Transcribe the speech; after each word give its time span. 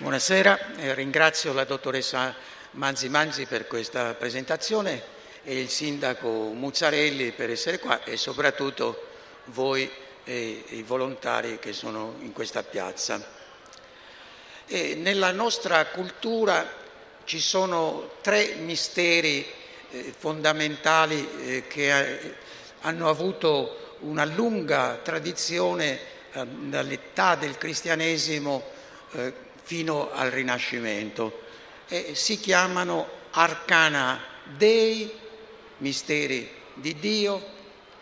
Buonasera, 0.00 0.76
eh, 0.76 0.94
ringrazio 0.94 1.52
la 1.52 1.64
dottoressa 1.64 2.32
Manzi 2.72 3.08
Manzi 3.08 3.46
per 3.46 3.66
questa 3.66 4.14
presentazione 4.14 5.02
e 5.42 5.58
il 5.58 5.68
sindaco 5.68 6.28
Muzzarelli 6.28 7.32
per 7.32 7.50
essere 7.50 7.80
qua 7.80 8.04
e 8.04 8.16
soprattutto 8.16 9.08
voi 9.46 9.90
e 10.22 10.62
i 10.68 10.84
volontari 10.84 11.58
che 11.58 11.72
sono 11.72 12.14
in 12.20 12.32
questa 12.32 12.62
piazza. 12.62 13.20
E 14.68 14.94
nella 14.94 15.32
nostra 15.32 15.84
cultura 15.86 16.64
ci 17.24 17.40
sono 17.40 18.18
tre 18.20 18.54
misteri 18.54 19.44
eh, 19.90 20.14
fondamentali 20.16 21.28
eh, 21.40 21.66
che 21.66 22.36
hanno 22.82 23.08
avuto 23.08 23.96
una 24.02 24.24
lunga 24.24 25.00
tradizione 25.02 25.98
dall'età 26.30 27.34
del 27.34 27.58
cristianesimo 27.58 28.76
fino 29.68 30.10
al 30.10 30.30
Rinascimento 30.30 31.42
e 31.88 32.14
si 32.14 32.40
chiamano 32.40 33.06
arcana 33.32 34.18
dei, 34.56 35.12
misteri 35.78 36.50
di 36.72 36.94
Dio, 36.98 37.46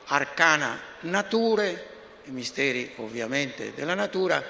arcana 0.05 0.81
nature, 1.01 1.87
misteri 2.27 2.93
ovviamente 2.99 3.73
della 3.75 3.95
natura, 3.95 4.41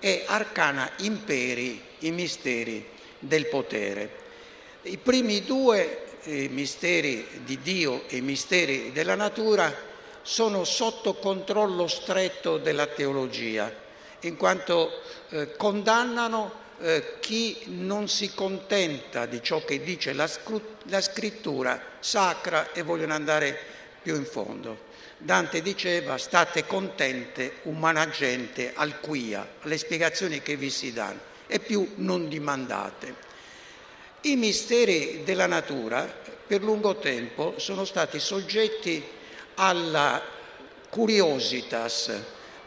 e 0.00 0.24
arcana 0.26 0.90
imperi, 0.96 1.80
i 2.00 2.10
misteri 2.10 2.84
del 3.20 3.46
potere. 3.46 4.22
I 4.82 4.98
primi 4.98 5.44
due 5.44 6.06
i 6.24 6.48
misteri 6.48 7.24
di 7.44 7.60
Dio 7.62 8.02
e 8.08 8.16
i 8.16 8.20
misteri 8.20 8.90
della 8.90 9.14
natura 9.14 9.72
sono 10.22 10.64
sotto 10.64 11.14
controllo 11.14 11.86
stretto 11.86 12.58
della 12.58 12.86
teologia, 12.86 13.72
in 14.20 14.36
quanto 14.36 15.02
eh, 15.28 15.54
condannano 15.56 16.62
eh, 16.80 17.16
chi 17.20 17.62
non 17.66 18.08
si 18.08 18.34
contenta 18.34 19.26
di 19.26 19.42
ciò 19.42 19.64
che 19.64 19.82
dice 19.82 20.12
la, 20.12 20.28
la 20.84 21.00
scrittura 21.00 21.80
sacra 22.00 22.72
e 22.72 22.82
vogliono 22.82 23.14
andare 23.14 23.58
più 24.02 24.14
in 24.16 24.24
fondo. 24.26 24.92
Dante 25.16 25.62
diceva 25.62 26.18
state 26.18 26.66
contente, 26.66 27.60
umana 27.62 28.08
gente, 28.10 28.72
alquia, 28.74 29.48
le 29.62 29.78
spiegazioni 29.78 30.42
che 30.42 30.56
vi 30.56 30.70
si 30.70 30.92
danno 30.92 31.20
e 31.46 31.60
più 31.60 31.94
non 31.96 32.28
dimandate. 32.28 33.14
I 34.22 34.36
misteri 34.36 35.22
della 35.24 35.46
natura 35.46 36.02
per 36.46 36.62
lungo 36.62 36.96
tempo 36.96 37.54
sono 37.58 37.84
stati 37.84 38.18
soggetti 38.18 39.02
alla 39.54 40.20
curiositas, 40.90 42.12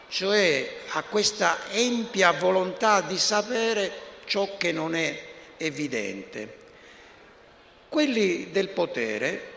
cioè 0.09 0.77
a 0.89 1.03
questa 1.03 1.69
empia 1.69 2.31
volontà 2.31 3.01
di 3.01 3.17
sapere 3.17 4.05
ciò 4.27 4.57
che 4.57 4.71
non 4.71 4.93
è 4.93 5.19
evidente. 5.57 6.65
Quelli 7.89 8.51
del 8.51 8.69
potere 8.69 9.55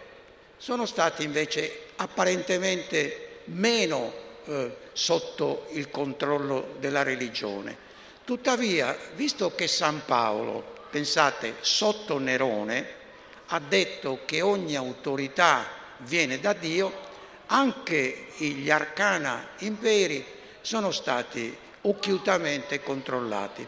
sono 0.56 0.86
stati 0.86 1.24
invece 1.24 1.88
apparentemente 1.96 3.40
meno 3.46 4.12
eh, 4.46 4.76
sotto 4.92 5.66
il 5.72 5.90
controllo 5.90 6.76
della 6.78 7.02
religione. 7.02 7.88
Tuttavia, 8.24 8.96
visto 9.14 9.54
che 9.54 9.66
San 9.66 10.02
Paolo, 10.06 10.86
pensate, 10.88 11.56
sotto 11.60 12.18
Nerone, 12.18 12.98
ha 13.46 13.58
detto 13.58 14.20
che 14.24 14.40
ogni 14.40 14.76
autorità 14.76 15.66
viene 15.98 16.38
da 16.38 16.52
Dio, 16.52 17.08
anche 17.46 18.26
gli 18.36 18.70
arcana 18.70 19.48
imperi 19.58 20.24
sono 20.60 20.92
stati 20.92 21.54
occhiutamente 21.82 22.82
controllati 22.82 23.66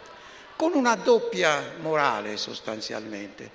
con 0.57 0.73
una 0.75 0.95
doppia 0.97 1.75
morale 1.81 2.37
sostanzialmente, 2.37 3.51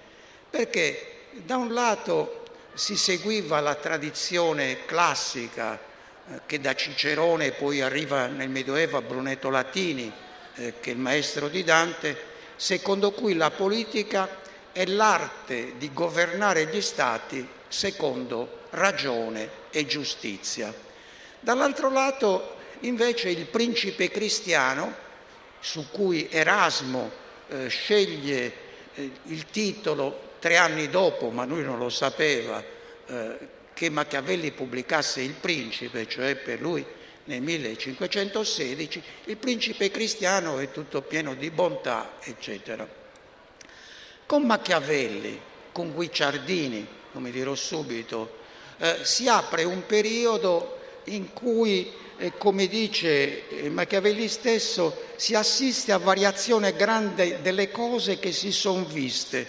perché 0.50 1.26
da 1.32 1.58
un 1.58 1.74
lato 1.74 2.44
si 2.74 2.96
seguiva 2.96 3.60
la 3.60 3.76
tradizione 3.76 4.86
classica 4.86 5.76
eh, 6.30 6.42
che 6.46 6.60
da 6.60 6.76
Cicerone 6.76 7.52
poi 7.52 7.82
arriva 7.82 8.28
nel 8.28 8.50
Medioevo 8.50 8.98
a 8.98 9.02
Brunetto 9.02 9.50
Latini, 9.50 10.12
eh, 10.56 10.74
che 10.80 10.92
è 10.92 10.94
il 10.94 11.00
maestro 11.00 11.48
di 11.48 11.64
Dante, 11.64 12.36
secondo 12.56 13.12
cui 13.12 13.36
la 13.36 13.52
politica 13.52 14.30
è 14.72 14.86
l'arte 14.86 15.74
di 15.78 15.92
governare 15.94 16.68
gli 16.68 16.82
stati 16.82 17.48
secondo 17.68 18.60
ragione 18.72 19.50
e 19.72 19.86
giustizia. 19.86 20.74
Dall'altro 21.40 21.90
lato 21.90 22.56
invece 22.82 23.30
il 23.30 23.46
principe 23.46 24.10
cristiano 24.10 25.06
su 25.68 25.88
cui 25.92 26.30
Erasmo 26.32 27.12
eh, 27.50 27.68
sceglie 27.68 28.54
eh, 28.96 29.12
il 29.26 29.46
titolo 29.48 30.36
tre 30.40 30.56
anni 30.56 30.88
dopo, 30.88 31.30
ma 31.30 31.44
lui 31.44 31.62
non 31.62 31.78
lo 31.78 31.90
sapeva, 31.90 32.64
eh, 33.06 33.38
che 33.74 33.90
Machiavelli 33.90 34.52
pubblicasse 34.52 35.20
Il 35.20 35.34
Principe, 35.34 36.08
cioè 36.08 36.38
per 36.38 36.62
lui 36.62 36.86
nel 37.26 37.42
1516, 37.42 39.04
il 39.26 39.36
principe 39.36 39.92
cristiano 39.92 40.60
è 40.60 40.72
tutto 40.72 41.02
pieno 41.02 41.36
di 41.36 41.50
bontà, 41.50 42.14
eccetera. 42.22 42.88
Con 44.26 44.44
Machiavelli, 44.44 45.38
con 45.74 45.92
Guicciardini, 45.92 46.88
come 47.12 47.30
dirò 47.30 47.54
subito, 47.56 48.38
eh, 48.78 49.00
si 49.04 49.28
apre 49.28 49.66
un 49.66 49.86
periodo 49.86 50.80
in 51.06 51.34
cui 51.34 51.92
e 52.18 52.34
come 52.38 52.68
dice 52.68 53.48
eh, 53.48 53.70
Machiavelli 53.70 54.28
stesso, 54.28 55.06
si 55.16 55.36
assiste 55.36 55.92
a 55.92 55.98
variazione 55.98 56.76
grande 56.76 57.42
delle 57.42 57.70
cose 57.70 58.18
che 58.18 58.32
si 58.32 58.52
sono 58.52 58.86
viste 58.86 59.46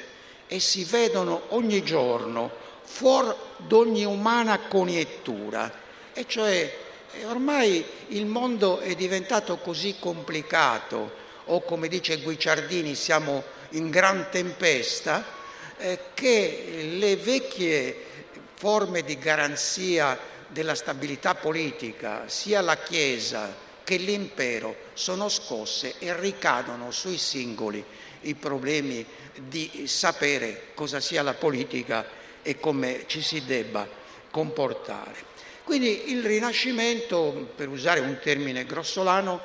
e 0.46 0.60
si 0.60 0.84
vedono 0.84 1.42
ogni 1.48 1.82
giorno 1.82 2.50
fuori 2.82 3.34
d'ogni 3.56 4.04
umana 4.04 4.58
coniettura. 4.60 5.72
E 6.12 6.26
cioè 6.26 6.76
eh, 7.12 7.24
ormai 7.24 7.84
il 8.08 8.26
mondo 8.26 8.80
è 8.80 8.94
diventato 8.94 9.56
così 9.58 9.96
complicato, 9.98 11.26
o 11.46 11.62
come 11.62 11.88
dice 11.88 12.18
Guicciardini, 12.18 12.94
siamo 12.94 13.42
in 13.70 13.88
gran 13.88 14.28
tempesta, 14.30 15.24
eh, 15.78 15.98
che 16.12 16.90
le 16.98 17.16
vecchie 17.16 18.04
forme 18.54 19.02
di 19.02 19.18
garanzia 19.18 20.18
della 20.48 20.74
stabilità 20.74 21.34
politica, 21.34 22.28
sia 22.28 22.60
la 22.60 22.76
Chiesa 22.76 23.54
che 23.84 23.96
l'impero 23.96 24.76
sono 24.92 25.28
scosse 25.28 25.94
e 25.98 26.18
ricadono 26.18 26.90
sui 26.90 27.16
singoli 27.16 27.82
i 28.22 28.34
problemi 28.34 29.04
di 29.34 29.84
sapere 29.86 30.68
cosa 30.74 31.00
sia 31.00 31.22
la 31.22 31.34
politica 31.34 32.04
e 32.42 32.58
come 32.58 33.04
ci 33.06 33.22
si 33.22 33.44
debba 33.44 33.88
comportare. 34.30 35.26
Quindi 35.64 36.10
il 36.10 36.24
Rinascimento, 36.24 37.50
per 37.54 37.68
usare 37.68 38.00
un 38.00 38.18
termine 38.22 38.64
grossolano, 38.64 39.40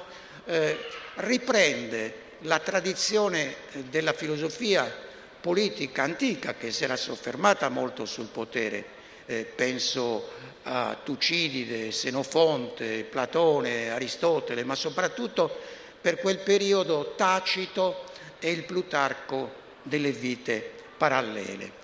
eh, 0.45 0.77
riprende 1.15 2.21
la 2.39 2.59
tradizione 2.59 3.55
della 3.89 4.13
filosofia 4.13 4.91
politica 5.39 6.03
antica 6.03 6.53
che 6.55 6.71
si 6.71 6.83
era 6.83 6.95
soffermata 6.95 7.69
molto 7.69 8.05
sul 8.05 8.27
potere 8.27 9.01
eh, 9.25 9.45
penso 9.45 10.31
a 10.63 10.97
Tucidide, 11.03 11.91
Senofonte, 11.91 13.03
Platone, 13.03 13.89
Aristotele, 13.91 14.63
ma 14.63 14.75
soprattutto 14.75 15.55
per 15.99 16.17
quel 16.17 16.39
periodo 16.39 17.13
Tacito 17.15 18.03
e 18.39 18.51
il 18.51 18.63
Plutarco 18.63 19.61
delle 19.81 20.11
vite 20.11 20.71
parallele. 20.97 21.81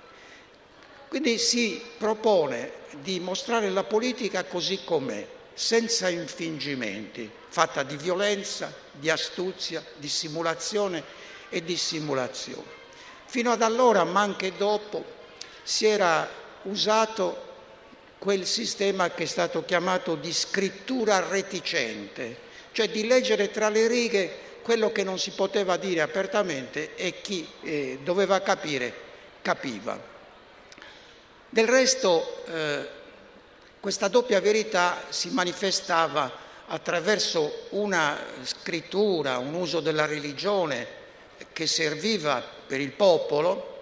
Quindi 1.07 1.37
si 1.37 1.81
propone 1.97 2.71
di 3.01 3.19
mostrare 3.19 3.69
la 3.69 3.83
politica 3.83 4.43
così 4.45 4.83
com'è, 4.83 5.25
senza 5.53 6.07
infingimenti, 6.09 7.29
fatta 7.49 7.83
di 7.83 7.97
violenza, 7.97 8.73
di 8.91 9.09
astuzia, 9.09 9.83
di 9.97 10.07
simulazione 10.07 11.03
e 11.49 11.63
dissimulazione. 11.63 12.77
Fino 13.25 13.51
ad 13.51 13.61
allora, 13.61 14.03
ma 14.03 14.21
anche 14.21 14.55
dopo, 14.55 15.03
si 15.63 15.85
era 15.85 16.29
usato 16.63 17.47
quel 18.19 18.45
sistema 18.45 19.09
che 19.11 19.23
è 19.23 19.25
stato 19.25 19.63
chiamato 19.63 20.15
di 20.15 20.33
scrittura 20.33 21.25
reticente, 21.27 22.37
cioè 22.73 22.89
di 22.89 23.07
leggere 23.07 23.49
tra 23.49 23.69
le 23.69 23.87
righe 23.87 24.47
quello 24.61 24.91
che 24.91 25.03
non 25.03 25.17
si 25.17 25.31
poteva 25.31 25.77
dire 25.77 26.01
apertamente 26.01 26.95
e 26.95 27.21
chi 27.21 27.47
eh, 27.63 27.99
doveva 28.03 28.41
capire 28.41 28.93
capiva. 29.41 29.99
Del 31.49 31.67
resto 31.67 32.43
eh, 32.45 32.87
questa 33.79 34.09
doppia 34.09 34.41
verità 34.41 35.05
si 35.09 35.29
manifestava 35.29 36.47
attraverso 36.67 37.67
una 37.69 38.17
scrittura, 38.43 39.37
un 39.37 39.53
uso 39.53 39.79
della 39.79 40.05
religione 40.05 40.97
che 41.53 41.65
serviva 41.65 42.43
per 42.67 42.81
il 42.81 42.91
popolo, 42.91 43.78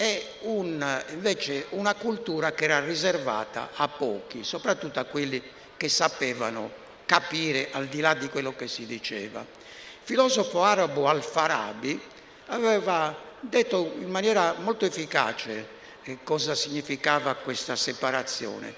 è 0.00 0.24
un, 0.44 1.02
invece 1.10 1.66
una 1.70 1.94
cultura 1.94 2.52
che 2.52 2.64
era 2.64 2.82
riservata 2.82 3.68
a 3.74 3.86
pochi, 3.86 4.44
soprattutto 4.44 4.98
a 4.98 5.04
quelli 5.04 5.42
che 5.76 5.90
sapevano 5.90 6.70
capire 7.04 7.68
al 7.72 7.84
di 7.84 8.00
là 8.00 8.14
di 8.14 8.30
quello 8.30 8.56
che 8.56 8.66
si 8.66 8.86
diceva. 8.86 9.44
filosofo 10.02 10.62
arabo 10.64 11.06
Al-Farabi 11.06 12.00
aveva 12.46 13.14
detto 13.40 13.92
in 13.98 14.08
maniera 14.08 14.54
molto 14.60 14.86
efficace 14.86 15.66
eh, 16.04 16.20
cosa 16.22 16.54
significava 16.54 17.34
questa 17.34 17.76
separazione, 17.76 18.74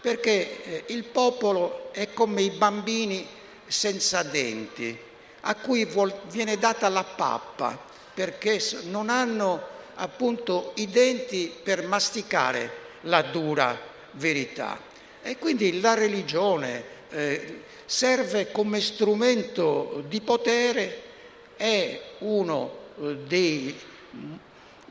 perché 0.00 0.64
eh, 0.64 0.84
il 0.88 1.04
popolo 1.04 1.92
è 1.92 2.12
come 2.12 2.42
i 2.42 2.50
bambini 2.50 3.24
senza 3.64 4.24
denti, 4.24 4.98
a 5.42 5.54
cui 5.54 5.88
viene 6.30 6.58
data 6.58 6.88
la 6.88 7.04
pappa, 7.04 7.78
perché 8.12 8.60
non 8.86 9.08
hanno 9.08 9.70
appunto 9.94 10.72
i 10.76 10.88
denti 10.88 11.52
per 11.62 11.86
masticare 11.86 12.82
la 13.02 13.22
dura 13.22 13.78
verità. 14.12 14.80
E 15.22 15.38
quindi 15.38 15.80
la 15.80 15.94
religione 15.94 16.84
eh, 17.10 17.62
serve 17.86 18.50
come 18.50 18.80
strumento 18.80 20.02
di 20.06 20.20
potere, 20.20 21.02
è 21.56 22.00
uno 22.18 22.78
eh, 23.00 23.16
dei, 23.26 23.78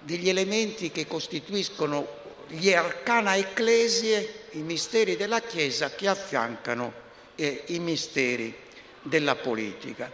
degli 0.01 0.29
elementi 0.29 0.91
che 0.91 1.07
costituiscono 1.07 2.21
gli 2.47 2.71
arcana 2.73 3.35
ecclesie, 3.35 4.41
i 4.51 4.61
misteri 4.61 5.15
della 5.15 5.41
Chiesa 5.41 5.91
che 5.91 6.07
affiancano 6.07 6.94
eh, 7.35 7.63
i 7.67 7.79
misteri 7.79 8.53
della 9.01 9.35
politica. 9.35 10.11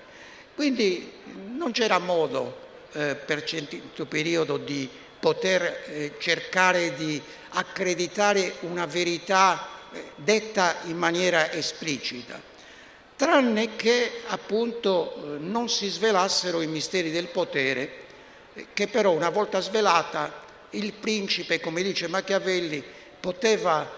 Quindi 0.55 1.11
non 1.51 1.71
c'era 1.71 1.99
modo 1.99 2.67
eh, 2.91 3.15
per 3.15 3.43
certo 3.43 4.05
periodo 4.05 4.57
di 4.57 4.89
poter 5.19 5.83
eh, 5.85 6.13
cercare 6.17 6.95
di 6.95 7.21
accreditare 7.49 8.55
una 8.61 8.85
verità 8.87 9.67
eh, 9.91 10.03
detta 10.15 10.77
in 10.85 10.97
maniera 10.97 11.51
esplicita, 11.51 12.41
tranne 13.15 13.75
che 13.75 14.21
appunto 14.27 15.37
non 15.39 15.69
si 15.69 15.87
svelassero 15.89 16.61
i 16.61 16.67
misteri 16.67 17.11
del 17.11 17.27
potere, 17.27 17.91
che 18.73 18.87
però 18.87 19.11
una 19.11 19.29
volta 19.29 19.59
svelata 19.59 20.45
il 20.71 20.93
principe, 20.93 21.59
come 21.59 21.83
dice 21.83 22.07
Machiavelli, 22.07 22.83
poteva 23.19 23.97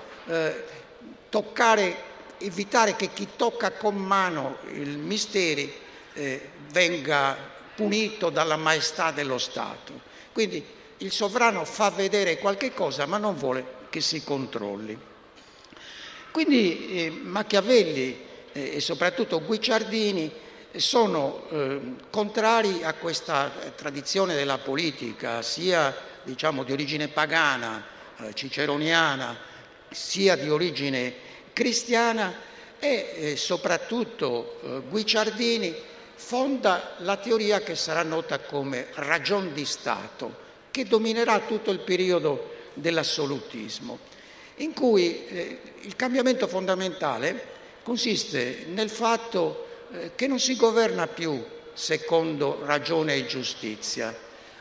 toccare, 1.29 1.95
evitare 2.39 2.95
che 2.95 3.13
chi 3.13 3.27
tocca 3.35 3.71
con 3.71 3.95
mano 3.95 4.57
i 4.73 4.85
misteri 4.85 5.71
venga 6.71 7.37
punito 7.75 8.29
dalla 8.29 8.57
maestà 8.57 9.11
dello 9.11 9.37
Stato. 9.37 10.09
Quindi 10.31 10.63
il 10.97 11.11
sovrano 11.11 11.65
fa 11.65 11.89
vedere 11.89 12.37
qualche 12.37 12.73
cosa 12.73 13.05
ma 13.05 13.17
non 13.17 13.35
vuole 13.35 13.79
che 13.89 14.01
si 14.01 14.23
controlli. 14.23 14.97
Quindi 16.31 17.05
eh, 17.05 17.09
Machiavelli 17.09 18.17
eh, 18.53 18.75
e 18.75 18.79
soprattutto 18.79 19.41
Guicciardini 19.43 20.31
sono 20.75 21.47
eh, 21.49 21.79
contrari 22.09 22.83
a 22.83 22.93
questa 22.93 23.51
tradizione 23.75 24.35
della 24.35 24.57
politica, 24.57 25.41
sia 25.41 25.93
diciamo, 26.23 26.63
di 26.63 26.71
origine 26.71 27.09
pagana, 27.09 27.83
eh, 28.17 28.33
ciceroniana, 28.33 29.37
sia 29.89 30.37
di 30.37 30.49
origine 30.49 31.13
cristiana 31.51 32.33
e 32.79 33.13
eh, 33.15 33.35
soprattutto 33.35 34.59
eh, 34.63 34.81
Guicciardini 34.89 35.75
fonda 36.23 36.93
la 36.99 37.17
teoria 37.17 37.61
che 37.61 37.75
sarà 37.75 38.03
nota 38.03 38.39
come 38.39 38.87
ragion 38.93 39.53
di 39.53 39.65
Stato, 39.65 40.49
che 40.69 40.85
dominerà 40.85 41.39
tutto 41.39 41.71
il 41.71 41.79
periodo 41.79 42.53
dell'assolutismo, 42.75 43.97
in 44.57 44.73
cui 44.73 45.25
eh, 45.27 45.59
il 45.81 45.95
cambiamento 45.95 46.47
fondamentale 46.47 47.47
consiste 47.83 48.65
nel 48.67 48.89
fatto 48.89 49.67
eh, 49.91 50.11
che 50.15 50.27
non 50.27 50.39
si 50.39 50.55
governa 50.55 51.07
più 51.07 51.43
secondo 51.73 52.61
ragione 52.63 53.15
e 53.15 53.25
giustizia, 53.25 54.15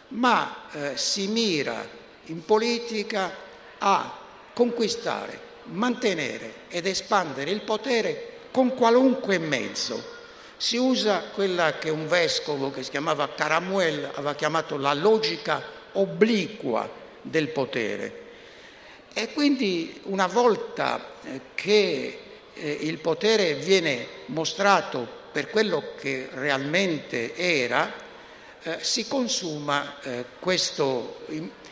ma 0.09 0.65
eh, 0.73 0.97
si 0.97 1.29
mira 1.29 1.87
in 2.25 2.43
politica 2.45 3.33
a 3.79 4.19
conquistare, 4.55 5.39
mantenere 5.65 6.55
ed 6.69 6.87
espandere 6.87 7.51
il 7.51 7.61
potere 7.61 8.39
con 8.51 8.75
qualunque 8.75 9.39
mezzo 9.39 10.19
si 10.61 10.77
usa 10.77 11.21
quella 11.33 11.79
che 11.79 11.89
un 11.89 12.07
vescovo 12.07 12.71
che 12.71 12.83
si 12.83 12.91
chiamava 12.91 13.31
Caramuel 13.35 14.11
aveva 14.12 14.35
chiamato 14.35 14.77
la 14.77 14.93
logica 14.93 15.65
obliqua 15.93 16.87
del 17.23 17.49
potere. 17.49 18.25
E 19.15 19.33
quindi 19.33 19.99
una 20.05 20.27
volta 20.27 21.15
eh, 21.25 21.41
che 21.55 22.19
eh, 22.53 22.79
il 22.83 22.99
potere 22.99 23.55
viene 23.55 24.07
mostrato 24.27 25.09
per 25.33 25.49
quello 25.49 25.95
che 25.99 26.29
realmente 26.31 27.35
era, 27.35 27.91
eh, 28.63 28.77
si 28.83 29.09
consuma 29.09 29.97
questo 30.39 31.25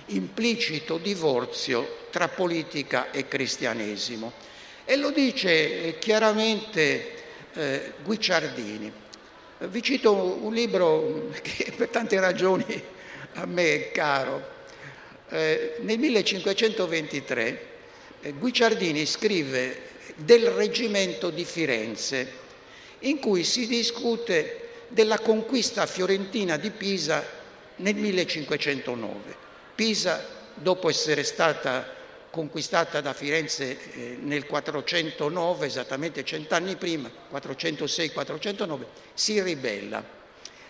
implicito 0.06 0.96
divorzio 0.96 2.06
tra 2.08 2.29
politica 2.29 3.11
e 3.11 3.29
cristianesimo. 3.29 4.32
E 4.87 4.96
lo 4.96 5.11
dice 5.11 5.99
chiaramente 5.99 7.18
eh, 7.58 7.93
Guicciardini. 8.05 8.93
Vi 9.58 9.82
cito 9.82 10.14
un 10.14 10.55
libro 10.55 11.31
che 11.43 11.72
per 11.76 11.88
tante 11.88 12.19
ragioni 12.20 12.64
a 13.34 13.46
me 13.46 13.75
è 13.75 13.90
caro. 13.90 14.56
Eh, 15.28 15.76
nel 15.81 15.99
1523 15.99 17.66
eh, 18.20 18.32
Guicciardini 18.32 19.05
scrive 19.05 19.87
del 20.14 20.46
reggimento 20.46 21.31
di 21.31 21.44
Firenze, 21.44 22.46
in 23.00 23.19
cui 23.19 23.43
si 23.44 23.66
discute 23.66 24.69
della 24.88 25.19
conquista 25.19 25.84
fiorentina 25.87 26.56
di 26.56 26.70
Pisa 26.70 27.25
nel 27.76 27.94
1509. 27.96 29.37
Pisa, 29.75 30.25
dopo 30.55 30.88
essere 30.88 31.25
stata 31.25 31.94
conquistata 32.38 33.00
da 33.00 33.14
Firenze 33.14 33.76
eh, 33.94 34.17
nel 34.20 34.46
409, 34.46 35.67
esattamente 35.67 36.25
cent'anni 36.25 36.76
prima, 36.76 37.11
406-409, 37.32 38.85
si 39.12 39.43
ribella. 39.43 40.05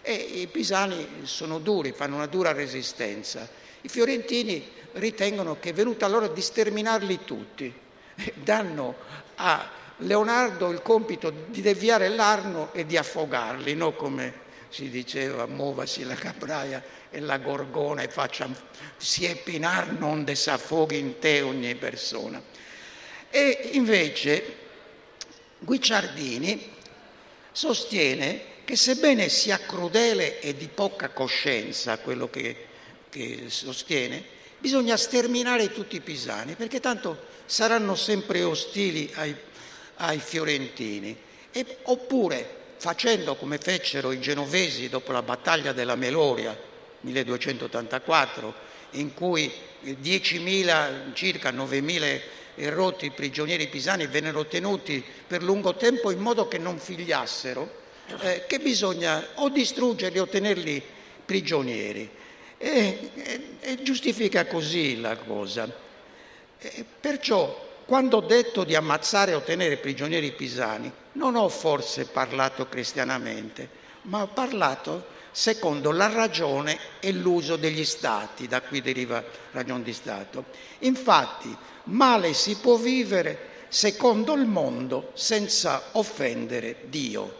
E 0.00 0.14
i 0.14 0.46
pisani 0.46 1.06
sono 1.24 1.58
duri, 1.58 1.92
fanno 1.92 2.14
una 2.14 2.24
dura 2.24 2.52
resistenza. 2.52 3.46
I 3.82 3.88
fiorentini 3.88 4.66
ritengono 4.92 5.58
che 5.60 5.68
è 5.68 5.72
venuta 5.74 6.08
l'ora 6.08 6.28
di 6.28 6.40
sterminarli 6.40 7.18
tutti. 7.26 7.70
Danno 8.32 8.94
a 9.34 9.70
Leonardo 9.98 10.70
il 10.70 10.80
compito 10.80 11.30
di 11.48 11.60
deviare 11.60 12.08
l'Arno 12.08 12.72
e 12.72 12.86
di 12.86 12.96
affogarli, 12.96 13.74
non 13.74 13.94
come 13.94 14.46
si 14.68 14.90
diceva, 14.90 15.46
muovasi 15.46 16.04
la 16.04 16.14
capraia 16.14 16.82
e 17.10 17.20
la 17.20 17.38
gorgona 17.38 18.02
e 18.02 18.08
faccia 18.08 18.48
siepinar 18.96 19.92
non 19.98 20.24
desaffoghi 20.24 20.98
in 20.98 21.18
te 21.18 21.40
ogni 21.40 21.74
persona. 21.76 22.42
E 23.30 23.70
invece 23.72 24.56
Guicciardini 25.58 26.72
sostiene 27.52 28.56
che 28.64 28.76
sebbene 28.76 29.28
sia 29.28 29.58
crudele 29.58 30.40
e 30.40 30.54
di 30.54 30.68
poca 30.68 31.08
coscienza 31.08 31.98
quello 31.98 32.28
che, 32.28 32.66
che 33.08 33.44
sostiene, 33.48 34.22
bisogna 34.58 34.96
sterminare 34.96 35.72
tutti 35.72 35.96
i 35.96 36.00
pisani, 36.00 36.54
perché 36.54 36.80
tanto 36.80 37.26
saranno 37.46 37.94
sempre 37.94 38.42
ostili 38.42 39.10
ai, 39.14 39.34
ai 39.96 40.18
fiorentini. 40.18 41.16
E, 41.50 41.78
oppure 41.84 42.57
facendo 42.78 43.34
come 43.34 43.58
fecero 43.58 44.12
i 44.12 44.20
genovesi 44.20 44.88
dopo 44.88 45.12
la 45.12 45.22
battaglia 45.22 45.72
della 45.72 45.96
Meloria 45.96 46.56
1284, 47.00 48.54
in 48.92 49.12
cui 49.14 49.52
10.000, 49.84 51.12
circa 51.12 51.50
9.000 51.50 52.20
erotti 52.54 53.10
prigionieri 53.10 53.68
pisani 53.68 54.06
vennero 54.06 54.46
tenuti 54.46 55.04
per 55.26 55.42
lungo 55.42 55.74
tempo 55.74 56.10
in 56.10 56.18
modo 56.18 56.48
che 56.48 56.58
non 56.58 56.78
figliassero, 56.78 57.86
eh, 58.20 58.44
che 58.46 58.58
bisogna 58.58 59.24
o 59.34 59.48
distruggerli 59.48 60.18
o 60.18 60.26
tenerli 60.26 60.82
prigionieri. 61.24 62.10
E, 62.56 63.10
e, 63.14 63.40
e 63.60 63.82
giustifica 63.82 64.46
così 64.46 65.00
la 65.00 65.16
cosa. 65.16 65.70
E 66.58 66.84
perciò 67.00 67.67
quando 67.88 68.18
ho 68.18 68.20
detto 68.20 68.64
di 68.64 68.74
ammazzare 68.74 69.32
o 69.32 69.40
tenere 69.40 69.78
prigionieri 69.78 70.32
pisani, 70.32 70.92
non 71.12 71.36
ho 71.36 71.48
forse 71.48 72.04
parlato 72.04 72.68
cristianamente, 72.68 73.66
ma 74.02 74.20
ho 74.20 74.26
parlato 74.26 75.06
secondo 75.30 75.90
la 75.90 76.06
ragione 76.12 76.78
e 77.00 77.12
l'uso 77.12 77.56
degli 77.56 77.86
stati, 77.86 78.46
da 78.46 78.60
qui 78.60 78.82
deriva 78.82 79.24
ragione 79.52 79.84
di 79.84 79.94
Stato. 79.94 80.44
Infatti, 80.80 81.56
male 81.84 82.34
si 82.34 82.56
può 82.56 82.76
vivere 82.76 83.64
secondo 83.68 84.34
il 84.34 84.44
mondo 84.44 85.12
senza 85.14 85.84
offendere 85.92 86.80
Dio. 86.90 87.36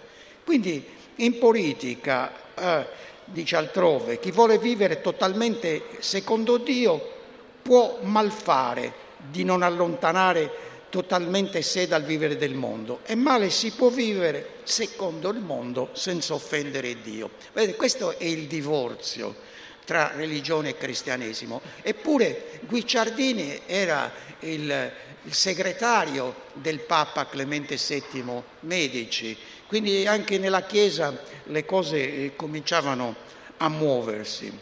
Quindi 0.47 0.83
in 1.17 1.39
politica, 1.39 2.33
eh, 2.55 2.87
dice 3.27 3.55
altrove, 3.55 4.19
chi 4.19 4.31
vuole 4.31 4.57
vivere 4.57 5.03
totalmente 5.03 5.83
secondo 5.99 6.57
Dio 6.57 7.17
può 7.61 7.99
malfare 8.01 9.08
di 9.31 9.45
non 9.45 9.63
allontanare 9.63 10.67
totalmente 10.91 11.61
sé 11.63 11.87
dal 11.87 12.03
vivere 12.03 12.37
del 12.37 12.55
mondo 12.55 13.01
e 13.05 13.15
male 13.15 13.51
si 13.51 13.73
può 13.73 13.91
vivere 13.91 14.61
secondo 14.63 15.29
il 15.31 15.41
mondo 15.41 15.91
senza 15.93 16.35
offendere 16.35 17.01
Dio. 17.03 17.31
Vedete, 17.53 17.77
questo 17.77 18.19
è 18.19 18.25
il 18.25 18.47
divorzio 18.47 19.35
tra 19.85 20.13
religione 20.15 20.71
e 20.71 20.77
cristianesimo. 20.77 21.61
Eppure 21.83 22.61
Guicciardini 22.67 23.63
era 23.67 24.13
il, 24.41 24.93
il 25.23 25.33
segretario 25.33 26.35
del 26.55 26.81
Papa 26.81 27.27
Clemente 27.27 27.77
VII 27.77 28.43
Medici, 28.61 29.37
quindi 29.67 30.07
anche 30.07 30.39
nella 30.39 30.63
Chiesa 30.63 31.19
le 31.45 31.65
cose 31.65 31.97
eh, 31.97 32.37
cominciavano 32.37 33.17
a 33.59 33.69
muoversi. 33.69 34.53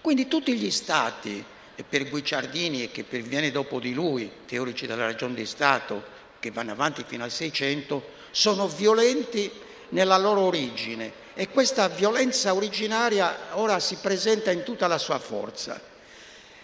Quindi 0.00 0.26
tutti 0.28 0.54
gli 0.54 0.70
stati 0.70 1.44
e 1.74 1.84
per 1.84 2.08
Guicciardini 2.08 2.82
e 2.82 2.90
che 2.90 3.04
viene 3.22 3.50
dopo 3.50 3.80
di 3.80 3.94
lui, 3.94 4.30
teorici 4.46 4.86
della 4.86 5.06
ragione 5.06 5.34
di 5.34 5.46
Stato, 5.46 6.02
che 6.38 6.50
vanno 6.50 6.72
avanti 6.72 7.04
fino 7.06 7.24
al 7.24 7.30
Seicento, 7.30 8.02
sono 8.30 8.66
violenti 8.68 9.50
nella 9.90 10.18
loro 10.18 10.40
origine 10.40 11.20
e 11.34 11.48
questa 11.48 11.88
violenza 11.88 12.54
originaria 12.54 13.36
ora 13.52 13.78
si 13.78 13.96
presenta 13.96 14.50
in 14.50 14.64
tutta 14.64 14.86
la 14.86 14.98
sua 14.98 15.18
forza 15.18 15.80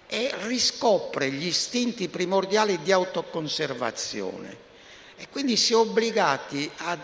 e 0.07 0.31
riscopre 0.43 1.31
gli 1.31 1.47
istinti 1.47 2.09
primordiali 2.09 2.81
di 2.83 2.93
autoconservazione 2.93 4.67
e 5.17 5.29
quindi 5.31 5.57
si 5.57 5.73
è 5.73 5.77
obbligati 5.77 6.71
a 6.79 6.97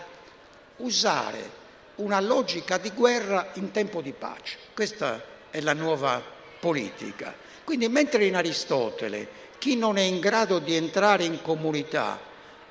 usare 0.77 1.63
una 1.95 2.19
logica 2.19 2.77
di 2.77 2.91
guerra 2.91 3.51
in 3.53 3.71
tempo 3.71 4.01
di 4.01 4.11
pace. 4.11 4.57
Questa 4.73 5.23
è 5.49 5.61
la 5.61 5.73
nuova 5.73 6.21
politica. 6.59 7.33
Quindi 7.65 7.89
mentre 7.89 8.25
in 8.25 8.35
Aristotele 8.35 9.27
chi 9.57 9.75
non 9.75 9.97
è 9.97 10.01
in 10.01 10.19
grado 10.19 10.59
di 10.59 10.75
entrare 10.75 11.23
in 11.23 11.41
comunità 11.41 12.19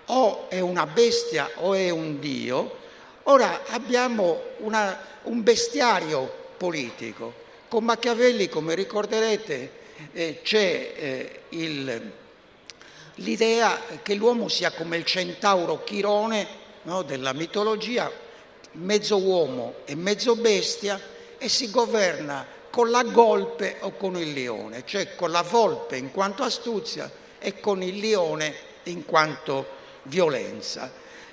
o 0.06 0.48
è 0.48 0.60
una 0.60 0.86
bestia 0.86 1.50
o 1.56 1.74
è 1.74 1.90
un 1.90 2.20
dio, 2.20 2.76
ora 3.24 3.64
abbiamo 3.66 4.40
una, 4.58 4.96
un 5.24 5.42
bestiario 5.42 6.32
politico. 6.56 7.42
Con 7.66 7.82
Machiavelli, 7.82 8.48
come 8.48 8.76
ricorderete, 8.76 9.70
eh, 10.12 10.40
c'è 10.44 10.92
eh, 10.94 11.40
il, 11.48 12.12
l'idea 13.16 13.80
che 14.00 14.14
l'uomo 14.14 14.48
sia 14.48 14.70
come 14.70 14.96
il 14.96 15.04
centauro 15.04 15.82
Chirone 15.82 16.46
no, 16.82 17.02
della 17.02 17.32
mitologia, 17.32 18.08
mezzo 18.72 19.18
uomo 19.18 19.74
e 19.86 19.96
mezzo 19.96 20.36
bestia, 20.36 21.00
e 21.36 21.48
si 21.48 21.68
governa 21.70 22.46
con 22.75 22.90
la 22.90 23.04
golpe 23.04 23.76
o 23.83 23.93
con 23.93 24.16
il 24.16 24.33
leone, 24.33 24.83
cioè 24.85 25.14
con 25.14 25.31
la 25.31 25.43
volpe 25.43 25.97
in 25.97 26.11
quanto 26.11 26.43
astuzia 26.43 27.09
e 27.38 27.61
con 27.61 27.85
il 27.85 28.00
leone 28.00 28.52
in 28.85 29.04
quanto 29.04 29.64
violenza. 30.02 30.90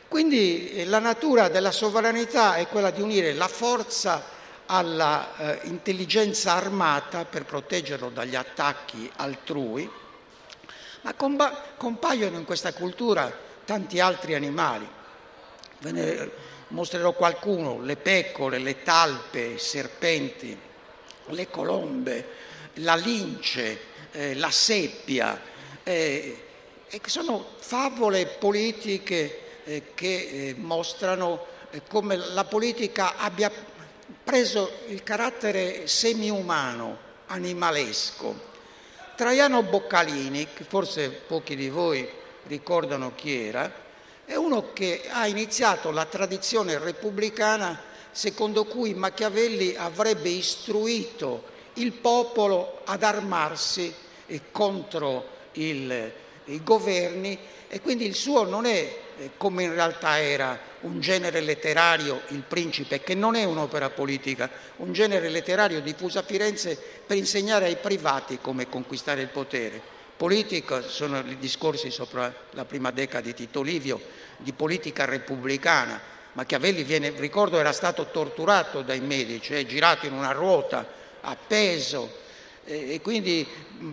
Quindi 0.07 0.69
eh, 0.69 0.85
la 0.85 0.99
natura 0.99 1.47
della 1.47 1.71
sovranità 1.71 2.57
è 2.57 2.67
quella 2.67 2.91
di 2.91 3.01
unire 3.01 3.33
la 3.33 3.47
forza 3.47 4.23
alla 4.67 5.59
eh, 5.63 6.39
armata 6.45 7.25
per 7.25 7.45
proteggerlo 7.45 8.09
dagli 8.09 8.35
attacchi 8.35 9.09
altrui, 9.15 9.89
ma 11.01 11.13
compa- 11.15 11.69
compaiono 11.75 12.37
in 12.37 12.45
questa 12.45 12.71
cultura 12.71 13.35
tanti 13.65 13.99
altri 13.99 14.35
animali. 14.35 14.87
Ve 15.79 15.91
ne 15.91 16.31
mostrerò 16.67 17.13
qualcuno, 17.13 17.81
le 17.81 17.95
pecore, 17.95 18.59
le 18.59 18.83
talpe, 18.83 19.39
i 19.39 19.57
serpenti, 19.57 20.69
le 21.27 21.49
colombe, 21.49 22.27
la 22.75 22.95
lince, 22.95 23.79
eh, 24.11 24.35
la 24.35 24.51
seppia, 24.51 25.39
eh, 25.83 26.45
e 26.89 27.01
sono 27.05 27.45
favole 27.57 28.25
politiche 28.25 29.61
eh, 29.63 29.83
che 29.93 30.07
eh, 30.49 30.55
mostrano 30.57 31.45
eh, 31.69 31.81
come 31.87 32.17
la 32.17 32.43
politica 32.43 33.15
abbia 33.17 33.51
preso 34.23 34.79
il 34.87 35.03
carattere 35.03 35.87
semi-umano, 35.87 36.97
animalesco. 37.27 38.49
Traiano 39.15 39.63
Boccalini, 39.63 40.47
che 40.53 40.63
forse 40.63 41.09
pochi 41.09 41.55
di 41.55 41.69
voi 41.69 42.07
ricordano 42.47 43.13
chi 43.15 43.45
era, 43.45 43.71
è 44.25 44.35
uno 44.35 44.73
che 44.73 45.03
ha 45.09 45.27
iniziato 45.27 45.91
la 45.91 46.05
tradizione 46.05 46.77
repubblicana 46.77 47.89
secondo 48.11 48.65
cui 48.65 48.93
Machiavelli 48.93 49.75
avrebbe 49.75 50.29
istruito 50.29 51.49
il 51.75 51.93
popolo 51.93 52.81
ad 52.85 53.03
armarsi 53.03 53.93
contro 54.51 55.25
il, 55.53 56.11
i 56.45 56.63
governi 56.63 57.37
e 57.67 57.79
quindi 57.81 58.05
il 58.05 58.15
suo 58.15 58.43
non 58.43 58.65
è 58.65 58.99
eh, 59.17 59.31
come 59.37 59.63
in 59.63 59.73
realtà 59.73 60.19
era 60.19 60.59
un 60.81 60.99
genere 60.99 61.41
letterario, 61.41 62.21
Il 62.29 62.43
Principe, 62.47 63.01
che 63.01 63.13
non 63.13 63.35
è 63.35 63.43
un'opera 63.43 63.89
politica, 63.89 64.49
un 64.77 64.91
genere 64.93 65.29
letterario 65.29 65.79
diffuso 65.79 66.19
a 66.19 66.23
Firenze 66.23 66.77
per 67.05 67.17
insegnare 67.17 67.65
ai 67.65 67.77
privati 67.77 68.39
come 68.41 68.67
conquistare 68.67 69.21
il 69.21 69.27
potere. 69.29 69.81
Politica 70.17 70.81
sono 70.81 71.19
i 71.19 71.37
discorsi 71.37 71.91
sopra 71.91 72.33
la 72.51 72.65
prima 72.65 72.91
decada 72.91 73.25
di 73.25 73.33
Tito 73.33 73.61
Livio, 73.61 74.01
di 74.37 74.53
politica 74.53 75.05
repubblicana, 75.05 75.99
Machiavelli, 76.33 76.83
viene, 76.83 77.11
ricordo, 77.17 77.57
era 77.57 77.73
stato 77.73 78.07
torturato 78.11 78.81
dai 78.81 79.01
medici, 79.01 79.53
eh, 79.53 79.65
girato 79.65 80.05
in 80.05 80.13
una 80.13 80.31
ruota, 80.31 80.87
appeso, 81.21 82.19
e 82.63 82.99
quindi 83.01 83.45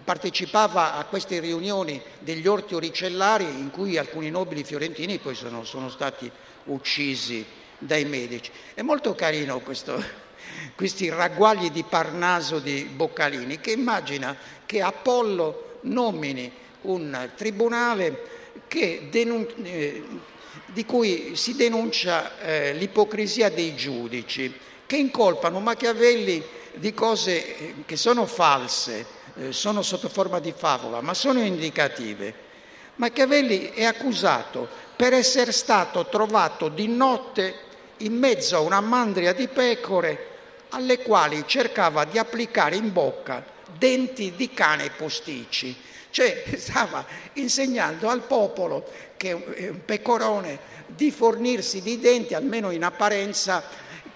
partecipava 0.04 0.97
a 0.97 1.04
queste 1.04 1.40
riunioni 1.40 2.00
degli 2.18 2.47
orti 2.47 2.75
oricellari 2.75 3.45
in 3.45 3.71
cui 3.71 3.97
alcuni 3.97 4.30
nobili 4.30 4.62
fiorentini 4.62 5.18
poi 5.18 5.35
sono, 5.35 5.64
sono 5.64 5.88
stati 5.88 6.30
uccisi 6.64 7.45
dai 7.78 8.04
medici. 8.04 8.50
È 8.75 8.83
molto 8.83 9.14
carino 9.14 9.61
questo, 9.61 10.02
questi 10.76 11.09
ragguagli 11.09 11.71
di 11.71 11.83
Parnaso 11.83 12.59
di 12.59 12.85
Boccalini 12.85 13.59
che 13.61 13.73
immagina 13.73 14.37
che 14.66 14.83
Apollo 14.83 15.78
nomini 15.83 16.52
un 16.83 17.30
tribunale 17.35 18.37
che 18.68 19.09
denun- 19.11 19.54
eh, 19.62 20.02
di 20.72 20.84
cui 20.84 21.34
si 21.34 21.54
denuncia 21.56 22.38
eh, 22.40 22.75
l'ipocrisia 22.75 23.50
dei 23.50 23.75
giudici 23.75 24.52
che 24.87 24.96
incolpano 24.96 25.60
Machiavelli 25.60 26.42
di 26.75 26.94
cose 26.94 27.58
eh, 27.58 27.75
che 27.84 27.96
sono 27.96 28.26
false, 28.26 29.06
eh, 29.37 29.52
sono 29.52 29.82
sotto 29.82 30.08
forma 30.08 30.40
di 30.40 30.52
favola, 30.56 31.00
ma 31.00 31.14
sono 31.14 31.40
indicative. 31.40 32.46
Machiavelli 32.96 33.70
è 33.72 33.84
accusato 33.84 34.68
per 34.96 35.12
essere 35.12 35.52
stato 35.52 36.06
trovato 36.06 36.68
di 36.68 36.88
notte 36.88 37.66
in 37.98 38.14
mezzo 38.14 38.56
a 38.56 38.60
una 38.60 38.80
mandria 38.80 39.32
di 39.32 39.46
pecore 39.48 40.26
alle 40.70 40.98
quali 40.98 41.44
cercava 41.46 42.04
di 42.04 42.18
applicare 42.18 42.76
in 42.76 42.92
bocca 42.92 43.44
denti 43.76 44.34
di 44.34 44.52
cane 44.52 44.90
posticci. 44.90 45.76
Cioè 46.10 46.44
stava 46.56 47.04
insegnando 47.34 48.08
al 48.08 48.22
popolo 48.22 48.90
che 49.18 49.30
è 49.30 49.68
un 49.68 49.84
pecorone 49.84 50.58
di 50.87 51.10
fornirsi 51.10 51.82
di 51.82 51.98
denti, 51.98 52.32
almeno 52.32 52.70
in 52.70 52.82
apparenza, 52.82 53.62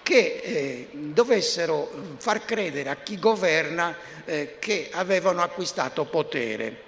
che 0.01 0.41
eh, 0.43 0.87
dovessero 0.91 1.91
far 2.17 2.43
credere 2.43 2.89
a 2.89 2.95
chi 2.95 3.19
governa 3.19 3.95
eh, 4.25 4.55
che 4.57 4.89
avevano 4.91 5.43
acquistato 5.43 6.05
potere, 6.05 6.83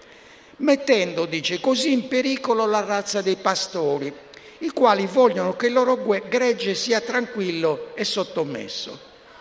mettendo, 0.57 1.25
dice, 1.25 1.59
così 1.59 1.91
in 1.91 2.07
pericolo 2.07 2.65
la 2.65 2.83
razza 2.83 3.21
dei 3.21 3.35
pastori, 3.35 4.11
i 4.59 4.69
quali 4.69 5.05
vogliono 5.05 5.55
che 5.55 5.67
il 5.67 5.73
loro 5.73 6.01
gregge 6.27 6.73
sia 6.73 7.01
tranquillo 7.01 7.91
e 7.93 8.03
sottomesso, 8.03 8.99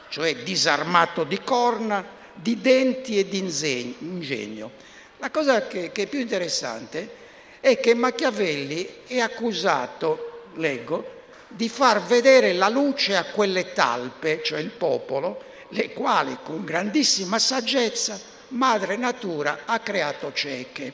cioè 0.08 0.36
disarmato 0.36 1.24
di 1.24 1.40
corna, 1.42 2.04
di 2.34 2.60
denti 2.60 3.18
e 3.18 3.28
di 3.28 3.38
ingegno. 3.38 4.70
La 5.18 5.30
cosa 5.30 5.66
che, 5.66 5.90
che 5.92 6.02
è 6.02 6.06
più 6.06 6.18
interessante 6.18 7.22
è 7.64 7.80
che 7.80 7.94
Machiavelli 7.94 8.86
è 9.06 9.20
accusato, 9.20 10.42
leggo, 10.56 11.22
di 11.48 11.70
far 11.70 12.02
vedere 12.02 12.52
la 12.52 12.68
luce 12.68 13.16
a 13.16 13.24
quelle 13.24 13.72
talpe, 13.72 14.42
cioè 14.44 14.58
il 14.58 14.68
popolo, 14.68 15.42
le 15.70 15.94
quali 15.94 16.36
con 16.44 16.62
grandissima 16.62 17.38
saggezza 17.38 18.20
madre 18.48 18.96
natura 18.96 19.60
ha 19.64 19.78
creato 19.78 20.30
cieche. 20.34 20.92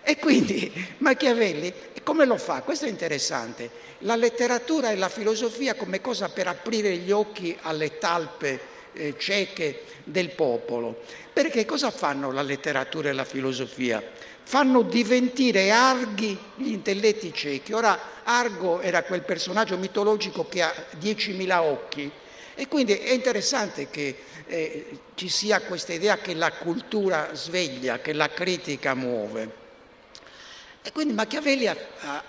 E 0.00 0.16
quindi 0.16 0.72
Machiavelli 0.96 1.70
come 2.02 2.24
lo 2.24 2.38
fa? 2.38 2.62
Questo 2.62 2.86
è 2.86 2.88
interessante. 2.88 3.68
La 3.98 4.16
letteratura 4.16 4.88
e 4.90 4.96
la 4.96 5.10
filosofia 5.10 5.74
come 5.74 6.00
cosa 6.00 6.30
per 6.30 6.46
aprire 6.46 6.96
gli 6.96 7.10
occhi 7.10 7.54
alle 7.60 7.98
talpe 7.98 8.58
eh, 8.94 9.14
cieche 9.18 9.82
del 10.04 10.30
popolo. 10.30 11.02
Perché 11.30 11.66
cosa 11.66 11.90
fanno 11.90 12.32
la 12.32 12.40
letteratura 12.40 13.10
e 13.10 13.12
la 13.12 13.26
filosofia? 13.26 14.02
Fanno 14.48 14.80
diventare 14.80 15.70
arghi 15.70 16.38
gli 16.54 16.72
intelletti 16.72 17.34
ciechi. 17.34 17.74
Ora 17.74 18.00
Argo 18.24 18.80
era 18.80 19.02
quel 19.02 19.20
personaggio 19.20 19.76
mitologico 19.76 20.48
che 20.48 20.62
ha 20.62 20.72
10.000 20.98 21.58
occhi 21.58 22.10
e 22.54 22.66
quindi 22.66 22.94
è 22.94 23.12
interessante 23.12 23.90
che 23.90 24.16
eh, 24.46 24.98
ci 25.16 25.28
sia 25.28 25.60
questa 25.60 25.92
idea 25.92 26.16
che 26.16 26.32
la 26.32 26.50
cultura 26.50 27.34
sveglia, 27.34 27.98
che 27.98 28.14
la 28.14 28.30
critica 28.30 28.94
muove. 28.94 29.50
E 30.80 30.92
quindi 30.92 31.12
Machiavelli 31.12 31.66
ha, 31.66 31.76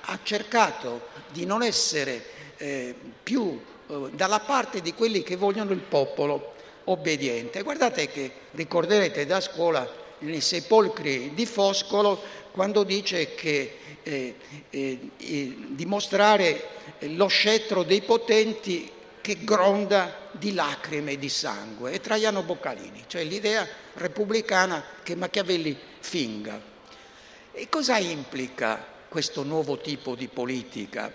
ha, 0.02 0.20
cercato 0.22 1.08
di 1.32 1.46
non 1.46 1.64
essere 1.64 2.26
eh, 2.58 2.94
più 3.24 3.62
eh, 3.88 4.10
dalla 4.12 4.42
parte 4.42 4.82
di 4.82 4.94
quelli 4.94 5.24
che 5.24 5.38
vogliono 5.38 5.72
il 5.72 5.80
popolo 5.80 6.56
obbediente. 6.84 7.64
Guardate 7.64 8.10
che 8.10 8.30
ricorderete 8.52 9.26
da 9.26 9.40
scuola 9.40 9.99
nei 10.20 10.42
sepolcri 10.42 11.34
di 11.34 11.46
Foscolo 11.46 12.22
quando 12.52 12.84
dice 12.84 13.36
che 13.36 13.78
eh, 14.04 14.36
eh, 14.70 15.00
eh, 15.18 15.56
dimostrare 15.70 16.68
lo 17.00 17.28
scettro 17.28 17.84
dei 17.84 18.02
potenti 18.02 18.92
che 19.22 19.38
gronda 19.44 20.30
di 20.32 20.54
lacrime 20.54 21.12
e 21.12 21.18
di 21.20 21.30
sangue, 21.30 21.92
è 21.92 22.00
Traiano 22.00 22.42
Boccalini, 22.42 23.04
cioè 23.08 23.24
l'idea 23.24 23.68
repubblicana 23.94 24.84
che 25.04 25.16
Machiavelli 25.16 25.78
finga. 26.00 26.60
E 27.52 27.70
cosa 27.70 27.98
implica 27.98 28.84
questo 29.08 29.44
nuovo 29.44 29.78
tipo 29.78 30.16
di 30.16 30.28
politica? 30.28 31.12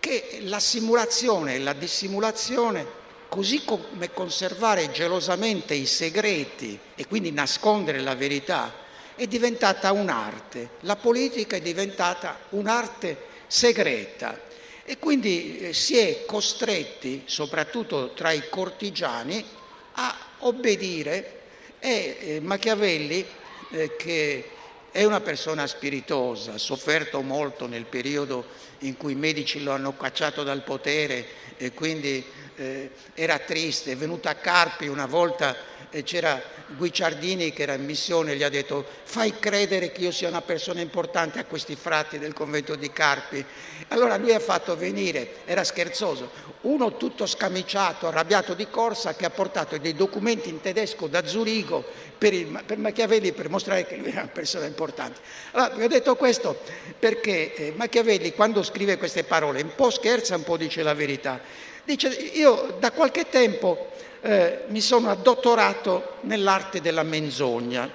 Che 0.00 0.38
la 0.42 0.60
simulazione 0.60 1.56
e 1.56 1.58
la 1.58 1.72
dissimulazione, 1.72 2.86
così 3.28 3.64
come 3.64 4.12
conservare 4.12 4.90
gelosamente 4.90 5.74
i 5.74 5.86
segreti 5.86 6.78
e 6.94 7.06
quindi 7.06 7.30
nascondere 7.30 8.00
la 8.00 8.14
verità, 8.14 8.72
è 9.14 9.26
diventata 9.26 9.92
un'arte. 9.92 10.70
La 10.80 10.96
politica 10.96 11.56
è 11.56 11.60
diventata 11.60 12.38
un'arte 12.50 13.16
segreta 13.46 14.40
e 14.84 14.98
quindi 14.98 15.58
eh, 15.58 15.72
si 15.74 15.98
è 15.98 16.24
costretti, 16.24 17.22
soprattutto 17.26 18.12
tra 18.14 18.32
i 18.32 18.48
cortigiani, 18.48 19.44
a 19.92 20.16
obbedire 20.38 21.40
e 21.78 22.16
eh, 22.20 22.40
Machiavelli, 22.40 23.26
eh, 23.70 23.96
che 23.96 24.50
è 24.90 25.04
una 25.04 25.20
persona 25.20 25.66
spiritosa, 25.66 26.54
ha 26.54 26.58
sofferto 26.58 27.20
molto 27.20 27.66
nel 27.66 27.84
periodo 27.84 28.46
in 28.80 28.96
cui 28.96 29.12
i 29.12 29.16
medici 29.16 29.62
lo 29.62 29.72
hanno 29.72 29.94
cacciato 29.96 30.42
dal 30.42 30.62
potere 30.62 31.26
e 31.58 31.72
quindi 31.72 32.24
eh, 32.56 32.90
era 33.14 33.38
triste, 33.38 33.92
è 33.92 33.96
venuto 33.96 34.28
a 34.28 34.34
Carpi 34.34 34.86
una 34.86 35.06
volta 35.06 35.54
e 35.90 36.02
c'era 36.02 36.40
Guicciardini 36.76 37.52
che 37.52 37.62
era 37.62 37.74
in 37.74 37.84
missione, 37.84 38.36
gli 38.36 38.42
ha 38.42 38.48
detto 38.48 38.84
fai 39.04 39.38
credere 39.38 39.90
che 39.90 40.02
io 40.02 40.10
sia 40.10 40.28
una 40.28 40.42
persona 40.42 40.80
importante 40.80 41.38
a 41.38 41.44
questi 41.44 41.76
frati 41.76 42.18
del 42.18 42.34
convento 42.34 42.74
di 42.74 42.92
Carpi. 42.92 43.44
Allora 43.88 44.16
lui 44.16 44.34
ha 44.34 44.38
fatto 44.38 44.76
venire, 44.76 45.36
era 45.46 45.64
scherzoso, 45.64 46.30
uno 46.62 46.96
tutto 46.96 47.24
scamiciato, 47.24 48.06
arrabbiato 48.06 48.52
di 48.52 48.68
corsa 48.68 49.14
che 49.14 49.24
ha 49.24 49.30
portato 49.30 49.78
dei 49.78 49.94
documenti 49.94 50.50
in 50.50 50.60
tedesco 50.60 51.06
da 51.06 51.26
Zurigo 51.26 51.84
per, 52.18 52.34
il, 52.34 52.62
per 52.66 52.76
Machiavelli 52.76 53.32
per 53.32 53.48
mostrare 53.48 53.86
che 53.86 53.96
lui 53.96 54.10
era 54.10 54.22
una 54.22 54.30
persona 54.30 54.66
importante. 54.66 55.20
Allora 55.52 55.74
vi 55.74 55.84
ho 55.84 55.88
detto 55.88 56.16
questo 56.16 56.60
perché 56.98 57.54
eh, 57.54 57.72
Machiavelli 57.74 58.34
quando 58.34 58.62
scrive 58.62 58.98
queste 58.98 59.24
parole 59.24 59.62
un 59.62 59.74
po' 59.74 59.90
scherza, 59.90 60.36
un 60.36 60.44
po' 60.44 60.58
dice 60.58 60.82
la 60.82 60.94
verità. 60.94 61.40
Dice 61.84 62.08
io 62.08 62.76
da 62.78 62.92
qualche 62.92 63.30
tempo 63.30 63.92
eh, 64.20 64.64
mi 64.68 64.80
sono 64.80 65.10
addottorato 65.10 66.16
nell'arte 66.22 66.80
della 66.80 67.02
menzogna. 67.02 67.90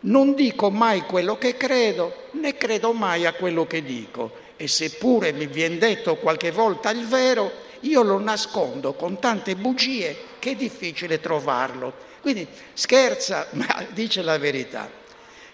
Non 0.00 0.34
dico 0.34 0.70
mai 0.70 1.02
quello 1.02 1.38
che 1.38 1.56
credo, 1.56 2.28
né 2.32 2.56
credo 2.56 2.92
mai 2.92 3.26
a 3.26 3.32
quello 3.32 3.66
che 3.66 3.82
dico. 3.82 4.42
E 4.56 4.68
seppure 4.68 5.32
mi 5.32 5.46
viene 5.46 5.78
detto 5.78 6.16
qualche 6.16 6.50
volta 6.50 6.90
il 6.90 7.06
vero, 7.06 7.50
io 7.80 8.02
lo 8.02 8.18
nascondo 8.18 8.94
con 8.94 9.18
tante 9.18 9.56
bugie 9.56 10.16
che 10.38 10.52
è 10.52 10.54
difficile 10.54 11.20
trovarlo. 11.20 11.92
Quindi 12.20 12.46
scherza, 12.72 13.48
ma 13.52 13.86
dice 13.90 14.22
la 14.22 14.38
verità. 14.38 14.90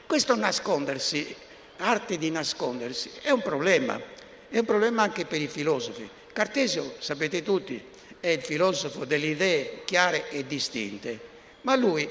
Questo 0.07 0.35
nascondersi, 0.35 1.35
arte 1.79 2.19
di 2.19 2.31
nascondersi, 2.31 3.11
è 3.23 3.31
un 3.31 3.43
problema, 3.43 4.01
è 4.49 4.59
un 4.59 4.65
problema 4.65 5.03
anche 5.03 5.25
per 5.25 5.41
i 5.41 5.47
filosofi. 5.47 6.09
Cartesio, 6.33 6.95
sapete 6.99 7.43
tutti, 7.43 7.83
è 8.21 8.29
il 8.29 8.43
filosofo 8.43 9.05
delle 9.05 9.27
idee 9.27 9.83
chiare 9.85 10.31
e 10.31 10.47
distinte, 10.47 11.19
ma 11.63 11.75
lui 11.75 12.09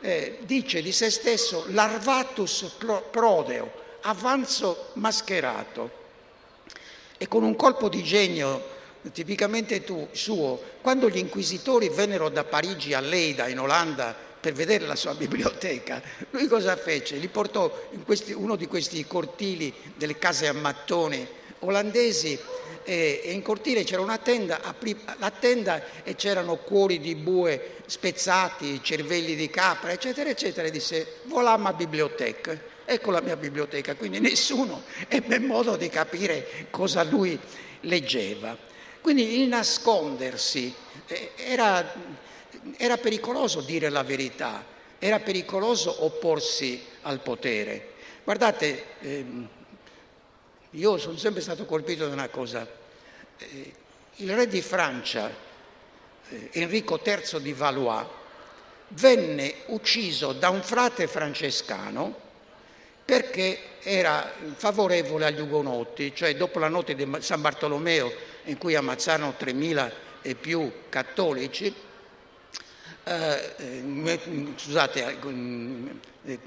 eh, 0.00 0.38
dice 0.42 0.82
di 0.82 0.92
se 0.92 1.10
stesso 1.10 1.64
larvatus 1.68 2.76
prodeo, 3.10 3.72
avanzo 4.02 4.90
mascherato. 4.94 6.04
E 7.18 7.26
con 7.28 7.42
un 7.42 7.56
colpo 7.56 7.88
di 7.88 8.02
genio 8.02 8.74
tipicamente 9.12 9.84
tu, 9.84 10.08
suo, 10.12 10.60
quando 10.82 11.08
gli 11.08 11.18
inquisitori 11.18 11.88
vennero 11.88 12.28
da 12.28 12.44
Parigi 12.44 12.92
a 12.92 13.00
Leida, 13.00 13.48
in 13.48 13.60
Olanda, 13.60 14.14
per 14.38 14.52
vedere 14.52 14.86
la 14.86 14.96
sua 14.96 15.14
biblioteca, 15.14 16.02
lui 16.30 16.46
cosa 16.46 16.76
fece? 16.76 17.16
Li 17.16 17.28
portò 17.28 17.88
in 17.92 18.04
questi, 18.04 18.32
uno 18.32 18.56
di 18.56 18.66
questi 18.66 19.04
cortili 19.06 19.72
delle 19.96 20.18
case 20.18 20.46
a 20.46 20.52
mattoni 20.52 21.26
olandesi 21.60 22.38
e, 22.86 23.20
in 23.24 23.42
cortile 23.42 23.82
c'era 23.82 24.00
una 24.00 24.18
tenda, 24.18 24.62
aprì 24.62 24.96
la 25.18 25.30
tenda 25.30 25.82
e 26.04 26.14
c'erano 26.14 26.56
cuori 26.56 27.00
di 27.00 27.16
bue 27.16 27.74
spezzati, 27.86 28.80
cervelli 28.82 29.34
di 29.34 29.50
capra, 29.50 29.90
eccetera, 29.90 30.30
eccetera, 30.30 30.68
e 30.68 30.70
disse, 30.70 31.16
voilà 31.24 31.56
ma 31.56 31.72
biblioteca, 31.72 32.56
ecco 32.84 33.10
la 33.10 33.20
mia 33.20 33.36
biblioteca, 33.36 33.96
quindi 33.96 34.20
nessuno 34.20 34.84
ebbe 35.08 35.40
modo 35.40 35.76
di 35.76 35.88
capire 35.88 36.68
cosa 36.70 37.02
lui 37.02 37.38
leggeva. 37.80 38.56
Quindi 39.00 39.40
il 39.40 39.48
nascondersi 39.48 40.72
eh, 41.06 41.32
era, 41.36 41.92
era 42.76 42.96
pericoloso 42.96 43.60
dire 43.60 43.88
la 43.88 44.02
verità, 44.02 44.64
era 44.98 45.18
pericoloso 45.18 46.04
opporsi 46.04 46.82
al 47.02 47.20
potere. 47.20 47.94
Guardate, 48.24 48.84
ehm, 49.00 49.48
io 50.76 50.98
sono 50.98 51.16
sempre 51.16 51.40
stato 51.40 51.64
colpito 51.64 52.06
da 52.06 52.12
una 52.12 52.28
cosa. 52.28 52.66
Eh, 53.38 53.72
il 54.16 54.34
re 54.34 54.46
di 54.46 54.60
Francia, 54.60 55.30
eh, 56.28 56.50
Enrico 56.52 57.00
III 57.02 57.40
di 57.40 57.52
Valois, 57.52 58.06
venne 58.88 59.54
ucciso 59.66 60.32
da 60.32 60.50
un 60.50 60.62
frate 60.62 61.06
francescano 61.06 62.24
perché 63.04 63.58
era 63.82 64.32
favorevole 64.54 65.26
agli 65.26 65.40
ugonotti, 65.40 66.14
cioè 66.14 66.34
dopo 66.36 66.58
la 66.58 66.68
notte 66.68 66.94
di 66.94 67.08
San 67.20 67.40
Bartolomeo 67.40 68.12
in 68.44 68.58
cui 68.58 68.74
ammazzarono 68.74 69.34
3.000 69.38 69.92
e 70.22 70.34
più 70.34 70.70
cattolici, 70.88 71.72
eh, 73.04 73.54
eh 73.56 74.54
scusate, 74.56 75.18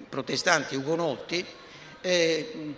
protestanti 0.10 0.76
ugonotti, 0.76 1.46
eh, 2.02 2.76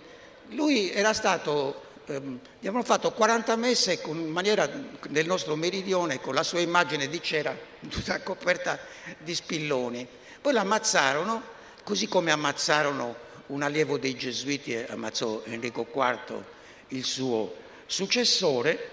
lui 0.54 0.90
era 0.90 1.12
stato, 1.12 1.82
ehm, 2.06 2.38
gli 2.58 2.66
avevano 2.66 2.84
fatto 2.84 3.12
40 3.12 3.56
messe 3.56 4.00
con, 4.00 4.18
in 4.18 4.30
maniera 4.30 4.68
del 5.08 5.26
nostro 5.26 5.56
meridione 5.56 6.20
con 6.20 6.34
la 6.34 6.42
sua 6.42 6.60
immagine 6.60 7.08
di 7.08 7.22
cera 7.22 7.56
tutta 7.88 8.20
coperta 8.20 8.78
di 9.18 9.34
spilloni. 9.34 10.06
Poi 10.40 10.52
l'ammazzarono, 10.52 11.42
così 11.84 12.08
come 12.08 12.30
ammazzarono 12.30 13.30
un 13.46 13.62
allievo 13.62 13.98
dei 13.98 14.16
Gesuiti, 14.16 14.74
ammazzò 14.74 15.42
Enrico 15.44 15.86
IV, 15.92 16.42
il 16.88 17.04
suo 17.04 17.54
successore, 17.86 18.90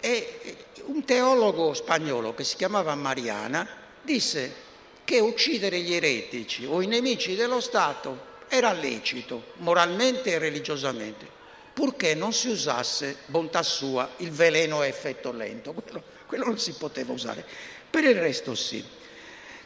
e 0.00 0.56
un 0.84 1.04
teologo 1.04 1.74
spagnolo 1.74 2.34
che 2.34 2.44
si 2.44 2.56
chiamava 2.56 2.94
Mariana 2.94 3.66
disse 4.02 4.64
che 5.04 5.18
uccidere 5.20 5.80
gli 5.80 5.92
eretici 5.92 6.64
o 6.64 6.80
i 6.80 6.86
nemici 6.86 7.34
dello 7.34 7.60
Stato 7.60 8.34
era 8.56 8.72
lecito 8.72 9.52
moralmente 9.56 10.32
e 10.32 10.38
religiosamente, 10.38 11.26
purché 11.72 12.14
non 12.14 12.32
si 12.32 12.48
usasse, 12.48 13.18
bontà 13.26 13.62
sua, 13.62 14.10
il 14.18 14.30
veleno 14.30 14.80
a 14.80 14.86
effetto 14.86 15.32
lento, 15.32 15.72
quello, 15.72 16.02
quello 16.26 16.44
non 16.46 16.58
si 16.58 16.72
poteva 16.72 17.12
usare, 17.12 17.44
per 17.88 18.04
il 18.04 18.16
resto 18.16 18.54
sì. 18.54 18.84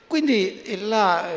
Quindi 0.07 0.63
la, 0.89 1.29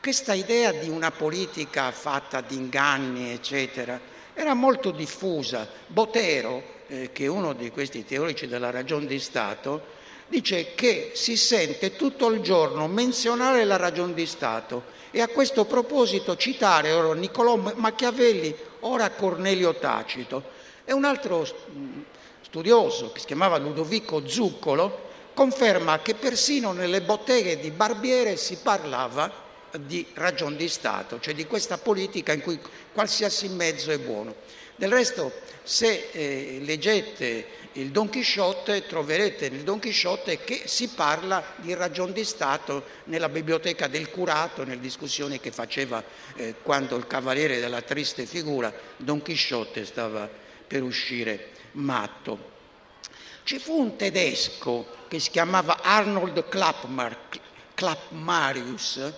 questa 0.00 0.34
idea 0.34 0.72
di 0.72 0.88
una 0.88 1.10
politica 1.10 1.90
fatta 1.92 2.40
di 2.40 2.56
inganni, 2.56 3.32
eccetera, 3.32 3.98
era 4.34 4.54
molto 4.54 4.90
diffusa. 4.90 5.68
Botero, 5.86 6.62
eh, 6.88 7.10
che 7.12 7.24
è 7.24 7.28
uno 7.28 7.52
di 7.52 7.70
questi 7.70 8.04
teorici 8.04 8.46
della 8.46 8.70
ragione 8.70 9.06
di 9.06 9.18
Stato, 9.18 9.98
dice 10.28 10.74
che 10.74 11.12
si 11.14 11.36
sente 11.36 11.96
tutto 11.96 12.28
il 12.28 12.40
giorno 12.40 12.86
menzionare 12.86 13.64
la 13.64 13.76
ragione 13.76 14.14
di 14.14 14.26
Stato 14.26 14.84
e 15.10 15.20
a 15.20 15.28
questo 15.28 15.64
proposito 15.64 16.36
citare 16.36 16.92
ora 16.92 17.14
Niccolò 17.14 17.56
Machiavelli, 17.56 18.54
ora 18.80 19.10
Cornelio 19.10 19.74
Tacito. 19.74 20.58
E 20.84 20.92
un 20.92 21.04
altro 21.04 21.46
studioso 22.42 23.12
che 23.12 23.20
si 23.20 23.26
chiamava 23.26 23.58
Ludovico 23.58 24.26
Zuccolo 24.26 25.08
conferma 25.34 26.00
che 26.00 26.14
persino 26.14 26.72
nelle 26.72 27.02
botteghe 27.02 27.58
di 27.58 27.70
Barbiere 27.70 28.36
si 28.36 28.58
parlava 28.62 29.48
di 29.78 30.04
ragion 30.14 30.56
di 30.56 30.68
Stato, 30.68 31.20
cioè 31.20 31.34
di 31.34 31.46
questa 31.46 31.78
politica 31.78 32.32
in 32.32 32.40
cui 32.40 32.58
qualsiasi 32.92 33.48
mezzo 33.48 33.90
è 33.90 33.98
buono. 33.98 34.34
Del 34.74 34.90
resto, 34.90 35.32
se 35.62 36.08
eh, 36.10 36.58
leggete 36.62 37.46
il 37.80 37.90
Don 37.90 38.10
Chisciotte, 38.10 38.86
troverete 38.86 39.48
nel 39.48 39.62
Don 39.62 39.78
Chisciotte 39.78 40.44
che 40.44 40.62
si 40.66 40.88
parla 40.88 41.42
di 41.56 41.72
ragion 41.74 42.12
di 42.12 42.24
Stato 42.24 42.84
nella 43.04 43.28
biblioteca 43.28 43.88
del 43.88 44.10
curato, 44.10 44.64
nelle 44.64 44.80
discussioni 44.80 45.40
che 45.40 45.50
faceva 45.50 46.02
eh, 46.36 46.56
quando 46.62 46.96
il 46.96 47.06
cavaliere 47.06 47.58
della 47.58 47.80
triste 47.80 48.26
figura, 48.26 48.72
Don 48.98 49.22
Chisciotte, 49.22 49.86
stava 49.86 50.28
per 50.66 50.82
uscire 50.82 51.52
matto. 51.72 52.58
Ci 53.44 53.58
fu 53.58 53.80
un 53.80 53.96
tedesco 53.96 54.86
che 55.08 55.18
si 55.18 55.30
chiamava 55.30 55.78
Arnold 55.82 56.48
Klappmar, 56.48 57.16
Klappmarius, 57.74 59.12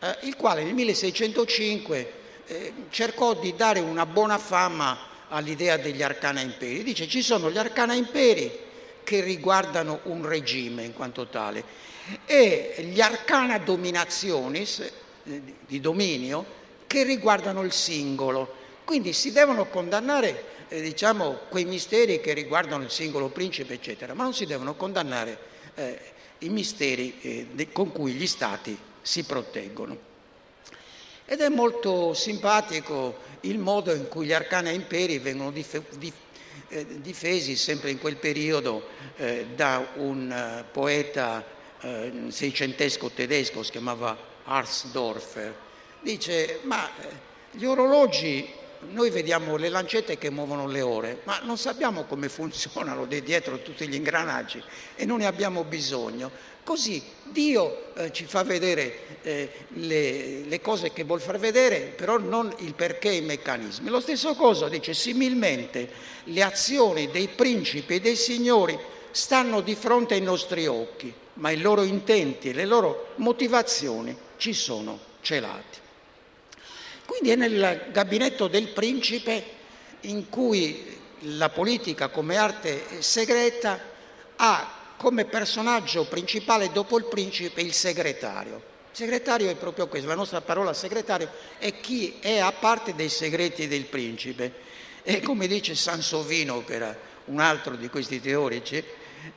eh, 0.00 0.16
il 0.22 0.34
quale 0.36 0.64
nel 0.64 0.72
1605 0.72 2.12
eh, 2.46 2.72
cercò 2.88 3.34
di 3.34 3.54
dare 3.54 3.80
una 3.80 4.06
buona 4.06 4.38
fama 4.38 5.08
all'idea 5.28 5.76
degli 5.76 6.02
arcana 6.02 6.40
imperi. 6.40 6.82
Dice 6.82 7.06
ci 7.08 7.22
sono 7.22 7.50
gli 7.50 7.58
arcana 7.58 7.94
imperi 7.94 8.50
che 9.02 9.20
riguardano 9.20 10.00
un 10.04 10.26
regime 10.26 10.84
in 10.84 10.92
quanto 10.92 11.28
tale 11.28 11.64
e 12.26 12.74
gli 12.90 13.00
arcana 13.00 13.58
dominationis 13.58 14.80
eh, 15.24 15.42
di 15.66 15.80
dominio 15.80 16.44
che 16.86 17.02
riguardano 17.04 17.62
il 17.62 17.72
singolo. 17.72 18.54
Quindi 18.84 19.12
si 19.12 19.32
devono 19.32 19.66
condannare 19.66 20.44
eh, 20.68 20.80
diciamo, 20.80 21.40
quei 21.48 21.64
misteri 21.64 22.20
che 22.20 22.32
riguardano 22.32 22.82
il 22.82 22.90
singolo 22.90 23.28
principe, 23.28 23.74
eccetera, 23.74 24.14
ma 24.14 24.22
non 24.22 24.34
si 24.34 24.46
devono 24.46 24.74
condannare 24.74 25.38
eh, 25.74 25.98
i 26.38 26.48
misteri 26.48 27.18
eh, 27.20 27.68
con 27.72 27.92
cui 27.92 28.12
gli 28.12 28.26
stati 28.26 28.76
si 29.02 29.24
proteggono. 29.24 30.07
Ed 31.30 31.42
è 31.42 31.50
molto 31.50 32.14
simpatico 32.14 33.18
il 33.42 33.58
modo 33.58 33.92
in 33.92 34.08
cui 34.08 34.24
gli 34.24 34.32
arcana 34.32 34.70
imperi 34.70 35.18
vengono 35.18 35.50
dif- 35.50 35.98
dif- 35.98 36.16
eh, 36.68 36.86
difesi 37.02 37.54
sempre 37.54 37.90
in 37.90 37.98
quel 37.98 38.16
periodo 38.16 38.88
eh, 39.16 39.48
da 39.54 39.88
un 39.96 40.30
uh, 40.30 40.64
poeta 40.72 41.44
eh, 41.82 42.12
seicentesco 42.28 43.10
tedesco, 43.10 43.62
si 43.62 43.72
chiamava 43.72 44.16
Harsdorfer. 44.44 45.54
Dice, 46.00 46.60
ma 46.62 46.88
eh, 46.88 47.08
gli 47.50 47.66
orologi 47.66 48.50
noi 48.90 49.10
vediamo 49.10 49.56
le 49.56 49.68
lancette 49.68 50.16
che 50.16 50.30
muovono 50.30 50.66
le 50.66 50.80
ore, 50.80 51.20
ma 51.24 51.40
non 51.42 51.58
sappiamo 51.58 52.04
come 52.04 52.30
funzionano 52.30 53.04
di 53.04 53.22
dietro 53.22 53.60
tutti 53.60 53.86
gli 53.86 53.96
ingranaggi 53.96 54.62
e 54.94 55.04
non 55.04 55.18
ne 55.18 55.26
abbiamo 55.26 55.64
bisogno. 55.64 56.30
Così 56.68 57.02
Dio 57.22 57.94
eh, 57.94 58.12
ci 58.12 58.26
fa 58.26 58.42
vedere 58.42 59.22
eh, 59.22 59.50
le, 59.68 60.40
le, 60.42 60.60
cose 60.60 60.92
che 60.92 61.02
vuol 61.02 61.18
far 61.18 61.38
vedere, 61.38 61.94
però 61.96 62.18
non 62.18 62.54
il 62.58 62.74
perché 62.74 63.08
e 63.08 63.16
i 63.16 63.20
meccanismi. 63.22 63.88
Lo 63.88 64.00
stesso 64.00 64.34
cosa 64.34 64.68
dice 64.68 64.92
similmente 64.92 65.90
le 66.24 66.42
azioni 66.42 67.10
dei 67.10 67.28
principi 67.28 67.94
e 67.94 68.00
dei 68.00 68.16
signori 68.16 68.78
stanno 69.12 69.62
di 69.62 69.74
fronte 69.74 70.12
ai 70.12 70.20
nostri 70.20 70.66
occhi, 70.66 71.10
ma 71.34 71.48
i 71.48 71.58
loro 71.58 71.84
intenti 71.84 72.50
e 72.50 72.52
le 72.52 72.66
loro 72.66 73.14
motivazioni 73.14 74.14
ci 74.36 74.52
sono 74.52 74.98
celati. 75.22 75.78
Quindi 77.06 77.30
è 77.30 77.34
nel 77.36 77.86
gabinetto 77.92 78.46
del 78.46 78.68
principe 78.68 79.42
in 80.02 80.28
cui 80.28 80.84
la 81.20 81.48
politica 81.48 82.08
come 82.08 82.36
arte 82.36 83.00
segreta 83.00 83.80
ha 84.36 84.77
come 84.98 85.24
personaggio 85.24 86.04
principale 86.06 86.70
dopo 86.72 86.98
il 86.98 87.04
principe 87.04 87.62
il 87.62 87.72
segretario. 87.72 88.56
Il 88.90 88.96
segretario 88.96 89.48
è 89.48 89.54
proprio 89.54 89.86
questo, 89.86 90.08
la 90.08 90.16
nostra 90.16 90.40
parola 90.40 90.74
segretario 90.74 91.30
è 91.58 91.78
chi 91.78 92.16
è 92.20 92.38
a 92.38 92.52
parte 92.52 92.94
dei 92.94 93.08
segreti 93.08 93.68
del 93.68 93.84
principe. 93.84 94.66
E 95.04 95.22
come 95.22 95.46
dice 95.46 95.76
Sansovino, 95.76 96.64
che 96.64 96.74
era 96.74 96.98
un 97.26 97.38
altro 97.38 97.76
di 97.76 97.88
questi 97.88 98.20
teorici, 98.20 98.82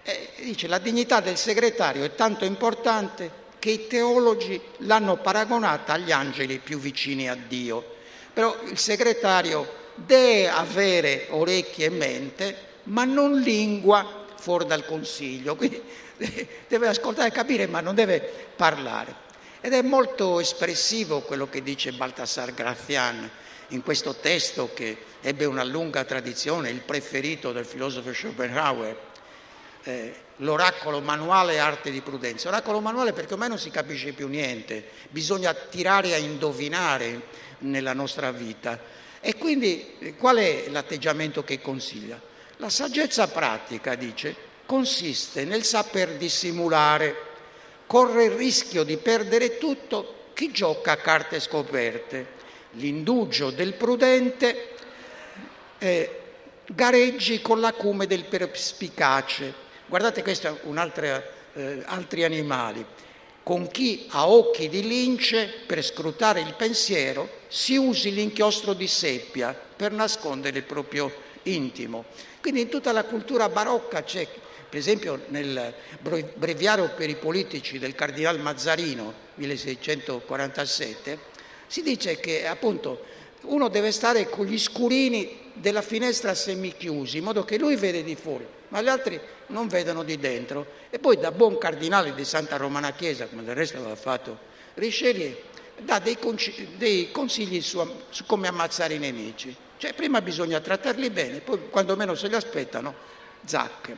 eh, 0.04 0.30
dice 0.38 0.68
la 0.68 0.80
dignità 0.80 1.22
del 1.22 1.38
segretario 1.38 2.04
è 2.04 2.16
tanto 2.16 2.44
importante 2.44 3.40
che 3.60 3.70
i 3.70 3.88
teologi 3.88 4.60
l'hanno 4.78 5.18
paragonata 5.18 5.94
agli 5.94 6.12
angeli 6.12 6.58
più 6.58 6.80
vicini 6.80 7.30
a 7.30 7.36
Dio. 7.36 7.98
Però 8.34 8.58
il 8.64 8.80
segretario 8.80 9.80
deve 9.94 10.50
avere 10.50 11.28
orecchie 11.30 11.86
e 11.86 11.90
mente, 11.90 12.58
ma 12.84 13.04
non 13.04 13.40
lingua 13.40 14.21
fuori 14.42 14.66
dal 14.66 14.86
consiglio, 14.86 15.56
quindi 15.56 15.82
deve 16.68 16.88
ascoltare 16.88 17.28
e 17.28 17.32
capire, 17.32 17.68
ma 17.68 17.80
non 17.80 17.94
deve 17.94 18.20
parlare. 18.56 19.30
Ed 19.62 19.74
è 19.74 19.84
molto 19.84 20.40
espressivo 20.40 21.22
quello 21.22 21.48
che 21.48 21.62
dice 21.62 21.92
Baltasar 21.92 22.52
Grazian 22.54 23.30
in 23.68 23.84
questo 23.84 24.16
testo 24.16 24.72
che 24.74 24.98
ebbe 25.22 25.46
una 25.46 25.64
lunga 25.64 26.04
tradizione, 26.04 26.72
il 26.72 26.82
preferito 26.82 27.52
del 27.52 27.66
filosofo 27.66 28.12
Schopenhauer, 28.12 28.98
eh, 29.84 30.14
l'oracolo 30.38 31.00
manuale 31.00 31.60
arte 31.60 31.92
di 31.92 32.02
prudenza. 32.02 32.48
Oracolo 32.50 32.82
manuale 32.82 33.14
perché 33.14 33.34
ormai 33.34 33.50
non 33.50 33.60
si 33.60 33.70
capisce 33.70 34.14
più 34.14 34.28
niente, 34.28 34.84
bisogna 35.10 35.54
tirare 35.54 36.16
a 36.16 36.18
indovinare 36.18 37.22
nella 37.60 37.94
nostra 37.94 38.32
vita. 38.32 38.80
E 39.22 39.36
quindi 39.36 39.96
eh, 40.00 40.16
qual 40.16 40.38
è 40.38 40.66
l'atteggiamento 40.70 41.44
che 41.44 41.62
consiglia? 41.62 42.30
La 42.62 42.70
saggezza 42.70 43.28
pratica, 43.28 43.96
dice, 43.96 44.36
consiste 44.68 45.46
nel 45.46 45.64
saper 45.64 46.12
dissimulare, 46.18 47.16
corre 47.88 48.26
il 48.26 48.32
rischio 48.34 48.84
di 48.84 48.98
perdere 48.98 49.58
tutto 49.58 50.30
chi 50.36 50.52
gioca 50.52 50.92
a 50.92 50.98
carte 50.98 51.40
scoperte. 51.40 52.40
L'indugio 52.74 53.50
del 53.50 53.74
prudente 53.74 54.76
eh, 55.80 56.20
gareggi 56.68 57.42
con 57.42 57.60
l'acume 57.60 58.06
del 58.06 58.26
perspicace 58.26 59.70
Guardate 59.88 60.22
questo 60.22 60.60
un 60.66 60.78
altro, 60.78 61.04
eh, 61.54 61.82
altri 61.86 62.24
animali. 62.24 62.86
Con 63.42 63.70
chi 63.70 64.06
ha 64.12 64.30
occhi 64.30 64.70
di 64.70 64.88
lince 64.88 65.52
per 65.66 65.84
scrutare 65.84 66.42
il 66.42 66.54
pensiero 66.54 67.28
si 67.48 67.76
usi 67.76 68.14
l'inchiostro 68.14 68.74
di 68.74 68.88
seppia 68.88 69.52
per 69.76 69.92
nascondere 69.92 70.60
il 70.60 70.64
proprio 70.64 71.12
intimo. 71.44 72.06
Quindi 72.42 72.62
in 72.62 72.70
tutta 72.70 72.92
la 72.92 73.04
cultura 73.04 73.50
barocca 73.50 74.04
c'è, 74.04 74.28
per 74.68 74.80
esempio 74.80 75.22
nel 75.28 75.74
breviario 76.34 76.90
per 76.96 77.10
i 77.10 77.16
politici 77.16 77.78
del 77.80 77.96
cardinal 77.96 78.40
Mazzarino, 78.40 79.14
1647, 79.36 81.20
si 81.68 81.84
dice 81.84 82.20
che 82.20 82.48
appunto 82.48 83.06
uno 83.44 83.70
deve 83.70 83.92
stare 83.92 84.30
con 84.30 84.46
gli 84.46 84.58
scurini 84.58 85.52
della 85.54 85.82
finestra 85.82 86.34
semichiusi, 86.34 87.18
in 87.18 87.24
modo 87.24 87.46
che 87.46 87.58
lui 87.58 87.76
vede 87.76 88.04
di 88.04 88.16
fuori, 88.16 88.46
ma 88.70 88.82
gli 88.82 88.88
altri 88.88 89.20
non 89.48 89.68
vedono 89.68 90.04
di 90.04 90.18
dentro. 90.18 90.66
E 90.90 91.00
poi 91.00 91.18
da 91.18 91.32
buon 91.32 91.58
cardinale 91.58 92.14
di 92.14 92.26
Santa 92.26 92.58
Romana 92.58 92.92
Chiesa, 92.92 93.28
come 93.28 93.44
del 93.44 93.56
resto 93.56 93.78
aveva 93.78 93.96
fatto 93.96 94.50
Richelieu, 94.74 95.36
dà 95.78 96.00
dei, 96.00 96.18
consigli, 97.12 97.62
su, 97.62 97.82
come 98.26 98.48
ammazzare 98.48 98.96
i 98.96 99.00
nemici. 99.00 99.56
Cioè 99.82 99.96
prima 99.96 100.22
bisogna 100.22 100.60
trattarli 100.60 101.10
bene, 101.10 101.40
poi 101.40 101.72
quando 101.72 101.96
meno 101.96 102.14
se 102.14 102.28
li 102.28 102.36
aspettano, 102.36 102.94
zac. 103.44 103.92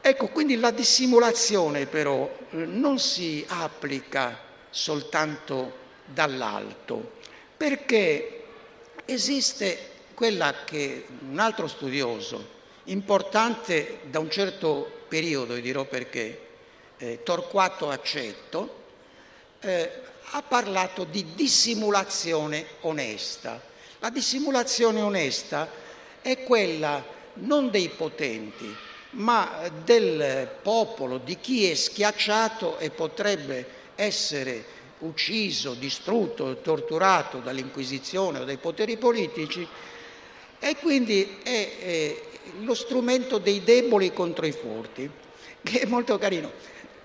Ecco, 0.00 0.26
quindi 0.30 0.58
la 0.58 0.72
dissimulazione 0.72 1.86
però 1.86 2.28
eh, 2.50 2.56
non 2.56 2.98
si 2.98 3.44
applica 3.46 4.36
soltanto 4.68 5.76
dall'alto, 6.06 7.18
perché 7.56 8.46
esiste 9.04 9.90
quella 10.14 10.64
che 10.64 11.06
un 11.20 11.38
altro 11.38 11.68
studioso 11.68 12.56
importante 12.86 14.00
da 14.06 14.18
un 14.18 14.28
certo 14.28 15.04
periodo, 15.06 15.54
e 15.54 15.60
dirò 15.60 15.84
perché, 15.84 16.46
eh, 16.96 17.22
Torquato 17.22 17.90
Accetto, 17.90 18.82
eh, 19.60 19.88
ha 20.32 20.42
parlato 20.42 21.04
di 21.04 21.34
dissimulazione 21.36 22.66
onesta. 22.80 23.76
La 24.00 24.10
dissimulazione 24.10 25.00
onesta 25.00 25.68
è 26.22 26.44
quella 26.44 27.04
non 27.34 27.70
dei 27.70 27.88
potenti, 27.88 28.72
ma 29.10 29.68
del 29.84 30.48
popolo, 30.62 31.18
di 31.18 31.36
chi 31.40 31.68
è 31.68 31.74
schiacciato 31.74 32.78
e 32.78 32.90
potrebbe 32.90 33.66
essere 33.96 34.76
ucciso, 34.98 35.74
distrutto, 35.74 36.58
torturato 36.58 37.38
dall'Inquisizione 37.38 38.38
o 38.38 38.44
dai 38.44 38.56
poteri 38.58 38.96
politici 38.96 39.66
e 40.60 40.76
quindi 40.76 41.38
è, 41.42 41.70
è 41.80 42.22
lo 42.60 42.74
strumento 42.74 43.38
dei 43.38 43.64
deboli 43.64 44.12
contro 44.12 44.46
i 44.46 44.52
forti, 44.52 45.10
che 45.62 45.80
è 45.80 45.86
molto 45.86 46.18
carino. 46.18 46.52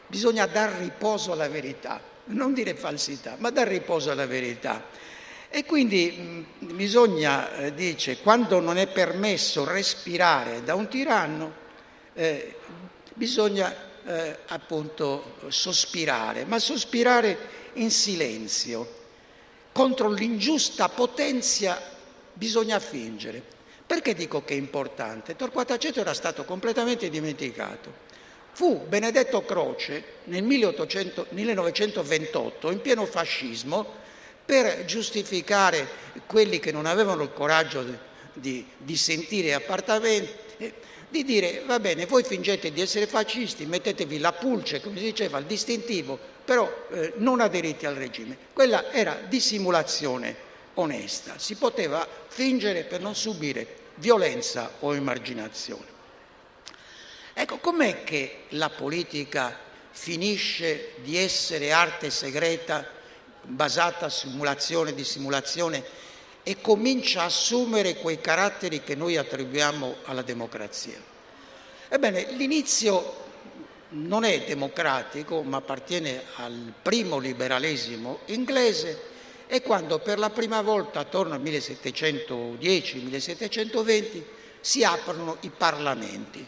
Bisogna 0.05 0.45
dar 0.45 0.73
riposo 0.73 1.31
alla 1.31 1.49
verità, 1.49 1.99
non 2.25 2.53
dire 2.53 2.75
falsità, 2.75 3.35
ma 3.39 3.49
dar 3.49 3.67
riposo 3.67 4.11
alla 4.11 4.27
verità. 4.27 4.85
E 5.55 5.65
quindi 5.65 6.09
mh, 6.09 6.73
bisogna, 6.73 7.55
eh, 7.57 7.75
dice, 7.75 8.17
quando 8.21 8.59
non 8.59 8.79
è 8.79 8.87
permesso 8.87 9.63
respirare 9.63 10.63
da 10.63 10.73
un 10.73 10.87
tiranno, 10.87 11.53
eh, 12.15 12.55
bisogna 13.13 13.71
eh, 14.03 14.37
appunto 14.47 15.35
sospirare, 15.49 16.45
ma 16.45 16.57
sospirare 16.57 17.37
in 17.73 17.91
silenzio 17.91 19.01
contro 19.71 20.09
l'ingiusta 20.09 20.89
potenza 20.89 21.79
bisogna 22.33 22.79
fingere. 22.79 23.39
Perché 23.85 24.15
dico 24.15 24.43
che 24.43 24.55
è 24.55 24.57
importante? 24.57 25.35
Torquato 25.35 25.73
Aceto 25.73 25.99
era 25.99 26.15
stato 26.15 26.45
completamente 26.45 27.11
dimenticato. 27.11 27.93
Fu 28.53 28.87
Benedetto 28.87 29.45
Croce 29.45 30.03
nel 30.23 30.41
1800, 30.41 31.27
1928, 31.29 32.71
in 32.71 32.81
pieno 32.81 33.05
fascismo, 33.05 34.01
per 34.45 34.85
giustificare 34.85 35.87
quelli 36.27 36.59
che 36.59 36.71
non 36.71 36.85
avevano 36.85 37.23
il 37.23 37.33
coraggio 37.33 37.85
di, 38.33 38.65
di, 38.77 38.97
sentire 38.97 39.53
appartamenti, 39.53 40.31
di 41.09 41.23
dire 41.23 41.63
va 41.65 41.79
bene, 41.79 42.05
voi 42.05 42.23
fingete 42.23 42.71
di 42.71 42.81
essere 42.81 43.07
fascisti, 43.07 43.65
mettetevi 43.65 44.19
la 44.19 44.33
pulce, 44.33 44.81
come 44.81 44.97
si 44.97 45.05
diceva, 45.05 45.37
il 45.37 45.45
distintivo, 45.45 46.19
però 46.43 46.87
eh, 46.91 47.13
non 47.17 47.39
aderite 47.39 47.87
al 47.87 47.95
regime. 47.95 48.37
Quella 48.51 48.91
era 48.91 49.17
dissimulazione 49.27 50.35
onesta, 50.75 51.37
si 51.37 51.55
poteva 51.55 52.07
fingere 52.27 52.83
per 52.83 52.99
non 52.99 53.15
subire 53.15 53.81
violenza 53.95 54.71
o 54.79 54.95
emarginazione. 54.95 55.91
Ecco, 57.33 57.57
com'è 57.57 58.03
che 58.03 58.43
la 58.49 58.69
politica 58.69 59.57
finisce 59.91 60.93
di 61.03 61.17
essere 61.17 61.71
arte 61.71 62.09
segreta 62.09 62.85
basata 63.43 64.09
simulazione, 64.09 64.93
dissimulazione 64.93 65.83
e 66.43 66.59
comincia 66.59 67.21
a 67.21 67.25
assumere 67.25 67.95
quei 67.95 68.19
caratteri 68.19 68.83
che 68.83 68.95
noi 68.95 69.15
attribuiamo 69.17 69.95
alla 70.05 70.21
democrazia. 70.21 70.99
Ebbene, 71.89 72.31
l'inizio 72.31 73.21
non 73.89 74.23
è 74.23 74.43
democratico, 74.43 75.43
ma 75.43 75.57
appartiene 75.57 76.23
al 76.35 76.73
primo 76.81 77.19
liberalismo 77.19 78.21
inglese 78.25 79.11
e 79.47 79.61
quando 79.61 79.99
per 79.99 80.19
la 80.19 80.31
prima 80.31 80.61
volta, 80.61 80.99
attorno 80.99 81.35
al 81.35 81.41
1710-1720, 81.41 84.23
si 84.59 84.83
aprono 84.83 85.37
i 85.41 85.51
parlamenti, 85.55 86.43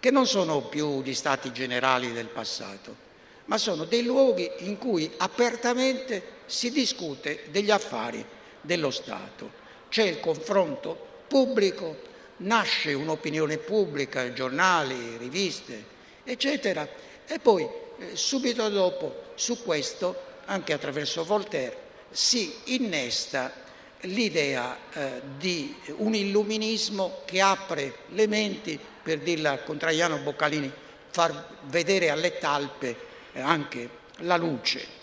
che 0.00 0.10
non 0.10 0.26
sono 0.26 0.62
più 0.62 1.00
gli 1.02 1.14
stati 1.14 1.52
generali 1.52 2.12
del 2.12 2.26
passato, 2.26 3.04
ma 3.46 3.58
sono 3.58 3.84
dei 3.84 4.02
luoghi 4.02 4.50
in 4.58 4.78
cui 4.78 5.10
apertamente 5.18 6.34
si 6.46 6.70
discute 6.70 7.44
degli 7.50 7.70
affari 7.70 8.24
dello 8.60 8.90
Stato. 8.90 9.64
C'è 9.88 10.04
il 10.04 10.20
confronto 10.20 10.96
pubblico, 11.26 11.96
nasce 12.38 12.92
un'opinione 12.92 13.58
pubblica, 13.58 14.32
giornali, 14.32 15.16
riviste, 15.16 15.84
eccetera, 16.24 16.88
e 17.26 17.38
poi 17.38 17.62
eh, 17.62 18.16
subito 18.16 18.68
dopo 18.68 19.24
su 19.34 19.62
questo, 19.62 20.14
anche 20.46 20.72
attraverso 20.72 21.24
Voltaire, 21.24 21.84
si 22.10 22.52
innesta 22.64 23.64
l'idea 24.02 24.76
eh, 24.92 25.20
di 25.38 25.74
un 25.96 26.14
illuminismo 26.14 27.22
che 27.24 27.40
apre 27.40 27.98
le 28.10 28.26
menti, 28.26 28.78
per 29.02 29.18
dirla 29.20 29.58
con 29.58 29.78
Traiano 29.78 30.18
Boccalini, 30.18 30.70
far 31.10 31.58
vedere 31.64 32.10
alle 32.10 32.38
talpe 32.38 33.05
anche 33.40 33.88
la 34.18 34.36
luce. 34.36 34.94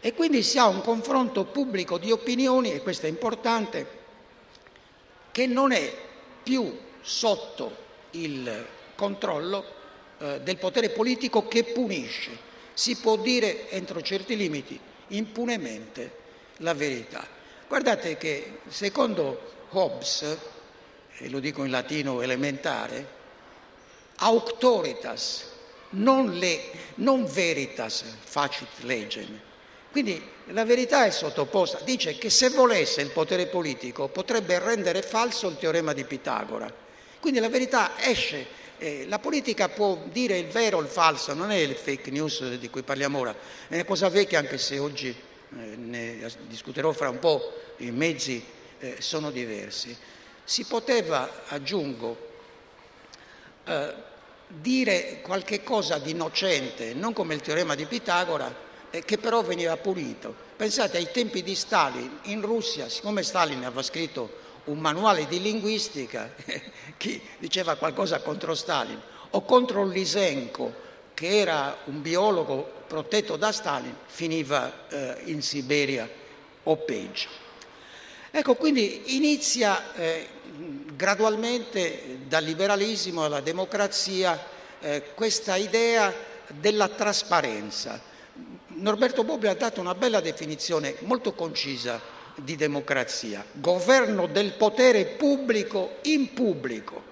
E 0.00 0.14
quindi 0.14 0.42
si 0.42 0.58
ha 0.58 0.66
un 0.66 0.80
confronto 0.80 1.44
pubblico 1.44 1.98
di 1.98 2.10
opinioni, 2.10 2.72
e 2.72 2.80
questo 2.80 3.06
è 3.06 3.08
importante, 3.08 3.98
che 5.30 5.46
non 5.46 5.72
è 5.72 5.94
più 6.42 6.78
sotto 7.00 7.76
il 8.12 8.66
controllo 8.94 9.64
eh, 10.18 10.40
del 10.40 10.56
potere 10.56 10.90
politico 10.90 11.46
che 11.48 11.64
punisce. 11.64 12.48
Si 12.72 12.96
può 12.96 13.16
dire 13.16 13.68
entro 13.70 14.00
certi 14.00 14.36
limiti 14.36 14.78
impunemente 15.08 16.18
la 16.58 16.74
verità. 16.74 17.26
Guardate 17.68 18.16
che 18.16 18.60
secondo 18.68 19.66
Hobbes, 19.70 20.38
e 21.18 21.28
lo 21.28 21.40
dico 21.40 21.62
in 21.64 21.70
latino 21.70 22.22
elementare, 22.22 23.18
auctoritas, 24.16 25.49
non, 25.90 26.32
le, 26.38 26.60
non 26.96 27.24
veritas 27.26 28.04
facit 28.22 28.68
legem, 28.80 29.40
quindi 29.90 30.22
la 30.46 30.64
verità 30.64 31.04
è 31.04 31.10
sottoposta, 31.10 31.80
dice 31.82 32.16
che 32.16 32.30
se 32.30 32.50
volesse 32.50 33.00
il 33.00 33.10
potere 33.10 33.46
politico 33.46 34.08
potrebbe 34.08 34.58
rendere 34.58 35.02
falso 35.02 35.48
il 35.48 35.58
teorema 35.58 35.92
di 35.92 36.04
Pitagora. 36.04 36.72
Quindi 37.18 37.40
la 37.40 37.48
verità 37.48 37.92
esce, 37.98 38.46
eh, 38.78 39.06
la 39.08 39.18
politica 39.18 39.68
può 39.68 40.04
dire 40.10 40.38
il 40.38 40.46
vero 40.46 40.78
o 40.78 40.80
il 40.80 40.86
falso, 40.86 41.34
non 41.34 41.50
è 41.50 41.56
il 41.56 41.74
fake 41.74 42.10
news 42.10 42.54
di 42.54 42.70
cui 42.70 42.82
parliamo 42.82 43.18
ora, 43.18 43.34
è 43.68 43.74
una 43.74 43.84
cosa 43.84 44.08
vecchia 44.08 44.38
anche 44.38 44.58
se 44.58 44.78
oggi 44.78 45.08
eh, 45.08 45.76
ne 45.76 46.30
discuterò 46.46 46.92
fra 46.92 47.08
un 47.08 47.18
po', 47.18 47.52
i 47.78 47.90
mezzi 47.90 48.42
eh, 48.78 48.96
sono 49.00 49.30
diversi. 49.30 49.94
Si 50.44 50.64
poteva, 50.64 51.44
aggiungo, 51.48 52.28
eh, 53.64 53.94
dire 54.58 55.20
qualche 55.22 55.62
cosa 55.62 55.98
di 55.98 56.10
innocente, 56.10 56.94
non 56.94 57.12
come 57.12 57.34
il 57.34 57.40
teorema 57.40 57.74
di 57.74 57.86
Pitagora, 57.86 58.68
che 58.90 59.18
però 59.18 59.42
veniva 59.42 59.76
punito. 59.76 60.34
Pensate 60.56 60.96
ai 60.96 61.10
tempi 61.12 61.42
di 61.42 61.54
Stalin, 61.54 62.18
in 62.22 62.40
Russia, 62.42 62.88
siccome 62.88 63.22
Stalin 63.22 63.64
aveva 63.64 63.82
scritto 63.82 64.38
un 64.64 64.78
manuale 64.78 65.26
di 65.26 65.40
linguistica, 65.40 66.34
chi 66.98 67.20
diceva 67.38 67.76
qualcosa 67.76 68.20
contro 68.20 68.54
Stalin, 68.54 69.00
o 69.30 69.42
contro 69.44 69.86
Lysenko, 69.86 70.88
che 71.14 71.38
era 71.38 71.78
un 71.84 72.02
biologo 72.02 72.78
protetto 72.86 73.36
da 73.36 73.52
Stalin, 73.52 73.94
finiva 74.06 74.88
eh, 74.88 75.16
in 75.26 75.42
Siberia 75.42 76.08
o 76.64 76.76
peggio. 76.76 77.28
Ecco, 78.32 78.54
quindi 78.54 79.16
inizia 79.16 79.92
eh, 79.94 80.26
gradualmente 81.00 82.18
dal 82.28 82.44
liberalismo 82.44 83.24
alla 83.24 83.40
democrazia 83.40 84.38
eh, 84.80 85.14
questa 85.14 85.56
idea 85.56 86.12
della 86.48 86.88
trasparenza, 86.88 87.98
Norberto 88.66 89.24
Bobbio 89.24 89.48
ha 89.48 89.54
dato 89.54 89.80
una 89.80 89.94
bella 89.94 90.20
definizione 90.20 90.96
molto 91.00 91.32
concisa 91.32 91.98
di 92.34 92.54
democrazia, 92.54 93.42
governo 93.52 94.26
del 94.26 94.52
potere 94.52 95.06
pubblico 95.06 95.96
in 96.02 96.34
pubblico, 96.34 97.02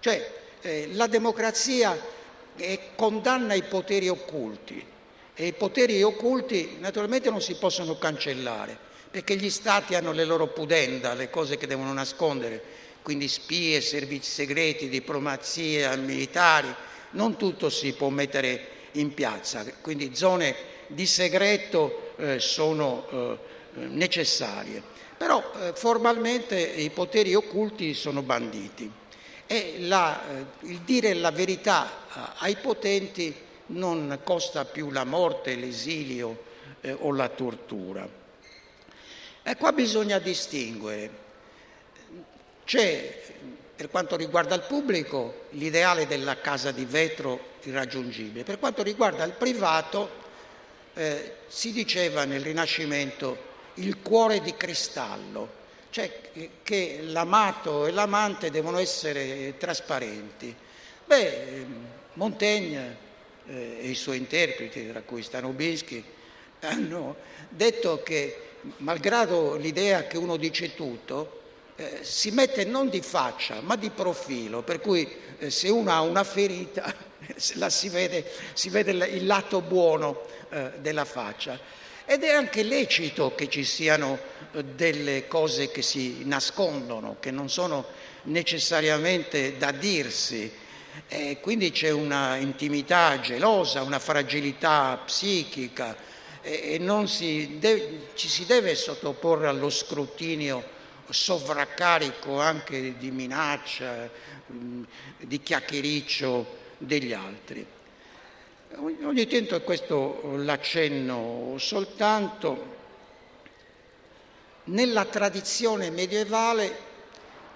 cioè 0.00 0.32
eh, 0.60 0.90
la 0.92 1.06
democrazia 1.06 1.98
eh, 2.54 2.80
condanna 2.96 3.54
i 3.54 3.62
poteri 3.62 4.10
occulti. 4.10 4.94
E 5.38 5.46
i 5.46 5.52
poteri 5.54 6.02
occulti 6.02 6.76
naturalmente 6.80 7.30
non 7.30 7.40
si 7.40 7.54
possono 7.54 7.96
cancellare 7.96 8.84
perché 9.10 9.36
gli 9.36 9.48
stati 9.48 9.94
hanno 9.94 10.12
le 10.12 10.24
loro 10.24 10.48
pudenda, 10.48 11.14
le 11.14 11.30
cose 11.30 11.56
che 11.56 11.66
devono 11.66 11.92
nascondere, 11.94 12.84
quindi 13.06 13.28
spie, 13.28 13.80
servizi 13.82 14.32
segreti, 14.32 14.88
diplomazia, 14.88 15.94
militari, 15.94 16.74
non 17.10 17.36
tutto 17.36 17.70
si 17.70 17.92
può 17.92 18.08
mettere 18.08 18.66
in 18.94 19.14
piazza, 19.14 19.64
quindi 19.80 20.16
zone 20.16 20.56
di 20.88 21.06
segreto 21.06 22.14
eh, 22.16 22.40
sono 22.40 23.06
eh, 23.08 23.38
necessarie, 23.86 24.82
però 25.16 25.40
eh, 25.40 25.72
formalmente 25.74 26.58
i 26.58 26.90
poteri 26.90 27.36
occulti 27.36 27.94
sono 27.94 28.22
banditi 28.22 28.90
e 29.46 29.76
la, 29.82 30.20
eh, 30.28 30.44
il 30.66 30.80
dire 30.80 31.14
la 31.14 31.30
verità 31.30 31.88
eh, 31.88 32.20
ai 32.38 32.56
potenti 32.56 33.32
non 33.66 34.18
costa 34.24 34.64
più 34.64 34.90
la 34.90 35.04
morte, 35.04 35.54
l'esilio 35.54 36.42
eh, 36.80 36.90
o 36.90 37.12
la 37.12 37.28
tortura. 37.28 38.08
E 39.44 39.56
qua 39.56 39.70
bisogna 39.70 40.18
distinguere. 40.18 41.25
C'è, 42.66 43.22
per 43.76 43.88
quanto 43.88 44.16
riguarda 44.16 44.56
il 44.56 44.64
pubblico, 44.66 45.44
l'ideale 45.50 46.08
della 46.08 46.40
casa 46.40 46.72
di 46.72 46.84
vetro 46.84 47.54
irraggiungibile. 47.62 48.42
Per 48.42 48.58
quanto 48.58 48.82
riguarda 48.82 49.22
il 49.22 49.34
privato, 49.34 50.10
eh, 50.94 51.34
si 51.46 51.70
diceva 51.70 52.24
nel 52.24 52.40
Rinascimento 52.40 53.54
il 53.74 54.02
cuore 54.02 54.40
di 54.40 54.56
cristallo, 54.56 55.48
cioè 55.90 56.10
che 56.64 56.98
l'amato 57.02 57.86
e 57.86 57.92
l'amante 57.92 58.50
devono 58.50 58.78
essere 58.78 59.54
trasparenti. 59.58 60.52
Beh, 61.04 61.66
Montaigne 62.14 62.96
eh, 63.46 63.78
e 63.80 63.88
i 63.88 63.94
suoi 63.94 64.16
interpreti, 64.16 64.90
tra 64.90 65.02
cui 65.02 65.22
Stanobischi, 65.22 66.02
hanno 66.62 67.14
detto 67.48 68.02
che 68.02 68.40
malgrado 68.78 69.54
l'idea 69.54 70.08
che 70.08 70.18
uno 70.18 70.36
dice 70.36 70.74
tutto, 70.74 71.42
eh, 71.76 71.98
si 72.00 72.30
mette 72.30 72.64
non 72.64 72.88
di 72.88 73.02
faccia 73.02 73.60
ma 73.60 73.76
di 73.76 73.90
profilo, 73.90 74.62
per 74.62 74.80
cui 74.80 75.06
eh, 75.38 75.50
se 75.50 75.68
uno 75.68 75.90
ha 75.90 76.00
una 76.00 76.24
ferita 76.24 76.94
si, 77.36 77.88
vede, 77.88 78.24
si 78.54 78.70
vede 78.70 78.92
il 78.92 79.26
lato 79.26 79.60
buono 79.60 80.22
eh, 80.48 80.72
della 80.80 81.04
faccia. 81.04 81.58
Ed 82.06 82.22
è 82.22 82.30
anche 82.30 82.62
lecito 82.62 83.34
che 83.34 83.48
ci 83.48 83.64
siano 83.64 84.18
eh, 84.52 84.64
delle 84.64 85.26
cose 85.26 85.70
che 85.70 85.82
si 85.82 86.22
nascondono, 86.24 87.16
che 87.20 87.30
non 87.30 87.50
sono 87.50 87.84
necessariamente 88.22 89.56
da 89.58 89.72
dirsi. 89.72 90.50
E 91.08 91.40
quindi 91.40 91.72
c'è 91.72 91.90
una 91.90 92.36
intimità 92.36 93.20
gelosa, 93.20 93.82
una 93.82 93.98
fragilità 93.98 94.98
psichica 95.04 95.94
e 96.40 96.78
non 96.78 97.06
si 97.06 97.58
deve, 97.58 98.08
ci 98.14 98.28
si 98.28 98.46
deve 98.46 98.74
sottoporre 98.74 99.48
allo 99.48 99.68
scrutinio 99.68 100.74
sovraccarico 101.08 102.40
anche 102.40 102.96
di 102.96 103.10
minaccia, 103.10 104.08
di 104.46 105.42
chiacchiericcio 105.42 106.64
degli 106.78 107.12
altri. 107.12 107.66
Ogni 108.78 109.26
tanto 109.26 109.60
questo 109.62 110.34
l'accenno 110.36 111.54
soltanto. 111.58 112.74
Nella 114.64 115.04
tradizione 115.04 115.90
medievale 115.90 116.84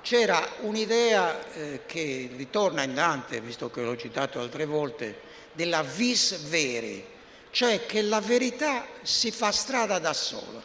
c'era 0.03 0.49
un'idea 0.61 1.53
eh, 1.53 1.81
che 1.85 2.31
ritorna 2.37 2.85
in 2.85 2.95
Dante, 2.95 3.41
visto 3.41 3.71
che 3.71 3.83
l'ho 3.83 3.97
citato 3.97 4.41
altre 4.41 4.65
volte, 4.65 5.21
della 5.53 5.83
vis 5.83 6.49
vere, 6.49 7.05
cioè 7.51 7.85
che 7.85 8.03
la 8.03 8.21
verità 8.21 8.87
si 9.03 9.31
fa 9.31 9.51
strada 9.51 9.99
da 9.99 10.13
sola. 10.13 10.63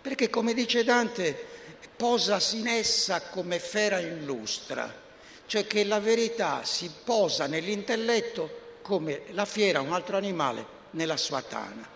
Perché 0.00 0.30
come 0.30 0.54
dice 0.54 0.84
Dante, 0.84 1.46
posasi 1.96 2.58
in 2.58 2.66
essa 2.66 3.22
come 3.22 3.58
fera 3.58 3.98
in 3.98 4.24
lustra, 4.24 4.92
cioè 5.46 5.66
che 5.66 5.84
la 5.84 6.00
verità 6.00 6.64
si 6.64 6.90
posa 7.04 7.46
nell'intelletto 7.46 8.62
come 8.82 9.22
la 9.30 9.44
fiera, 9.44 9.80
un 9.80 9.92
altro 9.92 10.16
animale, 10.16 10.66
nella 10.90 11.16
sua 11.16 11.42
tana. 11.42 11.88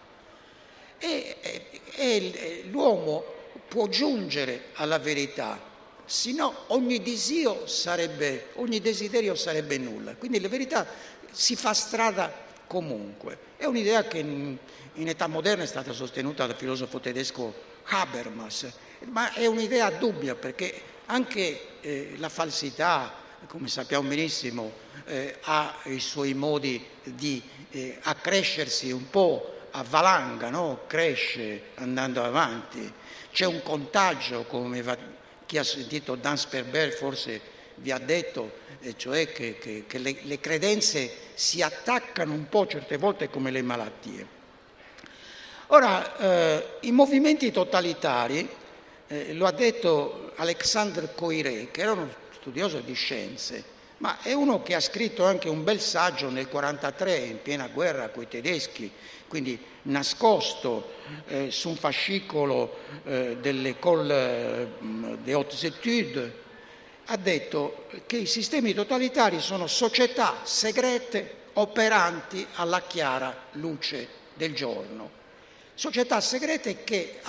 E, 0.99 1.37
e, 1.41 1.67
e 1.95 2.65
l'uomo 2.71 3.25
può 3.69 3.87
giungere 3.89 4.67
alla 4.75 4.99
verità, 4.99 5.61
se 6.05 6.33
no 6.33 6.65
ogni, 6.69 7.03
sarebbe, 7.67 8.49
ogni 8.55 8.81
desiderio 8.81 9.35
sarebbe 9.35 9.77
nulla. 9.79 10.15
Quindi 10.15 10.41
la 10.41 10.49
verità 10.49 10.87
si 11.31 11.55
fa 11.55 11.75
strada 11.75 12.33
comunque. 12.67 13.39
È 13.57 13.67
un'idea 13.67 14.05
che 14.05 14.19
in, 14.19 14.57
in 14.95 15.09
età 15.09 15.27
moderna 15.27 15.65
è 15.65 15.67
stata 15.67 15.93
sostenuta 15.93 16.47
dal 16.47 16.57
filosofo 16.57 16.99
tedesco 17.01 17.67
Habermas, 17.85 18.71
ma 19.07 19.33
è 19.33 19.47
un'idea 19.47 19.91
dubbia 19.91 20.35
perché 20.35 20.83
anche 21.07 21.81
eh, 21.81 22.15
la 22.17 22.29
falsità, 22.29 23.13
come 23.47 23.69
sappiamo 23.69 24.09
benissimo, 24.09 24.73
eh, 25.07 25.37
ha 25.43 25.75
i 25.85 26.01
suoi 26.01 26.35
modi 26.35 26.85
di 27.03 27.43
eh, 27.71 27.99
accrescersi 28.03 28.91
un 28.91 29.09
po' 29.09 29.55
a 29.71 29.83
valanga, 29.83 30.51
no? 30.51 30.81
cresce 30.87 31.71
andando 31.77 32.23
avanti. 32.23 32.93
C'è 33.33 33.47
un 33.47 33.63
contagio, 33.63 34.45
come 34.45 34.83
va, 34.83 34.97
chi 35.47 35.59
ha 35.59 35.65
sentito 35.65 36.15
Dan 36.15 36.37
Sperber 36.37 36.93
forse 36.93 37.41
vi 37.77 37.91
ha 37.91 37.99
detto, 37.99 38.67
cioè 38.97 39.33
che, 39.33 39.59
che, 39.59 39.85
che 39.87 39.99
le, 39.99 40.17
le 40.23 40.41
credenze 40.41 41.11
si 41.35 41.63
attaccano 41.63 42.33
un 42.33 42.49
po' 42.49 42.67
certe 42.67 42.97
volte 42.97 43.31
come 43.31 43.51
le 43.51 43.63
malattie. 43.63 44.37
Ora, 45.69 46.17
eh, 46.17 46.67
i 46.81 46.93
movimenti 46.93 47.51
totalitari, 47.51 48.49
eh, 49.09 49.35
lo 49.35 49.47
ha 49.47 49.53
detto 49.53 50.33
Alexandre 50.37 51.13
Coiré, 51.15 51.71
che 51.71 51.81
era 51.81 51.93
uno 51.93 52.09
studioso 52.33 52.81
di 52.81 52.95
scienze, 52.95 53.77
ma 53.99 54.21
è 54.23 54.33
uno 54.33 54.63
che 54.63 54.75
ha 54.75 54.81
scritto 54.81 55.25
anche 55.25 55.49
un 55.49 55.65
bel 55.65 55.81
saggio 55.81 56.27
nel 56.27 56.47
1943 56.47 57.17
in 57.17 57.43
piena 57.43 57.69
guerra 57.69 58.11
con 58.11 58.23
i 58.23 58.29
tedeschi, 58.29 58.91
quindi 59.27 59.59
nascosto 59.83 60.93
eh, 61.27 61.51
su 61.51 61.71
un 61.71 61.77
fascicolo 61.77 62.79
eh, 63.05 63.37
dell'École 63.41 64.73
mm, 64.81 65.15
des 65.25 65.35
Hautes 65.35 65.65
Études, 65.65 66.31
ha 67.07 67.17
detto 67.17 67.87
che 68.07 68.19
i 68.19 68.27
sistemi 68.27 68.75
totalitari 68.75 69.41
sono 69.41 69.67
società 69.67 70.41
segrete 70.43 71.37
operanti 71.55 72.47
alla 72.55 72.83
chiara 72.83 73.35
luce 73.53 74.07
del 74.35 74.55
giorno. 74.55 75.17
Società 75.75 76.21
segrete 76.21 76.85
che 76.85 77.21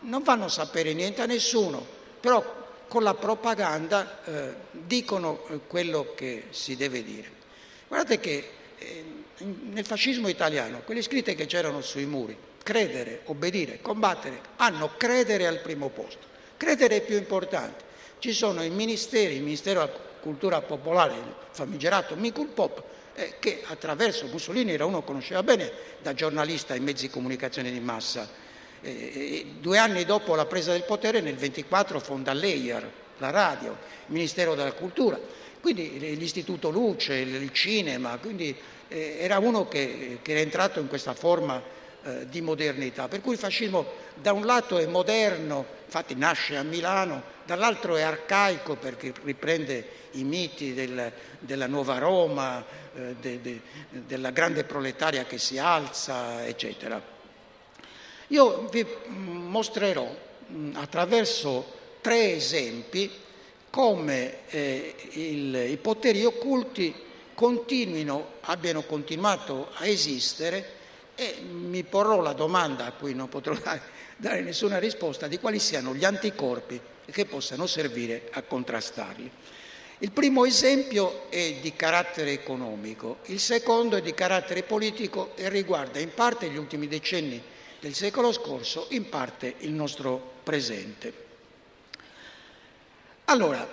non 0.00 0.22
vanno 0.22 0.44
a 0.44 0.48
sapere 0.48 0.92
niente 0.92 1.22
a 1.22 1.26
nessuno, 1.26 1.84
però 2.20 2.58
con 2.88 3.02
la 3.02 3.14
propaganda 3.14 4.24
eh, 4.24 4.54
dicono 4.70 5.46
eh, 5.48 5.60
quello 5.66 6.12
che 6.14 6.46
si 6.50 6.76
deve 6.76 7.02
dire. 7.04 7.30
Guardate 7.86 8.18
che 8.18 8.50
eh, 8.78 9.04
nel 9.38 9.84
fascismo 9.84 10.28
italiano, 10.28 10.82
quelle 10.84 11.02
scritte 11.02 11.34
che 11.34 11.46
c'erano 11.46 11.80
sui 11.82 12.04
muri, 12.04 12.36
credere, 12.62 13.22
obbedire, 13.24 13.80
combattere, 13.80 14.40
hanno 14.56 14.90
credere 14.96 15.46
al 15.46 15.60
primo 15.60 15.88
posto. 15.88 16.26
Credere 16.56 16.96
è 16.96 17.02
più 17.02 17.16
importante. 17.16 17.84
Ci 18.18 18.32
sono 18.32 18.62
i 18.62 18.70
ministeri, 18.70 19.36
il 19.36 19.42
Ministero 19.42 19.84
della 19.84 19.98
Cultura 20.20 20.60
Popolare, 20.60 21.14
il 21.14 21.34
famigerato 21.50 22.16
Micul 22.16 22.48
Pop, 22.48 22.82
eh, 23.14 23.36
che 23.38 23.62
attraverso 23.66 24.26
Mussolini 24.26 24.72
era 24.72 24.84
uno 24.84 25.00
che 25.00 25.06
conosceva 25.06 25.42
bene 25.42 25.70
da 26.02 26.12
giornalista 26.12 26.74
e 26.74 26.80
mezzi 26.80 27.06
di 27.06 27.12
comunicazione 27.12 27.70
di 27.70 27.80
massa 27.80 28.48
eh, 28.82 29.46
due 29.60 29.78
anni 29.78 30.04
dopo 30.04 30.34
la 30.34 30.46
presa 30.46 30.72
del 30.72 30.84
potere, 30.84 31.20
nel 31.20 31.36
24, 31.36 32.00
fonda 32.00 32.32
l'EIAR, 32.32 32.90
la 33.18 33.30
radio, 33.30 33.70
il 34.06 34.14
Ministero 34.14 34.54
della 34.54 34.72
Cultura, 34.72 35.18
quindi 35.60 36.16
l'Istituto 36.16 36.70
Luce, 36.70 37.14
il 37.14 37.52
cinema, 37.52 38.16
quindi 38.18 38.56
eh, 38.88 39.16
era 39.20 39.38
uno 39.38 39.68
che, 39.68 40.18
che, 40.22 40.30
era 40.32 40.40
entrato 40.40 40.80
in 40.80 40.88
questa 40.88 41.14
forma 41.14 41.62
eh, 42.02 42.26
di 42.28 42.40
modernità. 42.40 43.08
Per 43.08 43.20
cui 43.20 43.34
il 43.34 43.38
fascismo 43.38 43.86
da 44.14 44.32
un 44.32 44.46
lato 44.46 44.78
è 44.78 44.86
moderno, 44.86 45.66
infatti 45.84 46.14
nasce 46.14 46.56
a 46.56 46.62
Milano, 46.62 47.22
dall'altro 47.44 47.96
è 47.96 48.02
arcaico 48.02 48.76
perché 48.76 49.12
riprende 49.22 49.86
i 50.12 50.24
miti 50.24 50.72
del, 50.72 51.12
della 51.38 51.66
nuova 51.66 51.98
Roma, 51.98 52.64
eh, 52.94 53.14
de, 53.20 53.40
de, 53.40 53.60
della 53.90 54.30
grande 54.30 54.64
proletaria 54.64 55.24
che 55.24 55.38
si 55.38 55.58
alza, 55.58 56.46
eccetera. 56.46 57.18
Io 58.30 58.68
vi 58.70 58.86
mostrerò 59.08 60.08
attraverso 60.74 61.78
tre 62.00 62.34
esempi 62.34 63.10
come 63.70 64.48
eh, 64.50 64.94
il, 65.12 65.54
i 65.70 65.76
poteri 65.76 66.24
occulti 66.24 66.94
continuino, 67.34 68.34
abbiano 68.42 68.82
continuato 68.82 69.70
a 69.74 69.86
esistere 69.86 70.78
e 71.16 71.40
mi 71.40 71.82
porrò 71.82 72.20
la 72.20 72.32
domanda 72.32 72.86
a 72.86 72.92
cui 72.92 73.14
non 73.14 73.28
potrò 73.28 73.54
dare, 73.58 73.82
dare 74.16 74.42
nessuna 74.42 74.78
risposta 74.78 75.26
di 75.26 75.40
quali 75.40 75.58
siano 75.58 75.92
gli 75.92 76.04
anticorpi 76.04 76.80
che 77.10 77.24
possano 77.24 77.66
servire 77.66 78.28
a 78.30 78.42
contrastarli. 78.42 79.30
Il 79.98 80.12
primo 80.12 80.44
esempio 80.44 81.28
è 81.30 81.54
di 81.60 81.74
carattere 81.74 82.30
economico, 82.30 83.18
il 83.26 83.40
secondo 83.40 83.96
è 83.96 84.00
di 84.00 84.14
carattere 84.14 84.62
politico 84.62 85.32
e 85.34 85.48
riguarda 85.48 85.98
in 85.98 86.14
parte 86.14 86.48
gli 86.48 86.56
ultimi 86.56 86.86
decenni 86.86 87.42
del 87.80 87.94
secolo 87.94 88.32
scorso, 88.32 88.86
in 88.90 89.08
parte 89.08 89.54
il 89.58 89.72
nostro 89.72 90.34
presente. 90.42 91.28
Allora, 93.24 93.66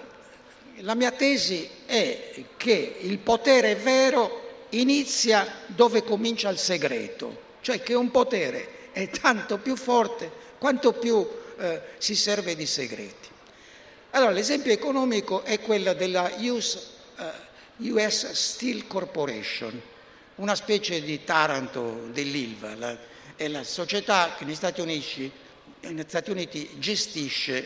la 0.78 0.96
mia 0.96 1.12
tesi 1.12 1.67
è 1.86 2.43
che 2.56 2.98
il 3.02 3.17
potere 3.20 3.76
vero 3.76 4.65
inizia 4.70 5.63
dove 5.67 6.04
comincia 6.04 6.50
il 6.50 6.58
segreto, 6.58 7.56
cioè 7.62 7.82
che 7.82 7.93
un 7.93 8.12
potere 8.12 8.91
è 8.91 9.10
tanto 9.10 9.58
più 9.58 9.76
forte 9.76 10.32
quanto 10.58 10.93
più 10.93 11.28
eh, 11.58 11.82
si 11.98 12.15
serve 12.15 12.56
di 12.56 12.65
segreti. 12.65 13.28
Allora, 14.12 14.32
l'esempio 14.32 14.72
economico 14.72 15.43
è 15.43 15.60
quello 15.60 15.93
della 15.93 16.32
US, 16.38 16.89
uh, 17.17 17.93
US 17.93 18.32
Steel 18.32 18.88
Corporation, 18.88 19.80
una 20.36 20.56
specie 20.56 21.02
di 21.02 21.24
Taranto 21.24 22.08
dell'Ilva, 22.12 22.76
la, 22.76 22.98
è 23.38 23.47
la 23.47 23.63
società 23.63 24.34
che 24.38 24.43
negli 24.43 24.56
Stati 24.56 24.82
Uniti, 24.82 25.32
negli 25.82 26.04
Stati 26.06 26.32
Uniti 26.32 26.69
gestisce 26.80 27.65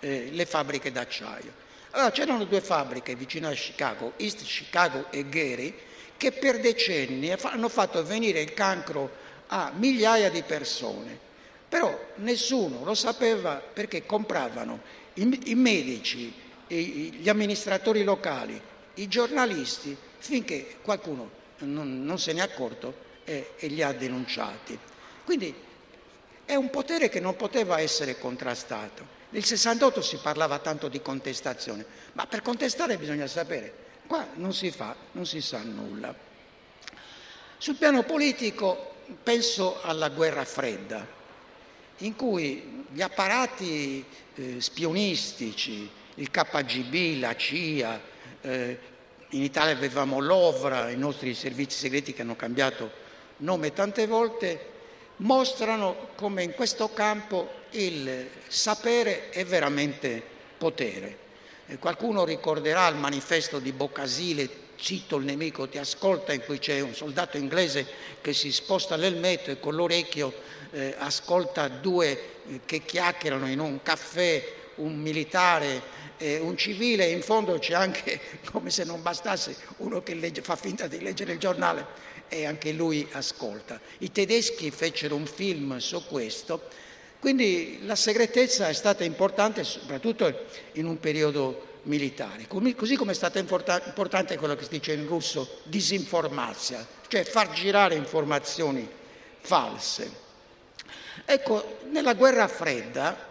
eh, 0.00 0.28
le 0.30 0.44
fabbriche 0.44 0.92
d'acciaio. 0.92 1.60
Allora 1.92 2.10
c'erano 2.10 2.44
due 2.44 2.60
fabbriche 2.60 3.14
vicino 3.14 3.48
a 3.48 3.52
Chicago, 3.52 4.14
East 4.16 4.42
Chicago 4.42 5.06
e 5.10 5.28
Gary, 5.28 5.74
che 6.16 6.32
per 6.32 6.60
decenni 6.60 7.30
hanno 7.30 7.68
fatto 7.68 8.04
venire 8.04 8.40
il 8.40 8.52
cancro 8.52 9.10
a 9.48 9.72
migliaia 9.74 10.30
di 10.30 10.42
persone, 10.42 11.18
però 11.68 11.96
nessuno 12.16 12.84
lo 12.84 12.94
sapeva 12.94 13.56
perché 13.56 14.04
compravano 14.04 14.80
i, 15.14 15.50
i 15.50 15.54
medici, 15.54 16.32
i, 16.68 17.12
gli 17.12 17.28
amministratori 17.28 18.02
locali, 18.02 18.60
i 18.94 19.08
giornalisti, 19.08 19.96
finché 20.18 20.76
qualcuno 20.82 21.30
non, 21.58 22.04
non 22.04 22.18
se 22.18 22.32
ne 22.32 22.40
è 22.40 22.44
accorto 22.44 22.94
e, 23.24 23.52
e 23.56 23.66
li 23.68 23.82
ha 23.82 23.92
denunciati. 23.92 24.78
Quindi 25.24 25.54
è 26.44 26.54
un 26.54 26.70
potere 26.70 27.08
che 27.08 27.20
non 27.20 27.36
poteva 27.36 27.80
essere 27.80 28.18
contrastato. 28.18 29.20
Nel 29.30 29.44
68 29.44 30.02
si 30.02 30.18
parlava 30.22 30.58
tanto 30.58 30.88
di 30.88 31.00
contestazione, 31.00 31.84
ma 32.12 32.26
per 32.26 32.42
contestare 32.42 32.98
bisogna 32.98 33.26
sapere. 33.26 33.72
Qua 34.06 34.26
non 34.34 34.52
si 34.52 34.70
fa, 34.70 34.94
non 35.12 35.24
si 35.24 35.40
sa 35.40 35.62
nulla. 35.62 36.14
Sul 37.56 37.76
piano 37.76 38.02
politico 38.02 38.96
penso 39.22 39.80
alla 39.82 40.10
guerra 40.10 40.44
fredda, 40.44 41.06
in 41.98 42.16
cui 42.16 42.84
gli 42.90 43.00
apparati 43.00 44.04
eh, 44.34 44.60
spionistici, 44.60 45.88
il 46.16 46.30
KGB, 46.30 47.20
la 47.20 47.34
CIA, 47.36 48.00
eh, 48.42 48.78
in 49.30 49.42
Italia 49.42 49.72
avevamo 49.72 50.18
l'OVRA, 50.18 50.90
i 50.90 50.96
nostri 50.96 51.34
servizi 51.34 51.78
segreti 51.78 52.12
che 52.12 52.20
hanno 52.20 52.36
cambiato 52.36 52.90
nome 53.38 53.72
tante 53.72 54.06
volte, 54.06 54.71
mostrano 55.16 56.08
come 56.16 56.42
in 56.42 56.52
questo 56.52 56.92
campo 56.92 57.60
il 57.70 58.28
sapere 58.48 59.30
è 59.30 59.44
veramente 59.44 60.22
potere. 60.58 61.18
E 61.66 61.78
qualcuno 61.78 62.24
ricorderà 62.24 62.88
il 62.88 62.96
manifesto 62.96 63.58
di 63.58 63.72
Boccasile, 63.72 64.60
cito 64.76 65.16
il 65.16 65.24
nemico 65.24 65.68
ti 65.68 65.78
ascolta, 65.78 66.32
in 66.32 66.42
cui 66.44 66.58
c'è 66.58 66.80
un 66.80 66.94
soldato 66.94 67.36
inglese 67.36 67.86
che 68.20 68.32
si 68.32 68.52
sposta 68.52 68.96
l'elmetto 68.96 69.50
e 69.50 69.60
con 69.60 69.74
l'orecchio 69.74 70.32
eh, 70.72 70.94
ascolta 70.98 71.68
due 71.68 72.10
eh, 72.46 72.60
che 72.64 72.84
chiacchierano 72.84 73.46
in 73.48 73.60
un 73.60 73.80
caffè, 73.82 74.60
un 74.76 74.98
militare 74.98 76.00
e 76.16 76.38
un 76.38 76.56
civile, 76.56 77.06
in 77.06 77.22
fondo 77.22 77.58
c'è 77.58 77.74
anche, 77.74 78.20
come 78.50 78.70
se 78.70 78.84
non 78.84 79.02
bastasse, 79.02 79.56
uno 79.78 80.02
che 80.02 80.14
legge, 80.14 80.42
fa 80.42 80.56
finta 80.56 80.86
di 80.86 81.00
leggere 81.00 81.32
il 81.32 81.38
giornale 81.38 82.10
e 82.32 82.46
anche 82.46 82.72
lui 82.72 83.06
ascolta. 83.12 83.78
I 83.98 84.10
tedeschi 84.10 84.70
fecero 84.70 85.14
un 85.14 85.26
film 85.26 85.76
su 85.76 86.02
questo, 86.06 86.62
quindi 87.20 87.80
la 87.84 87.94
segretezza 87.94 88.68
è 88.68 88.72
stata 88.72 89.04
importante 89.04 89.62
soprattutto 89.64 90.46
in 90.72 90.86
un 90.86 90.98
periodo 90.98 91.70
militare, 91.82 92.46
così 92.48 92.96
come 92.96 93.12
è 93.12 93.14
stata 93.14 93.38
importante 93.38 94.36
quello 94.38 94.56
che 94.56 94.64
si 94.64 94.70
dice 94.70 94.94
in 94.94 95.06
russo 95.06 95.58
disinformazia, 95.64 96.86
cioè 97.08 97.24
far 97.24 97.52
girare 97.52 97.96
informazioni 97.96 98.88
false. 99.40 100.20
Ecco, 101.26 101.78
nella 101.90 102.14
guerra 102.14 102.48
fredda 102.48 103.28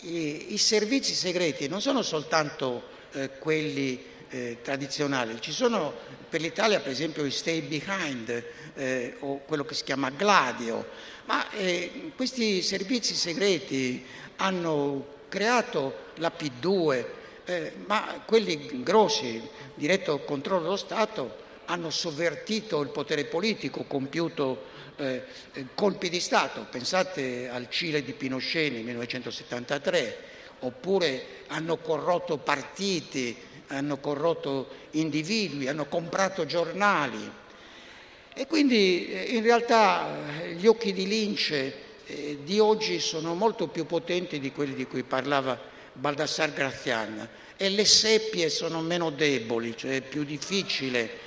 i, 0.00 0.52
i 0.52 0.58
servizi 0.58 1.12
segreti 1.12 1.66
non 1.66 1.80
sono 1.80 2.02
soltanto 2.02 2.84
eh, 3.12 3.30
quelli 3.38 4.12
eh, 4.28 4.58
tradizionali, 4.62 5.40
ci 5.40 5.52
sono 5.52 5.94
per 6.34 6.42
l'Italia 6.42 6.80
per 6.80 6.90
esempio 6.90 7.24
i 7.24 7.30
stay 7.30 7.60
behind 7.60 8.44
eh, 8.74 9.14
o 9.20 9.42
quello 9.46 9.64
che 9.64 9.74
si 9.74 9.84
chiama 9.84 10.10
Gladio, 10.10 10.84
ma 11.26 11.48
eh, 11.52 12.10
questi 12.16 12.60
servizi 12.60 13.14
segreti 13.14 14.04
hanno 14.38 15.06
creato 15.28 16.10
la 16.16 16.32
P2, 16.36 17.04
eh, 17.44 17.72
ma 17.86 18.20
quelli 18.26 18.82
grossi, 18.82 19.40
diretto 19.76 20.24
controllo 20.24 20.62
dello 20.62 20.76
Stato, 20.76 21.36
hanno 21.66 21.90
sovvertito 21.90 22.80
il 22.80 22.88
potere 22.88 23.26
politico, 23.26 23.84
compiuto 23.84 24.64
eh, 24.96 25.22
colpi 25.76 26.08
di 26.08 26.18
Stato. 26.18 26.66
Pensate 26.68 27.48
al 27.48 27.70
Cile 27.70 28.02
di 28.02 28.12
Pinochet 28.12 28.72
nel 28.72 28.82
1973, 28.82 30.18
oppure 30.58 31.26
hanno 31.46 31.76
corrotto 31.76 32.38
partiti, 32.38 33.36
hanno 33.68 33.98
corrotto 33.98 34.68
individui, 34.92 35.68
hanno 35.68 35.86
comprato 35.86 36.46
giornali. 36.46 37.30
E 38.34 38.46
quindi 38.46 39.08
eh, 39.08 39.22
in 39.36 39.42
realtà 39.42 40.42
eh, 40.42 40.52
gli 40.54 40.66
occhi 40.66 40.92
di 40.92 41.06
lince 41.06 41.82
eh, 42.06 42.38
di 42.42 42.58
oggi 42.58 42.98
sono 43.00 43.34
molto 43.34 43.68
più 43.68 43.86
potenti 43.86 44.40
di 44.40 44.52
quelli 44.52 44.74
di 44.74 44.86
cui 44.86 45.02
parlava 45.02 45.58
Baldassar 45.92 46.52
Grazian 46.52 47.28
e 47.56 47.68
le 47.68 47.84
seppie 47.84 48.48
sono 48.48 48.80
meno 48.80 49.10
deboli, 49.10 49.76
cioè 49.76 49.96
è 49.96 50.00
più 50.00 50.24
difficile 50.24 51.22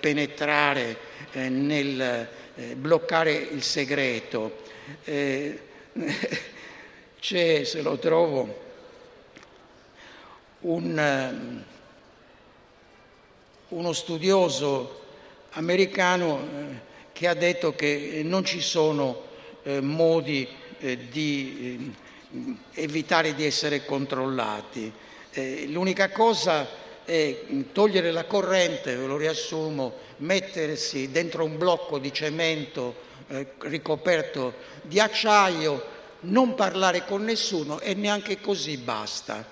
penetrare 0.00 0.96
nel 1.32 2.28
bloccare 2.74 3.32
il 3.32 3.62
segreto. 3.62 4.62
C'è, 7.20 7.64
se 7.64 7.82
lo 7.82 7.98
trovo, 7.98 8.68
un, 10.60 10.98
eh, 10.98 11.64
uno 13.70 13.92
studioso 13.92 15.00
americano 15.52 16.38
eh, 16.38 16.88
che 17.12 17.26
ha 17.26 17.34
detto 17.34 17.74
che 17.74 18.22
non 18.24 18.44
ci 18.44 18.60
sono 18.60 19.28
modi 19.80 20.48
di 21.10 21.92
evitare 22.72 23.34
di 23.34 23.44
essere 23.44 23.84
controllati. 23.84 24.90
L'unica 25.66 26.08
cosa 26.10 26.66
è 27.04 27.36
togliere 27.72 28.10
la 28.10 28.24
corrente, 28.24 28.96
ve 28.96 29.06
lo 29.06 29.18
riassumo, 29.18 29.94
mettersi 30.18 31.10
dentro 31.10 31.44
un 31.44 31.58
blocco 31.58 31.98
di 31.98 32.12
cemento 32.12 32.94
eh, 33.28 33.52
ricoperto 33.58 34.54
di 34.82 34.98
acciaio, 34.98 35.98
non 36.20 36.54
parlare 36.54 37.04
con 37.04 37.24
nessuno 37.24 37.80
e 37.80 37.94
neanche 37.94 38.40
così 38.40 38.76
basta. 38.76 39.46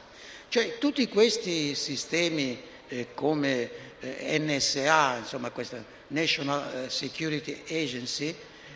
Cioè 0.48 0.78
tutti 0.78 1.08
questi 1.08 1.74
sistemi 1.74 2.60
eh, 2.88 3.08
come 3.14 3.70
eh, 4.00 4.38
NSA, 4.38 5.18
insomma 5.18 5.50
questa 5.50 5.82
National 6.08 6.84
eh, 6.84 6.90
Security 6.90 7.62
Agency, 7.68 8.34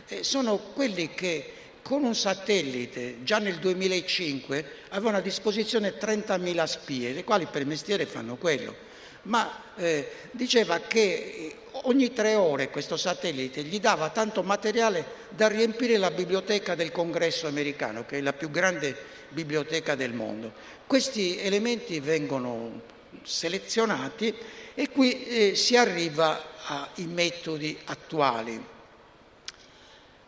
eh, 0.09 0.23
sono 0.23 0.59
quelli 0.59 1.11
che 1.15 1.53
con 1.83 2.05
un 2.05 2.15
satellite 2.15 3.25
già 3.25 3.39
nel 3.39 3.59
2005 3.59 4.65
avevano 4.91 5.17
a 5.17 5.21
disposizione 5.21 5.99
30.000 5.99 6.65
spie, 6.65 7.13
le 7.13 7.25
quali 7.25 7.47
per 7.47 7.67
mestiere 7.67 8.07
fanno 8.07 8.37
quello, 8.37 8.75
ma 9.23 9.75
eh, 9.77 10.09
diceva 10.31 10.81
che 10.81 11.57
ogni 11.85 12.13
tre 12.13 12.35
ore 12.35 12.71
questo 12.71 12.97
satellite 12.97 13.63
gli 13.63 13.81
dava 13.81 14.11
tanto 14.11 14.43
materiale 14.43 15.05
da 15.31 15.49
riempire 15.49 15.97
la 15.97 16.11
biblioteca 16.11 16.75
del 16.75 16.93
congresso 16.93 17.47
americano, 17.47 18.05
che 18.07 18.19
è 18.19 18.21
la 18.21 18.33
più 18.33 18.51
grande 18.51 18.95
biblioteca 19.31 19.95
del 19.95 20.13
mondo. 20.13 20.53
Questi 20.87 21.39
elementi 21.39 21.99
vengono 22.01 22.81
selezionati 23.23 24.35
e 24.75 24.89
qui 24.89 25.25
eh, 25.25 25.55
si 25.55 25.77
arriva 25.77 26.43
ai 26.67 27.07
metodi 27.07 27.79
attuali. 27.85 28.71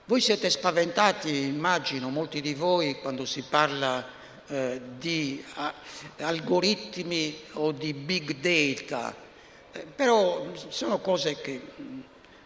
Voi 0.06 0.20
siete 0.20 0.50
spaventati, 0.50 1.44
immagino, 1.44 2.10
molti 2.10 2.42
di 2.42 2.52
voi, 2.52 3.00
quando 3.00 3.24
si 3.24 3.42
parla 3.48 4.06
eh, 4.48 4.80
di 4.98 5.42
a, 5.54 5.72
algoritmi 6.18 7.40
o 7.52 7.72
di 7.72 7.94
big 7.94 8.36
data, 8.36 9.14
eh, 9.72 9.86
però 9.96 10.46
sono 10.68 10.98
cose 10.98 11.40
che 11.40 11.60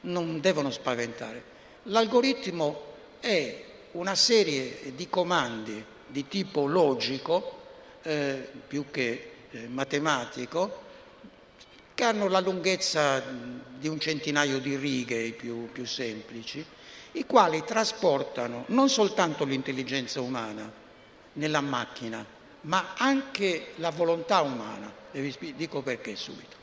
non 0.03 0.41
devono 0.41 0.71
spaventare. 0.71 1.43
L'algoritmo 1.85 2.85
è 3.19 3.65
una 3.93 4.15
serie 4.15 4.93
di 4.95 5.09
comandi 5.09 5.85
di 6.07 6.29
tipo 6.29 6.67
logico, 6.67 7.57
eh, 8.03 8.49
più 8.67 8.85
che 8.91 9.28
matematico, 9.69 10.87
che 11.95 12.05
hanno 12.05 12.29
la 12.29 12.41
lunghezza 12.41 13.21
di 13.21 13.89
un 13.89 13.99
centinaio 13.99 14.59
di 14.59 14.77
righe, 14.77 15.21
i 15.21 15.33
più, 15.33 15.71
più 15.73 15.85
semplici, 15.85 16.65
i 17.13 17.27
quali 17.27 17.65
trasportano 17.65 18.65
non 18.69 18.89
soltanto 18.89 19.45
l'intelligenza 19.45 20.21
umana 20.21 20.71
nella 21.35 21.61
macchina, 21.61 22.25
ma 22.63 22.95
anche 22.97 23.73
la 23.77 23.91
volontà 23.91 24.43
umana. 24.43 24.93
E 25.11 25.21
vi 25.21 25.55
dico 25.57 25.83
perché 25.83 26.15
subito. 26.15 26.57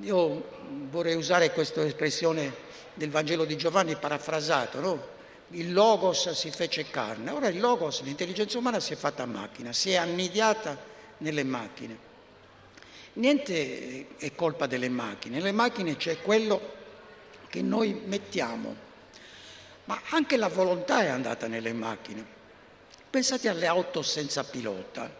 Io 0.00 0.48
vorrei 0.90 1.14
usare 1.14 1.52
questa 1.52 1.84
espressione 1.84 2.66
del 2.94 3.10
Vangelo 3.10 3.44
di 3.44 3.56
Giovanni 3.56 3.96
parafrasato, 3.96 4.80
no? 4.80 5.16
Il 5.50 5.72
logos 5.72 6.30
si 6.32 6.50
fece 6.50 6.90
carne, 6.90 7.30
ora 7.30 7.48
il 7.48 7.58
logos, 7.58 8.02
l'intelligenza 8.02 8.58
umana 8.58 8.80
si 8.80 8.92
è 8.92 8.96
fatta 8.96 9.24
macchina, 9.26 9.72
si 9.72 9.90
è 9.90 9.96
annidiata 9.96 10.87
nelle 11.18 11.44
macchine. 11.44 12.06
Niente 13.14 14.16
è 14.16 14.34
colpa 14.34 14.66
delle 14.66 14.88
macchine, 14.88 15.36
nelle 15.36 15.52
macchine 15.52 15.96
c'è 15.96 16.20
quello 16.20 16.76
che 17.48 17.62
noi 17.62 18.00
mettiamo 18.04 18.86
ma 19.88 20.00
anche 20.10 20.36
la 20.36 20.48
volontà 20.48 21.02
è 21.02 21.08
andata 21.08 21.46
nelle 21.46 21.72
macchine. 21.72 22.24
Pensate 23.08 23.48
alle 23.48 23.66
auto 23.66 24.02
senza 24.02 24.44
pilota. 24.44 25.10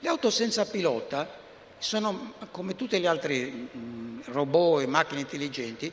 Le 0.00 0.08
auto 0.08 0.30
senza 0.30 0.66
pilota 0.66 1.38
sono, 1.78 2.34
come 2.50 2.74
tutte 2.74 2.98
le 2.98 3.06
altre 3.06 3.46
mm, 3.46 4.20
robot 4.26 4.82
e 4.82 4.86
macchine 4.86 5.20
intelligenti, 5.20 5.92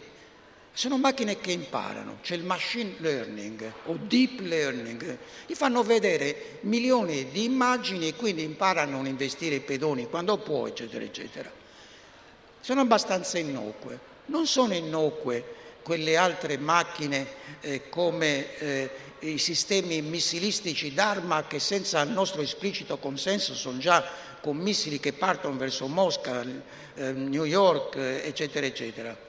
sono 0.77 0.99
macchine 0.99 1.39
che 1.39 1.53
imparano, 1.53 2.19
c'è 2.21 2.35
il 2.35 2.43
machine 2.43 2.93
learning 2.99 3.71
o 3.85 3.97
deep 3.99 4.41
learning, 4.41 5.17
gli 5.47 5.55
fanno 5.55 5.81
vedere 5.81 6.59
milioni 6.61 7.31
di 7.31 7.45
immagini 7.45 8.09
e 8.09 8.13
quindi 8.13 8.43
imparano 8.43 8.91
a 8.91 8.95
non 8.97 9.07
investire 9.07 9.55
i 9.55 9.59
pedoni 9.61 10.07
quando 10.07 10.37
può, 10.37 10.67
eccetera, 10.67 11.03
eccetera. 11.03 11.51
Sono 12.59 12.81
abbastanza 12.81 13.39
innocue, 13.39 13.99
non 14.25 14.45
sono 14.45 14.75
innocue 14.75 15.55
quelle 15.81 16.15
altre 16.15 16.59
macchine 16.59 17.25
eh, 17.61 17.89
come 17.89 18.59
eh, 18.59 18.89
i 19.21 19.39
sistemi 19.39 20.03
missilistici 20.03 20.93
d'arma 20.93 21.47
che 21.47 21.57
senza 21.57 22.01
il 22.01 22.11
nostro 22.11 22.43
esplicito 22.43 22.99
consenso 22.99 23.55
sono 23.55 23.79
già 23.79 24.05
con 24.41 24.57
missili 24.57 24.99
che 24.99 25.13
partono 25.13 25.57
verso 25.57 25.87
Mosca, 25.87 26.43
eh, 26.93 27.13
New 27.13 27.45
York, 27.45 27.95
eh, 27.95 28.21
eccetera, 28.23 28.67
eccetera. 28.67 29.25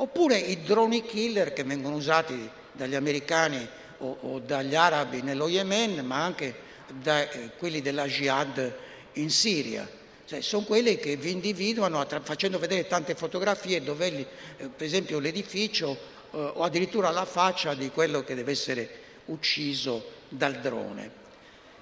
Oppure 0.00 0.38
i 0.38 0.62
droni 0.62 1.04
killer 1.04 1.52
che 1.52 1.64
vengono 1.64 1.96
usati 1.96 2.48
dagli 2.72 2.94
americani 2.94 3.66
o, 3.98 4.16
o 4.20 4.38
dagli 4.38 4.76
arabi 4.76 5.22
nello 5.22 5.48
Yemen, 5.48 6.06
ma 6.06 6.22
anche 6.22 6.54
da 7.00 7.28
eh, 7.28 7.50
quelli 7.58 7.82
della 7.82 8.06
jihad 8.06 8.74
in 9.14 9.30
Siria. 9.30 9.88
Cioè, 10.24 10.40
sono 10.40 10.64
quelli 10.64 10.98
che 10.98 11.16
vi 11.16 11.32
individuano 11.32 12.06
facendo 12.22 12.58
vedere 12.58 12.86
tante 12.86 13.14
fotografie 13.14 13.82
dove, 13.82 14.06
eh, 14.06 14.26
per 14.68 14.86
esempio, 14.86 15.18
l'edificio 15.18 15.90
eh, 16.30 16.36
o 16.36 16.62
addirittura 16.62 17.10
la 17.10 17.24
faccia 17.24 17.74
di 17.74 17.90
quello 17.90 18.22
che 18.22 18.34
deve 18.34 18.52
essere 18.52 18.90
ucciso 19.26 20.12
dal 20.28 20.60
drone. 20.60 21.10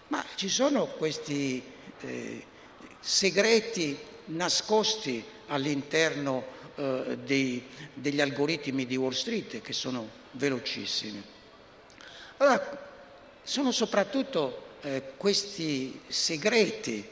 Ma 0.09 0.25
ci 0.37 0.49
sono 0.49 0.87
questi 0.87 1.63
eh, 2.01 2.45
segreti 3.01 3.99
nascosti 4.27 5.23
all'interno 5.49 6.55
eh, 6.77 7.19
dei, 7.25 7.63
degli 7.95 8.21
algoritmi 8.21 8.87
di 8.87 8.97
Wall 8.97 9.13
Street 9.13 9.61
che 9.61 9.73
sono 9.73 10.09
velocissimi. 10.33 11.23
Allora, 12.39 12.85
sono 13.43 13.73
soprattutto 13.73 14.65
eh, 14.83 15.03
questi 15.17 16.01
segreti, 16.07 17.07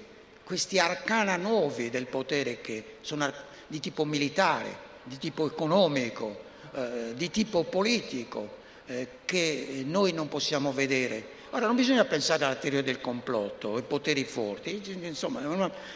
questi 0.45 0.79
arcana 0.79 1.37
nuovi 1.37 1.91
del 1.91 2.07
potere 2.07 2.61
che 2.61 2.97
sono 3.01 3.33
di 3.67 3.81
tipo 3.81 4.05
militare, 4.05 4.77
di 5.05 5.17
tipo 5.17 5.47
economico, 5.47 6.43
eh, 6.75 7.15
di 7.15 7.31
tipo 7.31 7.65
politico, 7.65 8.62
eh, 8.87 9.09
che 9.25 9.83
noi 9.87 10.12
non 10.12 10.29
possiamo 10.29 10.73
vedere. 10.73 11.43
Ora 11.51 11.67
non 11.67 11.77
bisogna 11.77 12.05
pensare 12.05 12.45
alla 12.45 12.57
teoria 12.57 12.83
del 12.83 13.01
complotto, 13.01 13.77
ai 13.77 13.83
poteri 13.83 14.25
forti, 14.25 14.83
insomma, 15.03 15.41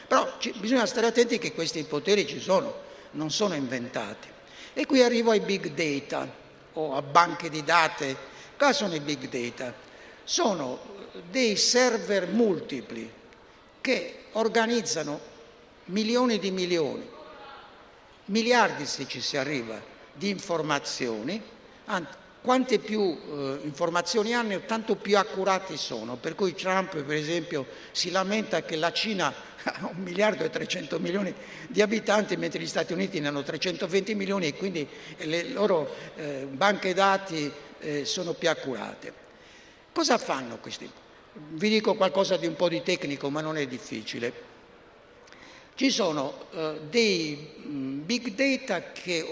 però 0.07 0.37
bisogna 0.59 0.87
stare 0.87 1.09
attenti 1.09 1.39
che 1.39 1.53
questi 1.53 1.83
poteri 1.83 2.27
ci 2.27 2.41
sono, 2.41 2.87
non 3.13 3.31
sono 3.31 3.55
inventati. 3.55 4.29
E 4.75 4.87
qui 4.87 5.03
arrivo 5.03 5.31
ai 5.31 5.41
big 5.41 5.71
data 5.71 6.29
o 6.75 6.95
a 6.95 7.03
banche 7.03 7.51
di 7.51 7.65
date. 7.65 8.17
Cosa 8.57 8.73
sono 8.73 8.95
i 8.95 9.01
big 9.01 9.29
data? 9.29 9.75
Sono 10.25 10.97
dei 11.31 11.57
server 11.57 12.29
multipli 12.29 13.11
che 13.81 14.25
organizzano 14.33 15.19
milioni 15.87 16.39
di 16.39 16.51
milioni, 16.51 17.09
miliardi 18.27 18.87
se 18.87 19.07
ci 19.07 19.21
si 19.21 19.37
arriva, 19.37 19.81
di 20.13 20.29
informazioni, 20.29 21.41
quante 22.49 22.79
più 22.79 23.03
eh, 23.03 23.59
informazioni 23.65 24.33
hanno, 24.33 24.61
tanto 24.61 24.97
più 24.97 25.19
accurati 25.19 25.77
sono. 25.77 26.17
Per 26.17 26.35
cui 26.35 26.55
Trump, 26.55 26.97
per 26.97 27.15
esempio, 27.15 27.67
si 27.91 28.11
lamenta 28.11 28.63
che 28.63 28.77
la 28.77 28.91
Cina 28.91 29.29
ha 29.65 29.91
un 29.95 30.03
miliardo 30.03 30.45
e 30.45 30.49
300 30.49 30.99
milioni 30.99 31.35
di 31.69 31.83
abitanti, 31.83 32.39
mentre 32.39 32.59
gli 32.59 32.67
Stati 32.67 32.95
Uniti 32.95 33.21
ne 33.21 33.29
hanno 33.29 33.43
320 33.43 34.15
milioni 34.15 34.47
e 34.47 34.55
quindi 34.55 34.89
le 35.19 35.51
loro 35.51 35.95
eh, 36.17 36.49
banche 36.51 36.95
dati 36.95 37.53
eh, 37.81 38.07
sono 38.07 38.33
più 38.33 38.49
accurate. 38.49 39.13
Cosa 39.93 40.17
fanno 40.17 40.57
questi? 40.57 40.91
Vi 41.51 41.69
dico 41.69 41.97
qualcosa 41.97 42.39
di 42.39 42.47
un 42.47 42.57
po' 42.57 42.71
di 42.71 42.81
tecnico, 42.83 43.29
ma 43.29 43.43
non 43.43 43.59
è 43.59 43.67
difficile. 43.67 44.48
Ci 45.79 45.91
sono 45.91 46.47
eh, 46.51 46.81
dei 46.91 47.37
big 47.63 48.33
data 48.33 48.91
che, 48.91 49.25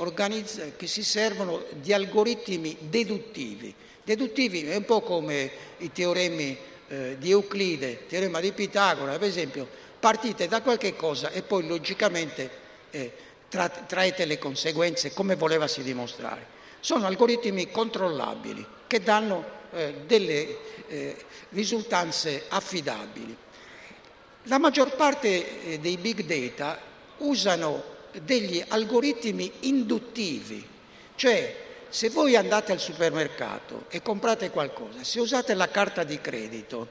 che, 0.77 0.87
si 0.87 1.03
servono 1.03 1.65
di 1.81 1.93
algoritmi 1.93 2.77
deduttivi. 2.83 3.75
Deduttivi 4.05 4.63
è 4.69 4.77
un 4.77 4.85
po' 4.85 5.01
come 5.01 5.51
i 5.79 5.91
teoremi 5.91 6.57
eh, 6.87 7.17
di 7.19 7.33
Euclide, 7.33 7.89
il 7.89 8.07
teorema 8.07 8.39
di 8.39 8.53
Pitagora, 8.53 9.19
per 9.19 9.27
esempio, 9.27 9.67
partite 9.99 10.47
da 10.47 10.63
qualche 10.63 10.95
cosa 10.95 11.33
e 11.33 11.43
poi 11.43 11.67
logicamente 11.67 12.49
eh, 12.93 13.13
tra, 13.49 13.69
traete 13.69 14.25
le 14.25 14.39
conseguenze 14.39 15.13
come 15.13 15.35
volevasi 15.35 15.83
dimostrare. 15.83 16.47
Sono 16.79 17.07
algoritmi 17.07 17.73
controllabili 17.73 18.65
che 18.87 19.03
danno 19.03 19.45
eh, 19.73 19.95
delle 20.07 20.59
eh, 20.87 21.17
risultanze 21.49 22.45
affidabili. 22.47 23.37
La 24.49 24.59
maggior 24.59 24.95
parte 24.95 25.65
eh, 25.65 25.79
dei 25.81 25.97
big 25.97 26.23
data 26.23 26.81
usano 27.19 27.83
degli 28.23 28.63
algoritmi 28.69 29.51
induttivi, 29.61 30.65
cioè 31.17 31.65
se 31.89 32.11
voi 32.11 32.37
andate 32.37 32.71
al 32.71 32.79
supermercato 32.79 33.87
e 33.89 34.03
comprate 34.03 34.51
qualcosa, 34.51 35.03
se 35.03 35.19
usate 35.19 35.55
la 35.55 35.69
carta 35.69 36.05
di 36.05 36.21
credito, 36.21 36.91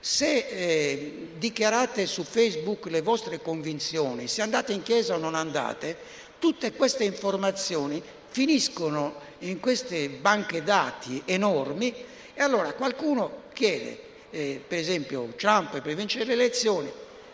se 0.00 0.46
eh, 0.48 1.28
dichiarate 1.36 2.06
su 2.06 2.24
Facebook 2.24 2.86
le 2.86 3.02
vostre 3.02 3.38
convinzioni, 3.42 4.26
se 4.26 4.40
andate 4.40 4.72
in 4.72 4.82
chiesa 4.82 5.14
o 5.14 5.18
non 5.18 5.34
andate, 5.34 5.98
tutte 6.38 6.72
queste 6.72 7.04
informazioni 7.04 8.02
finiscono 8.28 9.16
in 9.40 9.60
queste 9.60 10.08
banche 10.08 10.62
dati 10.62 11.20
enormi 11.26 11.94
e 12.32 12.42
allora 12.42 12.72
qualcuno 12.72 13.42
chiede 13.52 14.12
eh, 14.34 14.60
per 14.66 14.78
esempio 14.78 15.32
Trump 15.36 15.80
per 15.80 15.94
vincere 15.94 16.24
le 16.24 16.32
elezioni, 16.32 16.90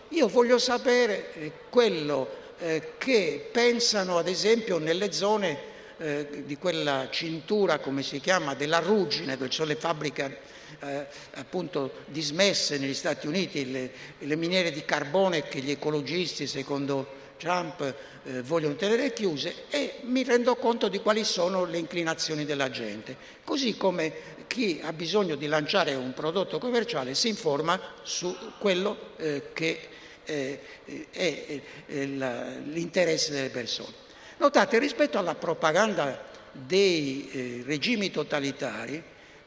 io 0.09 0.29
voglio 0.29 0.59
sapere 0.59 1.33
eh, 1.35 1.53
quello 1.71 2.29
eh, 2.59 2.93
che 2.99 3.49
pensano 3.51 4.19
ad 4.19 4.29
esempio 4.29 4.79
nelle 4.79 5.11
zone 5.13 5.69
eh, 5.97 6.43
di 6.45 6.57
quella 6.59 7.09
cintura, 7.11 7.79
come 7.79 8.03
si 8.03 8.21
chiama, 8.21 8.55
della 8.55 8.81
ruggine, 8.81 9.37
dove 9.37 9.51
sono 9.51 9.69
le 9.69 9.77
fabbriche 9.77 10.39
eh, 10.81 11.07
appunto 11.35 11.93
dismesse 12.07 12.79
negli 12.79 12.95
Stati 12.95 13.27
Uniti, 13.27 13.71
le, 13.71 13.91
le, 14.19 14.37
miniere 14.37 14.71
di 14.71 14.85
carbone 14.85 15.49
che 15.49 15.61
gli 15.61 15.71
ecologisti, 15.71 16.47
secondo 16.47 17.19
Trump, 17.39 17.95
eh, 18.25 18.43
vogliono 18.43 18.77
tenere 18.77 19.13
chiuse 19.15 19.65
e 19.71 20.01
mi 20.03 20.23
rendo 20.23 20.55
conto 20.57 20.89
di 20.89 20.99
quali 20.99 21.25
sono 21.25 21.65
le 21.65 21.79
inclinazioni 21.79 22.45
della 22.45 22.71
gente. 22.71 23.17
Così 23.43 23.77
come 23.77 24.13
chi 24.51 24.81
ha 24.83 24.93
bisogno 24.93 25.37
di 25.37 25.47
lanciare 25.47 25.95
un 25.95 26.13
prodotto 26.13 26.59
commerciale 26.59 27.15
si 27.15 27.29
informa 27.29 27.81
su 28.03 28.37
quello 28.59 29.13
eh, 29.17 29.53
che 29.53 29.89
eh, 30.25 30.61
è 31.09 31.61
eh, 31.87 32.05
l'interesse 32.05 33.31
delle 33.31 33.51
persone. 33.51 33.93
Notate, 34.39 34.81
rispetto 34.81 35.19
alla 35.19 35.37
propaganda 35.37 36.21
dei 36.51 37.31
eh, 37.31 37.63
regimi 37.65 38.11
totalitari, 38.11 39.01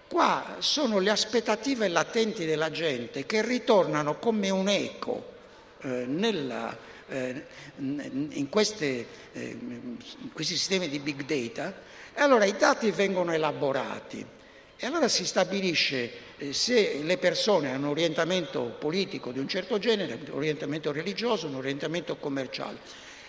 qua 0.07 0.55
sono 0.59 0.99
le 0.99 1.09
aspettative 1.09 1.89
latenti 1.89 2.45
della 2.45 2.71
gente 2.71 3.25
che 3.25 3.41
ritornano 3.41 4.19
come 4.19 4.51
un 4.51 4.69
eco 4.69 5.33
eh, 5.81 6.05
nella, 6.05 6.77
eh, 7.09 7.45
in, 7.75 8.47
queste, 8.49 9.05
in, 9.33 9.97
questi 10.31 10.55
sistemi 10.55 10.87
di 10.87 10.99
big 10.99 11.25
data 11.25 11.73
e 12.13 12.21
allora 12.21 12.45
i 12.45 12.55
dati 12.55 12.89
vengono 12.91 13.33
elaborati 13.33 14.41
e 14.83 14.85
allora 14.85 15.07
si 15.07 15.25
stabilisce 15.25 16.11
eh, 16.37 16.51
se 16.51 16.99
le 17.03 17.17
persone 17.17 17.69
hanno 17.69 17.85
un 17.85 17.91
orientamento 17.91 18.63
politico 18.63 19.31
di 19.31 19.39
un 19.39 19.47
certo 19.47 19.79
genere, 19.79 20.19
un 20.29 20.35
orientamento 20.35 20.91
religioso, 20.91 21.47
un 21.47 21.55
orientamento 21.55 22.17
commerciale. 22.17 22.79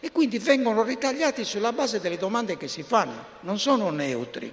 E 0.01 0.11
quindi 0.11 0.39
vengono 0.41 0.83
ritagliati 0.83 1.45
sulla 1.45 1.73
base 1.73 2.01
delle 2.01 2.17
domande 2.17 2.57
che 2.57 2.67
si 2.67 2.83
fanno, 2.83 3.25
non 3.43 3.61
sono 3.61 3.91
neutri. 3.91 4.53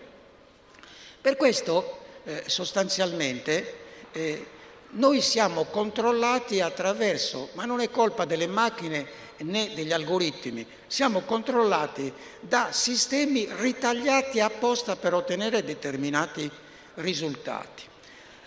Per 1.19 1.35
questo 1.37 2.01
eh, 2.23 2.43
sostanzialmente 2.45 3.77
eh, 4.11 4.45
noi 4.91 5.21
siamo 5.21 5.63
controllati 5.63 6.61
attraverso, 6.61 7.49
ma 7.53 7.65
non 7.65 7.79
è 7.79 7.89
colpa 7.89 8.25
delle 8.25 8.45
macchine 8.45 9.07
né 9.37 9.71
degli 9.73 9.91
algoritmi, 9.91 10.63
siamo 10.85 11.21
controllati 11.21 12.13
da 12.41 12.67
sistemi 12.71 13.49
ritagliati 13.57 14.39
apposta 14.39 14.95
per 14.95 15.15
ottenere 15.15 15.63
determinati 15.63 16.41
risultati 16.41 16.69
risultati. 16.95 17.83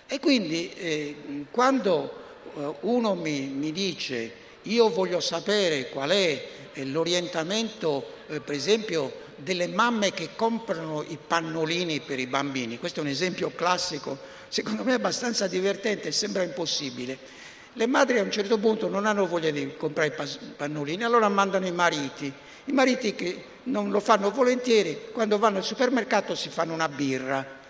E 0.07 0.21
quindi 0.21 0.71
eh, 0.75 1.47
quando 1.51 2.23
eh, 2.57 2.75
uno 2.81 3.15
mi, 3.15 3.47
mi, 3.47 3.73
dice 3.73 4.43
io 4.63 4.91
voglio 4.91 5.21
sapere 5.21 5.89
qual 5.89 6.11
è 6.11 6.49
eh, 6.73 6.85
l'orientamento, 6.85 8.07
eh, 8.29 8.41
per 8.41 8.55
esempio, 8.55 9.23
delle 9.37 9.67
mamme 9.67 10.13
che 10.13 10.31
comprano 10.37 11.03
i 11.03 11.19
pannolini 11.25 12.01
per 12.01 12.19
i 12.19 12.27
bambini, 12.27 12.79
questo 12.79 13.01
è 13.01 13.03
un 13.03 13.09
esempio 13.09 13.51
classico, 13.55 14.17
secondo 14.49 14.85
me 14.85 14.95
abbastanza 14.95 15.47
divertente, 15.49 16.13
sembra 16.13 16.43
impossibile. 16.43 17.19
Le 17.73 17.87
madri 17.87 18.19
a 18.19 18.23
un 18.23 18.31
certo 18.31 18.59
punto 18.59 18.89
non 18.89 19.07
hanno 19.07 19.27
voglia 19.27 19.51
di 19.51 19.75
comprare 19.77 20.15
i 20.17 20.53
pannolini, 20.57 21.03
allora 21.03 21.29
mandano 21.29 21.67
i 21.67 21.73
mariti. 21.73 22.33
I 22.67 22.73
mariti 22.73 23.17
che 23.17 23.43
non 23.65 23.91
lo 23.91 23.99
fanno 23.99 24.31
volentieri, 24.31 25.07
quando 25.13 25.39
vanno 25.39 25.59
al 25.59 25.65
supermercato 25.65 26.37
si 26.37 26.51
fanno 26.51 26.73
una 26.73 26.89
birra 26.89 27.63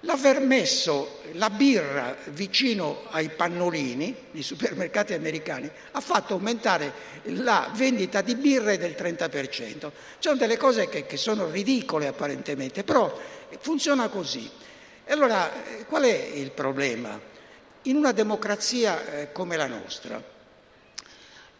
L'aver 0.00 0.40
messo 0.40 1.20
la 1.32 1.50
birra 1.50 2.16
vicino 2.26 3.04
ai 3.10 3.30
pannolini, 3.30 4.14
nei 4.30 4.42
supermercati 4.42 5.14
americani, 5.14 5.70
ha 5.92 6.00
fatto 6.00 6.34
aumentare 6.34 6.92
la 7.24 7.70
vendita 7.74 8.20
di 8.20 8.34
birre 8.34 8.76
del 8.76 8.94
30%. 8.96 9.50
Ci 9.50 9.90
sono 10.18 10.36
delle 10.36 10.56
cose 10.56 10.88
che, 10.88 11.06
che 11.06 11.16
sono 11.16 11.50
ridicole 11.50 12.06
apparentemente, 12.06 12.84
però 12.84 13.18
funziona 13.58 14.08
così. 14.08 14.48
E 15.04 15.12
allora 15.12 15.50
qual 15.88 16.02
è 16.02 16.30
il 16.34 16.50
problema? 16.50 17.18
In 17.82 17.96
una 17.96 18.12
democrazia 18.12 19.06
eh, 19.06 19.32
come 19.32 19.56
la 19.56 19.66
nostra, 19.66 20.22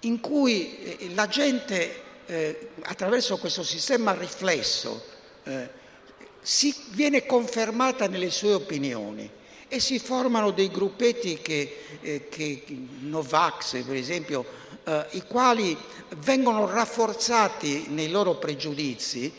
in 0.01 0.20
cui 0.20 0.99
eh, 0.99 1.14
la 1.14 1.26
gente 1.26 2.03
eh, 2.26 2.70
attraverso 2.82 3.39
questo 3.39 3.62
sistema 3.62 4.12
riflesso 4.12 5.05
eh, 5.45 5.84
si 6.47 6.72
viene 6.90 7.26
confermata 7.26 8.07
nelle 8.07 8.30
sue 8.30 8.53
opinioni 8.53 9.28
e 9.66 9.80
si 9.80 9.99
formano 9.99 10.53
dei 10.53 10.70
gruppetti 10.70 11.38
che, 11.42 11.78
eh, 12.01 12.28
che 12.28 12.62
Novax, 13.01 13.82
per 13.82 13.97
esempio, 13.97 14.47
eh, 14.84 15.07
i 15.11 15.24
quali 15.26 15.76
vengono 16.18 16.70
rafforzati 16.70 17.86
nei 17.88 18.11
loro 18.11 18.36
pregiudizi, 18.36 19.32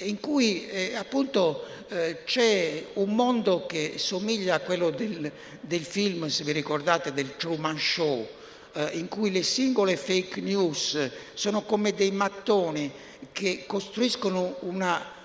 in 0.00 0.20
cui 0.20 0.68
eh, 0.68 0.96
appunto 0.96 1.64
eh, 1.88 2.24
c'è 2.26 2.88
un 2.92 3.14
mondo 3.14 3.64
che 3.64 3.94
somiglia 3.96 4.56
a 4.56 4.60
quello 4.60 4.90
del, 4.90 5.32
del, 5.62 5.82
film, 5.82 6.26
se 6.26 6.44
vi 6.44 6.52
ricordate, 6.52 7.14
del 7.14 7.36
Truman 7.38 7.78
Show, 7.78 8.28
eh, 8.74 8.90
in 8.98 9.08
cui 9.08 9.30
le 9.30 9.44
singole 9.44 9.96
fake 9.96 10.42
news 10.42 11.10
sono 11.32 11.62
come 11.62 11.94
dei 11.94 12.10
mattoni 12.10 12.92
che 13.32 13.64
costruiscono 13.66 14.56
una, 14.60 15.19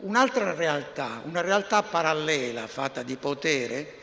un'altra 0.00 0.54
realtà, 0.54 1.22
una 1.24 1.40
realtà 1.40 1.82
parallela 1.82 2.66
fatta 2.66 3.02
di 3.02 3.16
potere, 3.16 3.94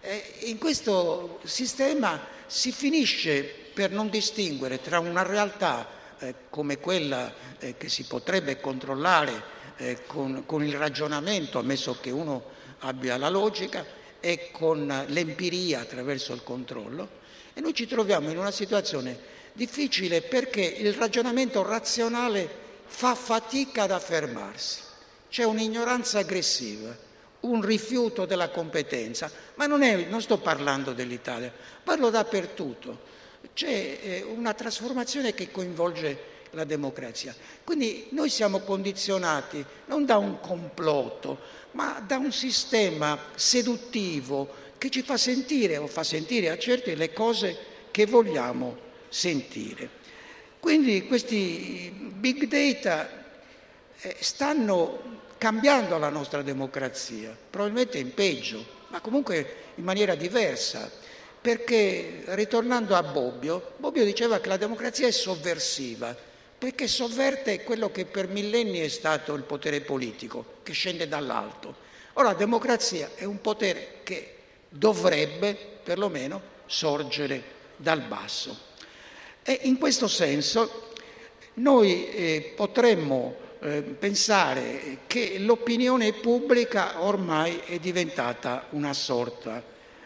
eh, 0.00 0.34
in 0.44 0.58
questo 0.58 1.40
sistema 1.44 2.20
si 2.46 2.72
finisce 2.72 3.42
per 3.42 3.90
non 3.90 4.08
distinguere 4.08 4.80
tra 4.80 4.98
una 4.98 5.22
realtà 5.22 5.86
eh, 6.18 6.34
come 6.50 6.78
quella 6.78 7.32
eh, 7.58 7.76
che 7.76 7.88
si 7.88 8.04
potrebbe 8.04 8.60
controllare 8.60 9.54
eh, 9.76 10.04
con, 10.06 10.44
con 10.46 10.64
il 10.64 10.74
ragionamento, 10.74 11.58
ammesso 11.58 11.98
che 12.00 12.10
uno 12.10 12.54
abbia 12.80 13.16
la 13.16 13.28
logica, 13.28 13.84
e 14.18 14.48
con 14.50 15.04
l'empiria 15.08 15.80
attraverso 15.80 16.32
il 16.32 16.42
controllo, 16.42 17.24
e 17.54 17.60
noi 17.60 17.74
ci 17.74 17.86
troviamo 17.86 18.30
in 18.30 18.38
una 18.38 18.50
situazione 18.50 19.34
difficile 19.52 20.20
perché 20.22 20.62
il 20.62 20.92
ragionamento 20.94 21.62
razionale 21.62 22.48
fa 22.86 23.14
fatica 23.14 23.84
ad 23.84 23.90
affermarsi. 23.92 24.85
C'è 25.28 25.44
un'ignoranza 25.44 26.20
aggressiva, 26.20 26.96
un 27.40 27.62
rifiuto 27.62 28.24
della 28.26 28.50
competenza, 28.50 29.30
ma 29.54 29.66
non, 29.66 29.82
è, 29.82 30.04
non 30.04 30.22
sto 30.22 30.38
parlando 30.38 30.92
dell'Italia, 30.92 31.52
parlo 31.82 32.10
dappertutto. 32.10 33.14
C'è 33.52 33.98
eh, 34.02 34.22
una 34.22 34.54
trasformazione 34.54 35.34
che 35.34 35.50
coinvolge 35.50 36.34
la 36.50 36.64
democrazia. 36.64 37.34
Quindi 37.64 38.06
noi 38.10 38.30
siamo 38.30 38.60
condizionati 38.60 39.64
non 39.86 40.04
da 40.04 40.16
un 40.16 40.40
complotto, 40.40 41.38
ma 41.72 42.02
da 42.04 42.16
un 42.16 42.32
sistema 42.32 43.18
seduttivo 43.34 44.64
che 44.78 44.90
ci 44.90 45.02
fa 45.02 45.16
sentire 45.16 45.76
o 45.76 45.86
fa 45.86 46.02
sentire 46.02 46.50
a 46.50 46.58
certi 46.58 46.96
le 46.96 47.12
cose 47.12 47.56
che 47.90 48.06
vogliamo 48.06 48.76
sentire. 49.08 50.04
Quindi 50.58 51.06
questi 51.06 51.92
big 52.16 52.46
data 52.46 53.24
stanno 54.20 55.14
cambiando 55.38 55.98
la 55.98 56.08
nostra 56.08 56.42
democrazia, 56.42 57.36
probabilmente 57.50 57.98
in 57.98 58.14
peggio, 58.14 58.64
ma 58.88 59.00
comunque 59.00 59.64
in 59.74 59.84
maniera 59.84 60.14
diversa, 60.14 60.90
perché 61.40 62.22
ritornando 62.26 62.94
a 62.96 63.02
Bobbio, 63.02 63.74
Bobbio 63.76 64.04
diceva 64.04 64.40
che 64.40 64.48
la 64.48 64.56
democrazia 64.56 65.06
è 65.06 65.12
sovversiva, 65.12 66.16
perché 66.58 66.88
sovverte 66.88 67.62
quello 67.62 67.90
che 67.90 68.06
per 68.06 68.28
millenni 68.28 68.80
è 68.80 68.88
stato 68.88 69.34
il 69.34 69.42
potere 69.42 69.80
politico, 69.82 70.54
che 70.62 70.72
scende 70.72 71.06
dall'alto. 71.06 71.84
Ora 72.14 72.28
la 72.28 72.34
democrazia 72.34 73.10
è 73.14 73.24
un 73.24 73.40
potere 73.40 73.98
che 74.02 74.34
dovrebbe 74.68 75.56
perlomeno 75.82 76.40
sorgere 76.66 77.42
dal 77.76 78.00
basso. 78.00 78.58
E 79.42 79.60
in 79.62 79.78
questo 79.78 80.08
senso 80.08 80.92
noi 81.54 82.08
eh, 82.10 82.52
potremmo 82.56 83.44
eh, 83.60 83.82
pensare 83.82 84.98
che 85.06 85.38
l'opinione 85.38 86.12
pubblica 86.12 87.02
ormai 87.02 87.60
è 87.64 87.78
diventata 87.78 88.66
una 88.70 88.92
sorta 88.92 89.62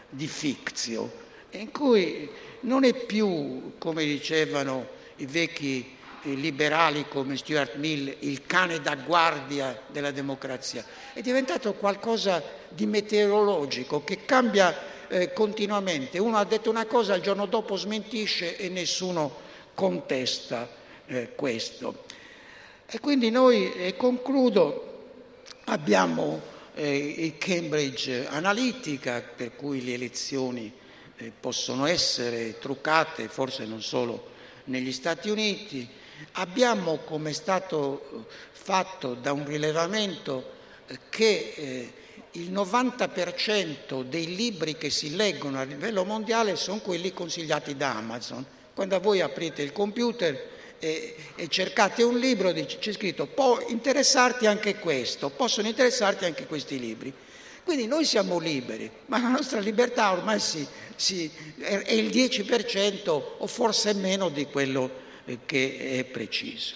di 0.09 0.27
ficzio, 0.27 1.11
in 1.51 1.71
cui 1.71 2.29
non 2.61 2.83
è 2.83 2.93
più, 2.93 3.73
come 3.77 4.03
dicevano 4.03 4.87
i 5.17 5.25
vecchi 5.25 5.97
eh, 6.23 6.29
liberali 6.33 7.05
come 7.07 7.35
Stuart 7.35 7.75
Mill, 7.75 8.15
il 8.19 8.45
cane 8.45 8.79
da 8.79 8.95
guardia 8.95 9.81
della 9.87 10.11
democrazia, 10.11 10.85
è 11.13 11.21
diventato 11.21 11.73
qualcosa 11.73 12.43
di 12.69 12.85
meteorologico 12.85 14.03
che 14.03 14.23
cambia 14.25 15.07
eh, 15.07 15.33
continuamente. 15.33 16.19
Uno 16.19 16.37
ha 16.37 16.45
detto 16.45 16.69
una 16.69 16.85
cosa, 16.85 17.15
il 17.15 17.21
giorno 17.21 17.45
dopo 17.45 17.75
smentisce 17.75 18.57
e 18.57 18.69
nessuno 18.69 19.35
contesta 19.73 20.69
eh, 21.07 21.33
questo. 21.35 22.05
E 22.93 22.99
quindi 22.99 23.29
noi, 23.29 23.73
e 23.73 23.95
concludo, 23.95 25.13
abbiamo 25.65 26.41
eh, 26.75 26.97
il 26.97 27.37
Cambridge 27.37 28.27
Analytica, 28.27 29.21
per 29.21 29.55
cui 29.55 29.83
le 29.83 29.93
elezioni 29.93 30.71
eh, 31.17 31.31
possono 31.39 31.85
essere 31.85 32.59
truccate, 32.59 33.29
forse 33.29 33.65
non 33.65 33.81
solo 33.81 34.29
negli 34.65 34.91
Stati 34.91 35.29
Uniti, 35.29 35.87
Abbiamo, 36.33 36.97
come 36.97 37.31
è 37.31 37.33
stato 37.33 38.27
eh, 38.27 38.33
fatto 38.51 39.15
da 39.15 39.31
un 39.31 39.45
rilevamento, 39.45 40.51
eh, 40.87 40.99
che 41.09 41.53
eh, 41.55 41.93
il 42.33 42.51
90% 42.51 44.03
dei 44.03 44.35
libri 44.35 44.77
che 44.77 44.89
si 44.89 45.15
leggono 45.15 45.59
a 45.59 45.63
livello 45.63 46.05
mondiale 46.05 46.55
sono 46.55 46.79
quelli 46.79 47.11
consigliati 47.11 47.75
da 47.75 47.95
Amazon. 47.95 48.45
Quando 48.73 48.99
voi 48.99 49.21
aprite 49.21 49.61
il 49.61 49.73
computer 49.73 50.49
e, 50.81 51.15
e 51.35 51.47
cercate 51.47 52.01
un 52.01 52.17
libro, 52.17 52.51
c'è 52.51 52.91
scritto 52.91 53.27
può 53.27 53.63
interessarti 53.67 54.47
anche 54.47 54.75
questo, 54.79 55.29
possono 55.29 55.67
interessarti 55.67 56.25
anche 56.25 56.47
questi 56.47 56.79
libri. 56.79 57.13
Quindi 57.63 57.85
noi 57.85 58.03
siamo 58.03 58.39
liberi, 58.39 58.89
ma 59.05 59.21
la 59.21 59.27
nostra 59.29 59.59
libertà 59.59 60.11
ormai 60.11 60.39
si, 60.39 60.65
si, 60.95 61.29
è 61.59 61.91
il 61.91 62.09
10% 62.09 63.09
o 63.37 63.47
forse 63.47 63.93
meno 63.93 64.29
di 64.29 64.45
quello 64.47 64.89
che 65.45 65.99
è 65.99 66.03
preciso. 66.03 66.75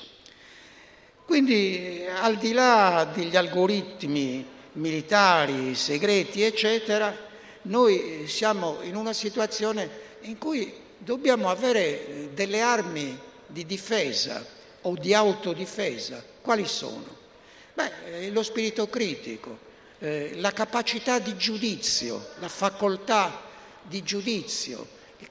Quindi 1.26 2.06
al 2.22 2.38
di 2.38 2.53
là 2.53 3.12
degli 3.12 3.36
algoritmi 3.36 4.45
militari, 4.74 5.74
segreti, 5.74 6.43
eccetera, 6.43 7.18
noi 7.64 8.26
siamo 8.28 8.78
in 8.84 8.95
una 8.95 9.14
situazione 9.14 9.89
in 10.22 10.38
cui 10.38 10.72
dobbiamo 10.99 11.49
avere 11.49 12.30
delle 12.36 12.62
armi 12.62 13.18
di 13.48 13.66
difesa 13.66 14.46
o 14.82 14.96
di 14.96 15.14
autodifesa. 15.14 16.24
Quali 16.41 16.66
sono? 16.66 17.24
Beh, 17.74 18.30
lo 18.30 18.43
spirito 18.43 18.88
critico, 18.88 19.58
eh, 20.00 20.34
la 20.36 20.52
capacità 20.52 21.20
di 21.20 21.36
giudizio, 21.36 22.30
la 22.39 22.48
facoltà 22.48 23.41
di 23.82 24.04
giudizio, 24.04 24.88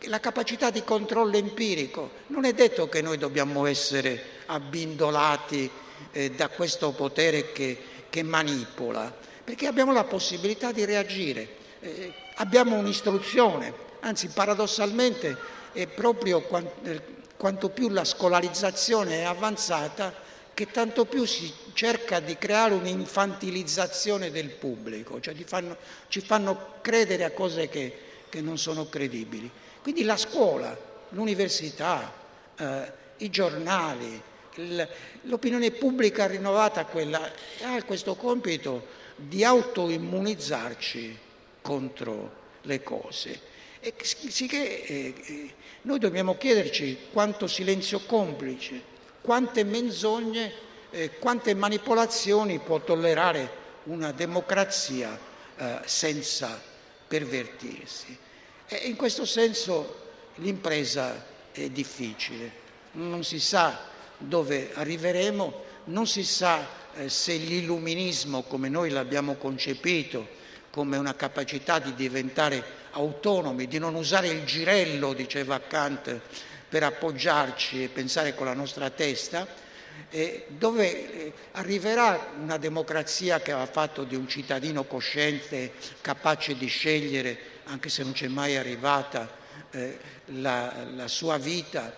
la 0.07 0.21
capacità 0.21 0.71
di 0.71 0.85
controllo 0.85 1.37
empirico. 1.37 2.11
Non 2.29 2.45
è 2.45 2.53
detto 2.53 2.89
che 2.89 3.01
noi 3.01 3.19
dobbiamo 3.19 3.67
essere 3.67 4.23
abbindolati 4.47 5.71
eh, 6.13 6.31
da 6.33 6.49
questo 6.49 6.93
potere 6.93 7.53
che, 7.53 7.79
che, 8.11 8.23
manipola, 8.23 9.15
perché 9.45 9.67
abbiamo 9.67 9.93
la 9.93 10.05
possibilità 10.05 10.73
di 10.73 10.85
reagire, 10.85 11.49
eh, 11.81 12.13
abbiamo 12.37 12.77
un'istruzione, 12.77 13.73
anzi 14.01 14.29
paradossalmente 14.29 15.37
è 15.73 15.87
proprio 15.87 16.43
quant, 16.43 16.71
eh, 16.83 17.03
quanto 17.37 17.69
più 17.71 17.89
la 17.89 18.05
scolarizzazione 18.05 19.21
è 19.21 19.25
avanzata 19.25 20.23
che 20.55 20.71
tanto 20.71 21.05
più 21.05 21.25
si 21.25 21.53
cerca 21.73 22.21
di 22.21 22.39
creare 22.39 22.75
un'infantilizzazione 22.75 24.31
del 24.31 24.51
pubblico, 24.51 25.21
cioè 25.21 25.35
fanno, 25.45 25.77
ci 26.09 26.21
fanno 26.21 26.75
credere 26.81 27.25
a 27.25 27.33
cose 27.33 27.69
che, 27.69 27.99
che 28.29 28.41
non 28.41 28.57
sono 28.57 28.89
credibili. 28.89 29.51
Quindi 29.83 30.05
la 30.05 30.17
scuola, 30.17 30.77
l'università, 31.11 32.13
eh, 32.57 32.93
i 33.19 33.31
giornali, 33.31 34.23
il, 34.55 34.89
l'opinione 35.23 35.73
pubblica 35.73 36.27
rinnovata 36.27 36.85
quella, 36.85 37.33
ha 37.63 37.83
questo 37.83 38.15
compito 38.15 38.87
di 39.17 39.45
autoimmunizzarci 39.45 41.19
contro 41.61 42.43
le 42.63 42.83
cose. 42.83 43.53
E 43.87 43.93
sicché 44.03 44.83
eh, 44.87 45.51
noi 45.83 45.99
dobbiamo 45.99 46.39
chiederci 46.39 46.97
quanto 47.13 47.47
silenzio 47.47 48.01
complice, 48.07 48.81
quante 49.21 49.63
menzogne, 49.63 50.53
eh, 50.91 51.19
quante 51.19 51.53
manipolazioni 51.53 52.61
può 52.61 52.81
tollerare 52.81 53.63
una 53.85 54.11
democrazia 54.13 55.19
eh, 55.57 55.81
senza 55.85 56.59
pervertirsi. 57.07 58.17
E 58.69 58.77
in 58.89 58.97
questo 58.97 59.27
senso 59.27 60.13
l'impresa 60.37 61.23
è 61.53 61.69
difficile, 61.69 62.51
non 62.93 63.23
si 63.23 63.39
sa 63.39 63.81
dove 64.17 64.71
arriveremo, 64.73 65.63
non 65.85 66.07
si 66.07 66.25
sa 66.25 66.67
eh, 66.95 67.11
se 67.11 67.37
l'illuminismo 67.37 68.45
come 68.45 68.71
noi 68.71 68.89
l'abbiamo 68.89 69.35
concepito, 69.35 70.41
come 70.75 70.97
una 70.97 71.15
capacità 71.15 71.79
di 71.79 71.95
diventare 71.95 72.61
autonomi, 72.91 73.69
di 73.69 73.79
non 73.79 73.95
usare 73.95 74.27
il 74.27 74.43
girello, 74.45 75.13
diceva 75.13 75.61
Kant, 75.61 76.21
per 76.69 76.83
appoggiarci 76.83 77.85
e 77.85 77.89
pensare 77.89 78.35
con 78.35 78.47
la 78.47 78.55
nostra 78.55 78.91
testa, 78.91 79.47
eh, 80.11 80.47
dove 80.49 81.27
eh, 81.27 81.33
arriverà 81.53 82.33
una 82.41 82.57
democrazia 82.57 83.41
che 83.41 83.53
ha 83.53 83.67
fatto 83.67 84.03
di 84.03 84.17
un 84.17 84.27
cittadino 84.27 84.83
cosciente, 84.83 85.75
capace 86.01 86.57
di 86.57 86.67
scegliere 86.67 87.39
anche 87.67 87.89
se 87.89 88.03
non 88.03 88.11
c'è 88.11 88.27
mai 88.27 88.57
arrivata 88.57 89.31
eh, 89.71 89.97
la, 90.41 90.87
la, 90.93 91.07
sua 91.07 91.39
vita. 91.39 91.95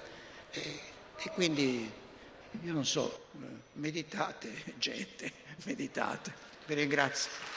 E, 0.51 0.61
e, 1.17 1.31
quindi, 1.31 1.91
io 2.63 2.73
non 2.75 2.85
so, 2.85 3.29
meditate, 3.73 4.53
gente, 4.77 5.33
meditate. 5.65 6.31
Vi 6.67 6.75
ringrazio. 6.75 7.56